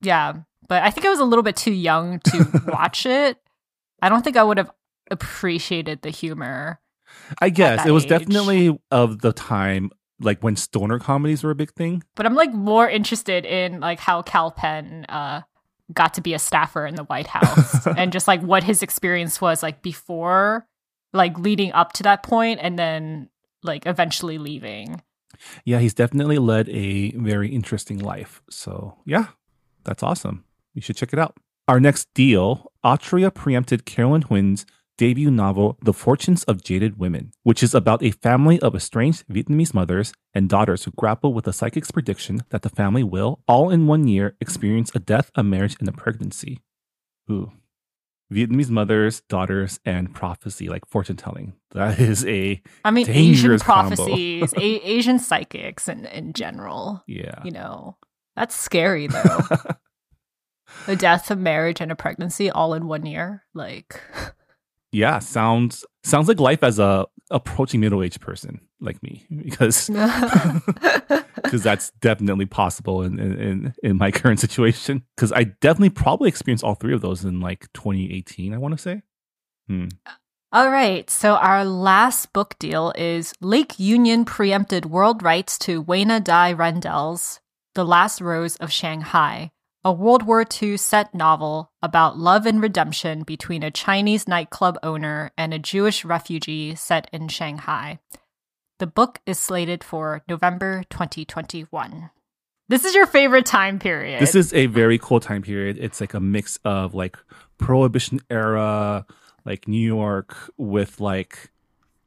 yeah, 0.00 0.34
but 0.68 0.82
I 0.82 0.90
think 0.90 1.06
I 1.06 1.10
was 1.10 1.20
a 1.20 1.24
little 1.24 1.42
bit 1.42 1.56
too 1.56 1.72
young 1.72 2.18
to 2.20 2.62
watch 2.66 3.06
it. 3.06 3.38
I 4.00 4.08
don't 4.08 4.22
think 4.22 4.36
I 4.36 4.42
would 4.42 4.58
have 4.58 4.70
appreciated 5.10 6.02
the 6.02 6.10
humor. 6.10 6.80
I 7.40 7.50
guess 7.50 7.86
it 7.86 7.90
was 7.92 8.04
age. 8.04 8.10
definitely 8.10 8.78
of 8.90 9.20
the 9.20 9.32
time, 9.32 9.90
like 10.22 10.42
when 10.42 10.56
stoner 10.56 10.98
comedies 10.98 11.42
were 11.42 11.50
a 11.50 11.54
big 11.54 11.72
thing. 11.72 12.02
But 12.14 12.26
I'm 12.26 12.34
like 12.34 12.52
more 12.52 12.88
interested 12.88 13.44
in 13.44 13.80
like 13.80 14.00
how 14.00 14.22
Kal 14.22 14.50
Penn 14.50 15.04
uh 15.08 15.42
got 15.92 16.14
to 16.14 16.20
be 16.20 16.32
a 16.34 16.38
staffer 16.38 16.86
in 16.86 16.94
the 16.94 17.04
White 17.04 17.26
House 17.26 17.86
and 17.96 18.12
just 18.12 18.26
like 18.28 18.40
what 18.40 18.62
his 18.64 18.82
experience 18.82 19.40
was 19.40 19.62
like 19.62 19.82
before 19.82 20.66
like 21.12 21.38
leading 21.38 21.72
up 21.72 21.92
to 21.94 22.02
that 22.02 22.22
point 22.22 22.60
and 22.62 22.78
then 22.78 23.28
like 23.62 23.86
eventually 23.86 24.38
leaving. 24.38 25.02
Yeah, 25.64 25.78
he's 25.78 25.94
definitely 25.94 26.38
led 26.38 26.68
a 26.68 27.10
very 27.12 27.48
interesting 27.48 27.98
life. 27.98 28.42
So, 28.48 28.98
yeah, 29.04 29.26
that's 29.84 30.02
awesome. 30.02 30.44
You 30.74 30.82
should 30.82 30.96
check 30.96 31.12
it 31.12 31.18
out. 31.18 31.36
Our 31.68 31.80
next 31.80 32.08
deal 32.14 32.72
Atria 32.84 33.32
preempted 33.32 33.84
Carolyn 33.84 34.22
Huynh's 34.22 34.66
debut 34.96 35.30
novel, 35.30 35.78
The 35.82 35.92
Fortunes 35.92 36.44
of 36.44 36.62
Jaded 36.62 36.98
Women, 36.98 37.32
which 37.42 37.62
is 37.62 37.74
about 37.74 38.02
a 38.02 38.10
family 38.10 38.60
of 38.60 38.74
estranged 38.74 39.26
Vietnamese 39.28 39.74
mothers 39.74 40.12
and 40.34 40.48
daughters 40.48 40.84
who 40.84 40.92
grapple 40.92 41.34
with 41.34 41.46
a 41.46 41.52
psychic's 41.52 41.90
prediction 41.90 42.42
that 42.50 42.62
the 42.62 42.68
family 42.68 43.02
will, 43.02 43.40
all 43.48 43.70
in 43.70 43.86
one 43.86 44.06
year, 44.06 44.36
experience 44.40 44.90
a 44.94 44.98
death, 44.98 45.30
a 45.34 45.42
marriage, 45.42 45.76
and 45.80 45.88
a 45.88 45.92
pregnancy. 45.92 46.60
Ooh. 47.30 47.52
Vietnamese 48.32 48.70
mothers, 48.70 49.20
daughters, 49.28 49.78
and 49.84 50.14
prophecy, 50.14 50.68
like 50.68 50.86
fortune 50.86 51.16
telling. 51.16 51.52
That 51.72 52.00
is 52.00 52.24
a, 52.24 52.62
I 52.84 52.90
mean 52.90 53.08
Asian 53.08 53.58
prophecies, 53.58 54.52
a- 54.54 54.60
Asian 54.88 55.18
psychics 55.18 55.88
in, 55.88 56.06
in 56.06 56.32
general, 56.32 57.02
yeah. 57.06 57.42
you 57.44 57.50
know. 57.50 57.96
That's 58.34 58.54
scary 58.54 59.08
though. 59.08 59.40
a 60.86 60.96
death, 60.96 61.30
a 61.30 61.36
marriage, 61.36 61.80
and 61.80 61.92
a 61.92 61.96
pregnancy 61.96 62.50
all 62.50 62.72
in 62.72 62.86
one 62.86 63.04
year. 63.04 63.44
Like 63.52 64.00
yeah 64.92 65.18
sounds 65.18 65.84
sounds 66.04 66.28
like 66.28 66.38
life 66.38 66.62
as 66.62 66.78
a 66.78 67.06
approaching 67.30 67.80
middle-aged 67.80 68.20
person 68.20 68.60
like 68.80 69.02
me 69.02 69.24
because 69.44 69.88
because 71.36 71.62
that's 71.62 71.90
definitely 72.00 72.46
possible 72.46 73.02
in, 73.02 73.18
in 73.18 73.74
in 73.82 73.96
my 73.96 74.10
current 74.10 74.38
situation. 74.38 75.02
Because 75.16 75.32
i 75.32 75.44
definitely 75.44 75.90
probably 75.90 76.28
experienced 76.28 76.64
all 76.64 76.74
three 76.74 76.94
of 76.94 77.00
those 77.00 77.24
in 77.24 77.40
like 77.40 77.72
2018 77.72 78.54
i 78.54 78.58
want 78.58 78.76
to 78.76 78.82
say. 78.82 79.02
Hmm. 79.68 79.88
All 80.54 80.68
right, 80.70 81.08
so 81.08 81.36
our 81.36 81.64
last 81.64 82.34
book 82.34 82.58
deal 82.58 82.92
is 82.94 83.32
Lake 83.40 83.78
Union 83.78 84.26
preempted 84.26 84.84
world 84.84 85.22
rights 85.22 85.58
to 85.60 85.82
Weina 85.82 86.22
Dai 86.22 86.52
Randel's 86.52 87.40
The 87.74 87.86
Last 87.86 88.20
Rose 88.20 88.56
of 88.56 88.70
Shanghai, 88.70 89.50
a 89.84 89.92
World 89.92 90.22
War 90.22 90.44
II 90.62 90.76
set 90.76 91.14
novel 91.14 91.72
about 91.82 92.18
love 92.18 92.46
and 92.46 92.62
redemption 92.62 93.22
between 93.24 93.62
a 93.62 93.70
Chinese 93.70 94.28
nightclub 94.28 94.78
owner 94.82 95.32
and 95.36 95.52
a 95.52 95.58
Jewish 95.58 96.04
refugee 96.04 96.74
set 96.74 97.08
in 97.12 97.28
Shanghai. 97.28 97.98
The 98.78 98.86
book 98.86 99.20
is 99.26 99.38
slated 99.38 99.82
for 99.82 100.22
November 100.28 100.84
2021. 100.90 102.10
This 102.68 102.84
is 102.84 102.94
your 102.94 103.06
favorite 103.06 103.44
time 103.44 103.78
period. 103.78 104.20
this 104.22 104.34
is 104.34 104.54
a 104.54 104.66
very 104.66 104.96
cool 104.98 105.20
time 105.20 105.42
period 105.42 105.76
it's 105.78 106.00
like 106.00 106.14
a 106.14 106.20
mix 106.20 106.58
of 106.64 106.94
like 106.94 107.18
prohibition 107.58 108.18
era 108.30 109.04
like 109.44 109.68
new 109.68 109.84
york 109.84 110.34
with 110.56 110.98
like 110.98 111.50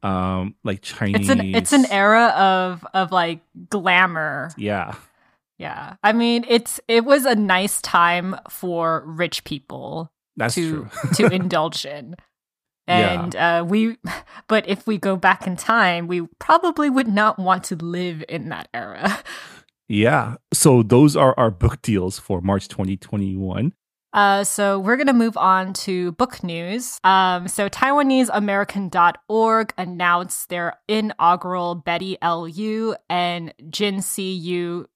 um 0.02 0.56
like 0.64 0.82
chinese 0.82 1.30
it's 1.30 1.30
an 1.30 1.56
it's 1.56 1.74
an 1.74 1.86
era 1.92 2.30
of 2.30 2.84
of 2.96 3.12
like 3.12 3.42
glamour 3.70 4.50
yeah 4.58 4.96
Yeah. 5.58 5.96
I 6.04 6.14
mean, 6.14 6.46
it's 6.48 6.80
it 6.88 7.06
was 7.06 7.26
a 7.26 7.36
nice 7.36 7.82
time 7.82 8.36
for 8.50 9.04
rich 9.06 9.44
people 9.44 10.12
that's 10.36 10.56
to 10.56 10.90
to 11.16 11.26
indulge 11.32 11.86
in. 11.86 12.16
Yeah. 12.88 13.24
And 13.24 13.36
uh 13.36 13.66
we 13.68 13.98
but 14.48 14.68
if 14.68 14.86
we 14.86 14.98
go 14.98 15.16
back 15.16 15.48
in 15.48 15.56
time, 15.56 16.08
we 16.08 16.28
probably 16.40 16.90
would 16.90 17.08
not 17.08 17.40
want 17.40 17.64
to 17.66 17.76
live 17.76 18.24
in 18.28 18.50
that 18.50 18.68
era. 18.74 19.20
Yeah. 19.88 20.36
So 20.54 20.84
those 20.84 21.16
are 21.16 21.34
our 21.38 21.52
book 21.52 21.82
deals 21.82 22.20
for 22.20 22.42
March 22.42 22.68
2021. 22.68 23.74
Uh, 24.14 24.44
so 24.46 24.80
we're 24.80 24.96
going 24.96 25.08
to 25.08 25.14
move 25.14 25.36
on 25.36 25.74
to 25.74 26.14
book 26.14 26.42
news. 26.42 27.00
Um, 27.04 27.50
so 27.50 27.68
TaiwaneseAmerican.org 27.68 29.74
announced 29.78 30.48
their 30.48 30.80
inaugural 30.88 31.76
Betty 31.76 32.18
L. 32.22 32.48
Yu 32.48 32.96
and 33.10 33.54
Jin 33.70 34.02
C. 34.02 34.34
Yu 34.34 34.88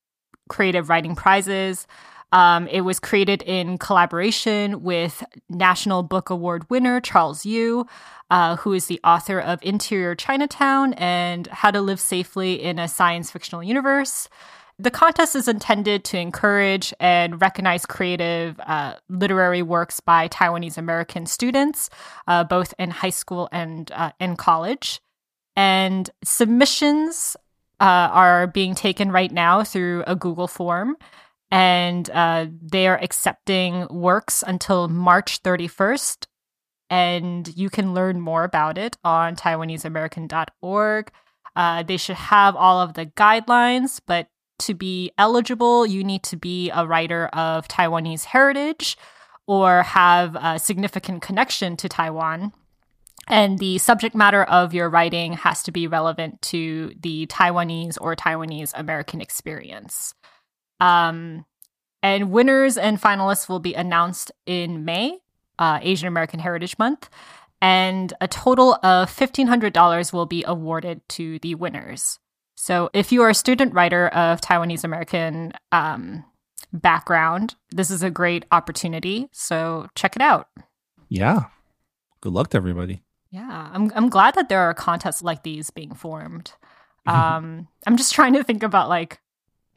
creative 0.49 0.89
writing 0.89 1.15
prizes. 1.15 1.87
Um, 2.31 2.67
it 2.67 2.81
was 2.81 2.99
created 2.99 3.41
in 3.43 3.77
collaboration 3.77 4.83
with 4.83 5.23
National 5.49 6.03
Book 6.03 6.29
Award 6.29 6.69
winner 6.69 7.01
Charles 7.01 7.45
Yu, 7.45 7.87
uh, 8.29 8.57
who 8.57 8.73
is 8.73 8.85
the 8.85 8.99
author 9.03 9.39
of 9.39 9.59
Interior 9.63 10.13
Chinatown 10.13 10.93
and 10.93 11.47
How 11.47 11.71
to 11.71 11.81
Live 11.81 11.99
Safely 11.99 12.61
in 12.61 12.77
a 12.77 12.87
Science 12.87 13.31
Fictional 13.31 13.63
Universe. 13.63 14.29
the 14.79 14.89
contest 14.89 15.35
is 15.35 15.49
intended 15.49 16.05
to 16.05 16.17
encourage 16.17 16.93
and 17.01 17.41
recognize 17.41 17.85
creative 17.85 18.57
uh, 18.61 18.95
literary 19.09 19.61
works 19.61 19.99
by 19.99 20.29
Taiwanese 20.29 20.77
American 20.77 21.25
students, 21.25 21.89
uh, 22.27 22.45
both 22.45 22.73
in 22.79 22.89
high 22.89 23.09
school 23.09 23.49
and 23.51 23.91
uh, 23.91 24.11
in 24.21 24.37
college. 24.37 25.01
And 25.57 26.09
submissions 26.23 27.35
uh, 27.79 28.09
are 28.11 28.47
being 28.47 28.75
taken 28.75 29.11
right 29.11 29.31
now 29.31 29.63
through 29.63 30.03
a 30.07 30.15
Google 30.15 30.47
form. 30.47 30.97
And 31.51 32.09
uh, 32.11 32.47
they 32.61 32.87
are 32.87 32.99
accepting 33.01 33.87
works 33.89 34.43
until 34.45 34.87
March 34.87 35.41
31st. 35.41 36.27
And 36.89 37.47
you 37.55 37.69
can 37.69 37.93
learn 37.93 38.19
more 38.19 38.43
about 38.43 38.77
it 38.77 38.97
on 39.03 39.35
TaiwaneseAmerican.org. 39.35 41.11
Uh, 41.55 41.83
they 41.83 41.97
should 41.97 42.15
have 42.15 42.55
all 42.55 42.79
of 42.79 42.93
the 42.93 43.05
guidelines, 43.05 43.99
but 44.05 44.27
to 44.59 44.73
be 44.73 45.11
eligible, 45.17 45.85
you 45.85 46.03
need 46.03 46.23
to 46.23 46.37
be 46.37 46.69
a 46.71 46.85
writer 46.85 47.27
of 47.27 47.67
Taiwanese 47.67 48.25
heritage 48.25 48.97
or 49.47 49.83
have 49.83 50.35
a 50.35 50.59
significant 50.59 51.21
connection 51.21 51.75
to 51.77 51.89
Taiwan. 51.89 52.53
And 53.29 53.59
the 53.59 53.77
subject 53.77 54.15
matter 54.15 54.43
of 54.43 54.73
your 54.73 54.89
writing 54.89 55.33
has 55.33 55.63
to 55.63 55.71
be 55.71 55.87
relevant 55.87 56.41
to 56.43 56.93
the 56.99 57.27
Taiwanese 57.27 57.97
or 58.01 58.15
Taiwanese 58.15 58.73
American 58.75 59.21
experience. 59.21 60.13
Um, 60.79 61.45
and 62.01 62.31
winners 62.31 62.77
and 62.77 62.99
finalists 62.99 63.47
will 63.47 63.59
be 63.59 63.75
announced 63.75 64.31
in 64.45 64.83
May, 64.83 65.19
uh, 65.59 65.79
Asian 65.81 66.07
American 66.07 66.39
Heritage 66.39 66.77
Month 66.79 67.09
and 67.61 68.13
a 68.21 68.27
total 68.27 68.75
of 68.83 69.09
$1,500 69.09 70.13
will 70.13 70.25
be 70.25 70.43
awarded 70.45 71.01
to 71.09 71.39
the 71.39 71.55
winners. 71.55 72.19
So, 72.55 72.89
if 72.93 73.11
you 73.11 73.21
are 73.21 73.29
a 73.29 73.35
student 73.35 73.73
writer 73.73 74.09
of 74.09 74.41
Taiwanese 74.41 74.83
American 74.83 75.53
um, 75.71 76.25
background, 76.73 77.55
this 77.71 77.89
is 77.89 78.03
a 78.03 78.09
great 78.09 78.45
opportunity. 78.51 79.29
So, 79.31 79.87
check 79.95 80.15
it 80.15 80.21
out. 80.21 80.49
Yeah. 81.07 81.45
Good 82.21 82.33
luck 82.33 82.49
to 82.49 82.57
everybody. 82.57 83.01
Yeah, 83.31 83.69
I'm 83.71 83.91
I'm 83.95 84.09
glad 84.09 84.35
that 84.35 84.49
there 84.49 84.61
are 84.61 84.73
contests 84.73 85.21
like 85.21 85.43
these 85.43 85.69
being 85.69 85.93
formed. 85.93 86.51
Um, 87.05 87.67
I'm 87.85 87.97
just 87.97 88.13
trying 88.17 88.33
to 88.33 88.43
think 88.43 88.63
about 88.63 88.89
like 88.89 89.19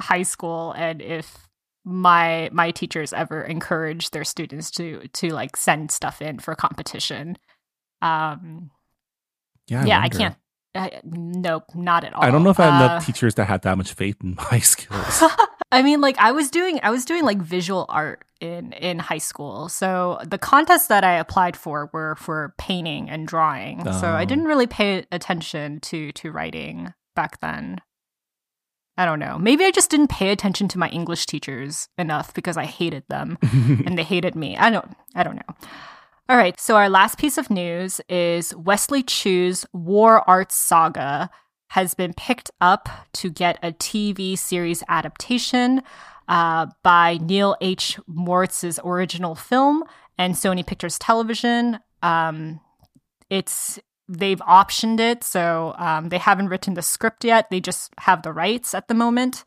high 0.00 0.22
school 0.22 0.72
and 0.72 1.00
if 1.02 1.48
my 1.84 2.48
my 2.52 2.70
teachers 2.70 3.12
ever 3.12 3.42
encourage 3.42 4.10
their 4.10 4.24
students 4.24 4.70
to 4.72 5.06
to 5.12 5.28
like 5.30 5.56
send 5.56 5.90
stuff 5.90 6.22
in 6.22 6.38
for 6.38 6.54
competition 6.54 7.36
um, 8.00 8.70
yeah, 9.68 9.82
I 9.82 9.86
yeah, 9.86 10.00
I 10.02 10.08
can't. 10.08 10.36
I, 10.74 11.00
nope, 11.04 11.64
not 11.74 12.04
at 12.04 12.14
all. 12.14 12.24
I 12.24 12.30
don't 12.30 12.42
know 12.42 12.50
if 12.50 12.58
I 12.58 12.64
have 12.64 12.80
Uh, 12.80 12.84
enough 12.94 13.06
teachers 13.06 13.34
that 13.36 13.44
had 13.44 13.62
that 13.62 13.76
much 13.76 13.92
faith 13.92 14.16
in 14.22 14.36
my 14.50 14.58
skills. 14.60 15.22
I 15.72 15.82
mean, 15.82 16.00
like 16.00 16.18
I 16.18 16.30
was 16.32 16.50
doing, 16.50 16.78
I 16.82 16.90
was 16.90 17.04
doing 17.04 17.24
like 17.24 17.38
visual 17.38 17.86
art 17.88 18.24
in 18.40 18.72
in 18.74 18.98
high 18.98 19.18
school. 19.18 19.68
So 19.68 20.18
the 20.24 20.38
contests 20.38 20.86
that 20.88 21.02
I 21.04 21.14
applied 21.14 21.56
for 21.56 21.88
were 21.92 22.14
for 22.16 22.54
painting 22.58 23.08
and 23.10 23.26
drawing. 23.26 23.84
So 23.92 24.08
I 24.08 24.22
Oh. 24.22 24.24
didn't 24.26 24.44
really 24.44 24.66
pay 24.66 25.06
attention 25.10 25.80
to 25.80 26.12
to 26.12 26.30
writing 26.30 26.92
back 27.16 27.40
then. 27.40 27.80
I 28.98 29.06
don't 29.06 29.18
know. 29.20 29.38
Maybe 29.38 29.64
I 29.64 29.70
just 29.70 29.88
didn't 29.90 30.08
pay 30.08 30.30
attention 30.30 30.68
to 30.68 30.78
my 30.78 30.88
English 30.90 31.24
teachers 31.26 31.88
enough 31.96 32.34
because 32.34 32.58
I 32.58 32.66
hated 32.66 33.04
them 33.08 33.38
and 33.86 33.96
they 33.96 34.02
hated 34.04 34.34
me. 34.34 34.56
I 34.56 34.68
don't 34.70 34.94
I 35.14 35.22
don't 35.22 35.36
know. 35.36 35.54
All 36.28 36.36
right, 36.36 36.58
so 36.60 36.76
our 36.76 36.88
last 36.88 37.18
piece 37.18 37.36
of 37.38 37.50
news 37.50 38.00
is 38.08 38.54
Wesley 38.54 39.02
Chu's 39.02 39.66
War 39.72 40.28
Arts 40.28 40.54
Saga 40.54 41.30
has 41.72 41.94
been 41.94 42.12
picked 42.12 42.50
up 42.60 42.90
to 43.14 43.30
get 43.30 43.58
a 43.62 43.72
TV 43.72 44.36
series 44.36 44.82
adaptation 44.88 45.82
uh, 46.28 46.66
by 46.82 47.18
Neil 47.22 47.56
H. 47.62 47.98
Moritz's 48.06 48.78
original 48.84 49.34
film 49.34 49.82
and 50.18 50.34
Sony 50.34 50.66
Pictures 50.66 50.98
Television. 50.98 51.78
Um, 52.02 52.60
it's 53.30 53.78
they've 54.06 54.40
optioned 54.40 55.00
it, 55.00 55.24
so 55.24 55.74
um, 55.78 56.10
they 56.10 56.18
haven't 56.18 56.48
written 56.48 56.74
the 56.74 56.82
script 56.82 57.24
yet. 57.24 57.48
They 57.48 57.60
just 57.60 57.90
have 58.00 58.22
the 58.22 58.34
rights 58.34 58.74
at 58.74 58.88
the 58.88 58.94
moment. 58.94 59.42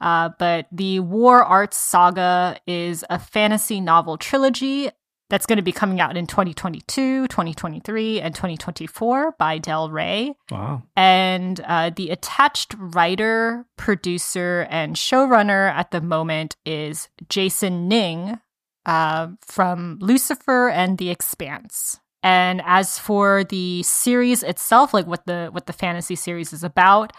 Uh, 0.00 0.30
but 0.38 0.68
the 0.70 1.00
War 1.00 1.42
Arts 1.42 1.76
Saga 1.76 2.56
is 2.68 3.04
a 3.10 3.18
fantasy 3.18 3.80
novel 3.80 4.16
trilogy 4.16 4.90
that's 5.30 5.46
going 5.46 5.56
to 5.56 5.62
be 5.62 5.72
coming 5.72 6.00
out 6.00 6.16
in 6.16 6.26
2022, 6.26 7.26
2023, 7.28 8.20
and 8.20 8.34
2024 8.34 9.32
by 9.38 9.58
Del 9.58 9.90
Rey. 9.90 10.34
wow. 10.50 10.82
And 10.96 11.60
uh, 11.60 11.90
the 11.94 12.10
attached 12.10 12.74
writer, 12.78 13.66
producer, 13.76 14.66
and 14.70 14.96
showrunner 14.96 15.72
at 15.72 15.90
the 15.90 16.00
moment 16.00 16.56
is 16.66 17.08
Jason 17.28 17.88
Ning 17.88 18.38
uh, 18.86 19.28
from 19.40 19.98
Lucifer 20.00 20.68
and 20.68 20.98
The 20.98 21.10
Expanse. 21.10 22.00
And 22.22 22.62
as 22.64 22.98
for 22.98 23.44
the 23.44 23.82
series 23.82 24.42
itself, 24.42 24.94
like 24.94 25.06
what 25.06 25.26
the 25.26 25.50
what 25.52 25.66
the 25.66 25.74
fantasy 25.74 26.16
series 26.16 26.54
is 26.54 26.64
about, 26.64 27.12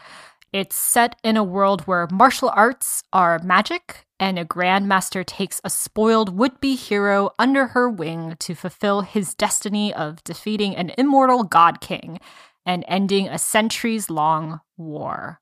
it's 0.55 0.77
set 0.77 1.19
in 1.21 1.35
a 1.35 1.43
world 1.43 1.81
where 1.81 2.07
martial 2.09 2.49
arts 2.49 3.03
are 3.11 3.39
magic, 3.39 4.05
and 4.17 4.39
a 4.39 4.45
grandmaster 4.45 5.25
takes 5.25 5.59
a 5.65 5.69
spoiled 5.69 6.37
would 6.37 6.61
be 6.61 6.75
hero 6.75 7.31
under 7.37 7.67
her 7.67 7.89
wing 7.89 8.37
to 8.39 8.55
fulfill 8.55 9.01
his 9.01 9.35
destiny 9.35 9.93
of 9.93 10.23
defeating 10.23 10.73
an 10.73 10.93
immortal 10.97 11.43
god 11.43 11.81
king 11.81 12.21
and 12.65 12.85
ending 12.87 13.27
a 13.27 13.37
centuries 13.37 14.09
long 14.09 14.61
war. 14.77 15.41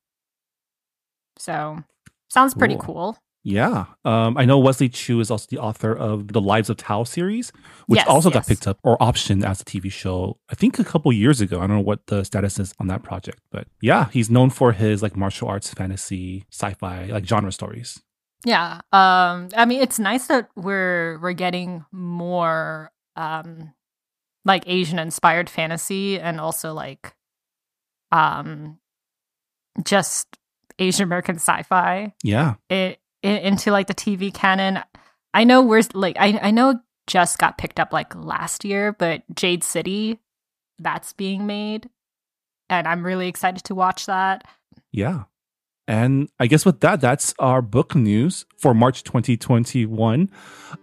So, 1.37 1.83
sounds 2.31 2.55
pretty 2.55 2.75
Cool. 2.75 2.83
cool. 2.83 3.17
Yeah. 3.45 3.85
Um, 4.05 4.37
I 4.37 4.45
know 4.45 4.57
Wesley 4.57 4.87
Chu 4.87 5.19
is 5.19 5.29
also 5.29 5.47
the 5.49 5.57
author 5.59 5.93
of 5.93 6.29
the 6.29 6.39
Lives 6.39 6.69
of 6.69 6.77
Tao 6.77 7.03
series, 7.03 7.51
which 7.87 7.97
Yes, 7.97 8.07
also 8.07 8.29
got 8.29 8.47
picked 8.47 8.67
up 8.67 8.79
or 8.83 8.97
optioned 8.99 9.43
as 9.45 9.59
a 9.59 9.65
TV 9.65 9.91
show, 9.91 10.39
I 10.49 10.55
think 10.55 10.79
a 10.79 10.83
couple 10.85 11.11
years 11.11 11.41
ago. 11.41 11.57
I 11.57 11.67
don't 11.67 11.75
know 11.77 11.81
what 11.83 12.07
the 12.07 12.23
status 12.23 12.57
is 12.57 12.73
on 12.79 12.87
that 12.87 13.03
project, 13.03 13.39
but 13.51 13.67
yeah, 13.81 14.09
he's 14.11 14.29
known 14.29 14.49
for 14.49 14.71
his 14.71 15.03
like 15.03 15.17
martial 15.17 15.49
arts, 15.49 15.73
fantasy, 15.73 16.45
sci-fi, 16.51 17.07
like 17.07 17.25
genre 17.25 17.51
stories. 17.51 18.01
Yeah. 18.45 18.79
Um 18.93 19.49
I 19.57 19.65
mean 19.65 19.81
it's 19.81 19.99
nice 19.99 20.27
that 20.27 20.49
we're 20.55 21.19
we're 21.21 21.33
getting 21.33 21.85
more 21.91 22.91
um 23.17 23.73
like 24.45 24.63
Asian 24.67 24.99
inspired 24.99 25.49
fantasy 25.49 26.19
and 26.19 26.39
also 26.39 26.73
like 26.73 27.13
um 28.11 28.79
just 29.83 30.37
Asian 30.79 31.03
American 31.03 31.35
sci-fi 31.35 32.13
Yeah. 32.23 32.55
it, 32.69 32.99
it 33.23 33.43
into 33.43 33.71
like 33.71 33.87
the 33.87 33.95
TV 33.95 34.33
canon. 34.33 34.79
I 35.33 35.43
know 35.43 35.61
we're 35.61 35.83
like 35.93 36.17
I 36.19 36.39
I 36.41 36.51
know 36.51 36.79
just 37.07 37.37
got 37.37 37.57
picked 37.57 37.79
up 37.79 37.91
like 37.91 38.13
last 38.15 38.63
year, 38.63 38.93
but 38.93 39.23
Jade 39.33 39.63
City 39.63 40.19
that's 40.79 41.13
being 41.13 41.45
made 41.45 41.89
and 42.69 42.87
I'm 42.87 43.05
really 43.05 43.27
excited 43.27 43.63
to 43.65 43.75
watch 43.75 44.05
that. 44.05 44.45
Yeah. 44.91 45.23
And 45.87 46.29
I 46.39 46.47
guess 46.47 46.65
with 46.65 46.79
that, 46.79 47.01
that's 47.01 47.33
our 47.39 47.61
book 47.61 47.93
news 47.93 48.45
for 48.57 48.73
March 48.73 49.03
2021. 49.03 50.29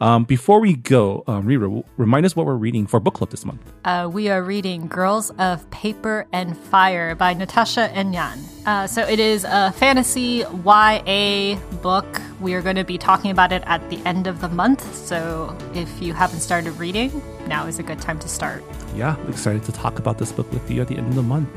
Um, 0.00 0.24
before 0.24 0.60
we 0.60 0.76
go, 0.76 1.24
um, 1.26 1.46
Reera, 1.46 1.82
remind 1.96 2.26
us 2.26 2.36
what 2.36 2.44
we're 2.44 2.54
reading 2.54 2.86
for 2.86 3.00
book 3.00 3.14
club 3.14 3.30
this 3.30 3.44
month. 3.44 3.60
Uh, 3.84 4.10
we 4.12 4.28
are 4.28 4.42
reading 4.42 4.88
Girls 4.88 5.30
of 5.38 5.68
Paper 5.70 6.26
and 6.32 6.56
Fire 6.56 7.14
by 7.14 7.32
Natasha 7.32 7.90
Ngan. 7.94 8.38
Uh, 8.66 8.86
so 8.86 9.02
it 9.02 9.18
is 9.18 9.44
a 9.48 9.72
fantasy 9.72 10.44
YA 10.64 11.58
book. 11.80 12.20
We 12.40 12.52
are 12.54 12.62
going 12.62 12.76
to 12.76 12.84
be 12.84 12.98
talking 12.98 13.30
about 13.30 13.52
it 13.52 13.62
at 13.66 13.88
the 13.88 13.98
end 14.04 14.26
of 14.26 14.42
the 14.42 14.48
month. 14.48 14.94
So 14.94 15.56
if 15.74 16.02
you 16.02 16.12
haven't 16.12 16.40
started 16.40 16.72
reading, 16.72 17.22
now 17.46 17.66
is 17.66 17.78
a 17.78 17.82
good 17.82 18.02
time 18.02 18.18
to 18.18 18.28
start. 18.28 18.62
Yeah, 18.94 19.16
excited 19.28 19.64
to 19.64 19.72
talk 19.72 19.98
about 19.98 20.18
this 20.18 20.30
book 20.30 20.50
with 20.52 20.70
you 20.70 20.82
at 20.82 20.88
the 20.88 20.96
end 20.98 21.08
of 21.08 21.14
the 21.14 21.22
month. 21.22 21.48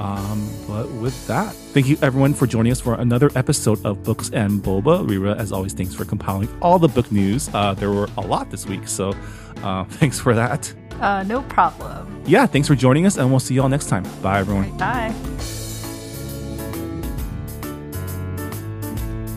Um, 0.00 0.48
but 0.66 0.90
with 0.92 1.26
that, 1.26 1.54
thank 1.54 1.86
you 1.86 1.98
everyone 2.00 2.32
for 2.32 2.46
joining 2.46 2.72
us 2.72 2.80
for 2.80 2.94
another 2.94 3.30
episode 3.36 3.84
of 3.84 4.02
Books 4.02 4.30
and 4.30 4.62
Boba. 4.62 5.06
Reera, 5.06 5.36
as 5.36 5.52
always, 5.52 5.74
thanks 5.74 5.94
for 5.94 6.06
compiling 6.06 6.48
all 6.62 6.78
the 6.78 6.88
book 6.88 7.12
news. 7.12 7.50
Uh, 7.52 7.74
there 7.74 7.90
were 7.90 8.08
a 8.16 8.22
lot 8.22 8.50
this 8.50 8.66
week, 8.66 8.88
so 8.88 9.12
uh, 9.62 9.84
thanks 10.00 10.18
for 10.18 10.34
that. 10.34 10.72
Uh, 11.00 11.22
no 11.24 11.42
problem. 11.42 12.22
Yeah, 12.26 12.46
thanks 12.46 12.66
for 12.66 12.74
joining 12.74 13.04
us, 13.06 13.18
and 13.18 13.30
we'll 13.30 13.40
see 13.40 13.54
you 13.54 13.62
all 13.62 13.68
next 13.68 13.88
time. 13.88 14.04
Bye, 14.22 14.40
everyone. 14.40 14.76
Bye. 14.78 15.14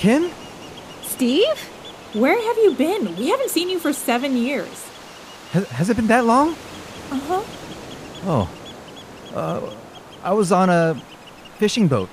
Kim? 0.00 0.30
Steve? 1.02 1.58
Where 2.14 2.40
have 2.40 2.56
you 2.56 2.74
been? 2.74 3.14
We 3.18 3.28
haven't 3.28 3.50
seen 3.50 3.68
you 3.68 3.78
for 3.78 3.92
seven 3.92 4.34
years. 4.34 4.88
Has, 5.50 5.68
has 5.68 5.90
it 5.90 5.96
been 5.96 6.06
that 6.06 6.24
long? 6.24 6.56
Uh 7.10 7.20
huh. 7.20 7.42
Oh. 8.24 8.50
Uh, 9.34 9.76
I 10.22 10.32
was 10.32 10.52
on 10.52 10.70
a 10.70 10.94
fishing 11.58 11.86
boat. 11.86 12.08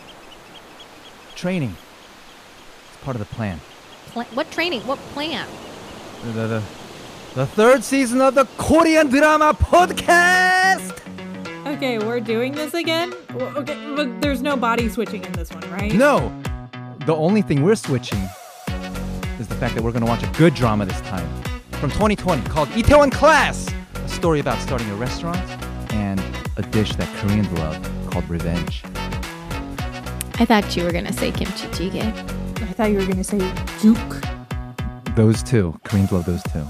Training. 1.35 1.77
It's 2.91 3.03
part 3.05 3.15
of 3.15 3.19
the 3.19 3.33
plan. 3.33 3.61
Pla- 4.07 4.25
what 4.33 4.51
training? 4.51 4.81
What 4.81 4.99
plan? 5.13 5.47
The, 6.25 6.31
the, 6.33 6.47
the, 6.47 6.63
the 7.35 7.45
third 7.45 7.85
season 7.85 8.19
of 8.19 8.35
the 8.35 8.49
Korean 8.57 9.07
drama 9.07 9.53
podcast! 9.53 10.99
Okay, 11.65 11.99
we're 11.99 12.19
doing 12.19 12.51
this 12.51 12.73
again? 12.73 13.13
Okay, 13.33 13.93
but 13.95 14.19
there's 14.19 14.41
no 14.41 14.57
body 14.57 14.89
switching 14.89 15.23
in 15.23 15.31
this 15.31 15.51
one, 15.51 15.71
right? 15.71 15.93
No! 15.93 16.38
The 17.07 17.15
only 17.15 17.41
thing 17.41 17.63
we're 17.63 17.75
switching 17.75 18.19
is 19.39 19.47
the 19.47 19.55
fact 19.55 19.75
that 19.75 19.81
we're 19.81 19.93
gonna 19.93 20.05
watch 20.05 20.23
a 20.23 20.31
good 20.37 20.53
drama 20.53 20.85
this 20.85 20.99
time. 21.03 21.25
From 21.79 21.89
2020 21.89 22.41
called 22.49 22.67
Itaewon 22.71 23.13
Class! 23.13 23.73
A 23.95 24.09
story 24.09 24.41
about 24.41 24.59
starting 24.59 24.89
a 24.89 24.95
restaurant 24.95 25.39
and 25.93 26.21
a 26.57 26.63
dish 26.63 26.93
that 26.97 27.07
Koreans 27.19 27.49
love 27.53 27.79
called 28.11 28.29
revenge. 28.29 28.83
I 30.37 30.43
thought 30.43 30.75
you 30.75 30.83
were 30.83 30.91
gonna 30.91 31.13
say 31.13 31.31
kimchi 31.31 31.67
jjigae. 31.67 32.11
I 32.63 32.73
thought 32.73 32.91
you 32.91 32.97
were 32.97 33.07
gonna 33.07 33.23
say 33.23 33.37
juk. 33.79 35.15
Those 35.15 35.41
two. 35.41 35.79
Koreans 35.85 36.11
love 36.11 36.25
those 36.25 36.43
two. 36.43 36.65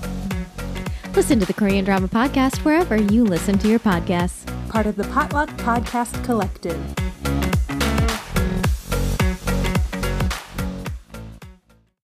Listen 1.16 1.40
to 1.40 1.48
the 1.48 1.54
Korean 1.54 1.84
Drama 1.84 2.10
Podcast 2.10 2.64
wherever 2.64 2.96
you 2.96 3.24
listen 3.24 3.58
to 3.58 3.68
your 3.68 3.80
podcasts. 3.80 4.46
Part 4.70 4.86
of 4.86 4.98
the 4.98 5.04
Potluck 5.06 5.50
Podcast 5.58 6.24
Collective. 6.24 6.78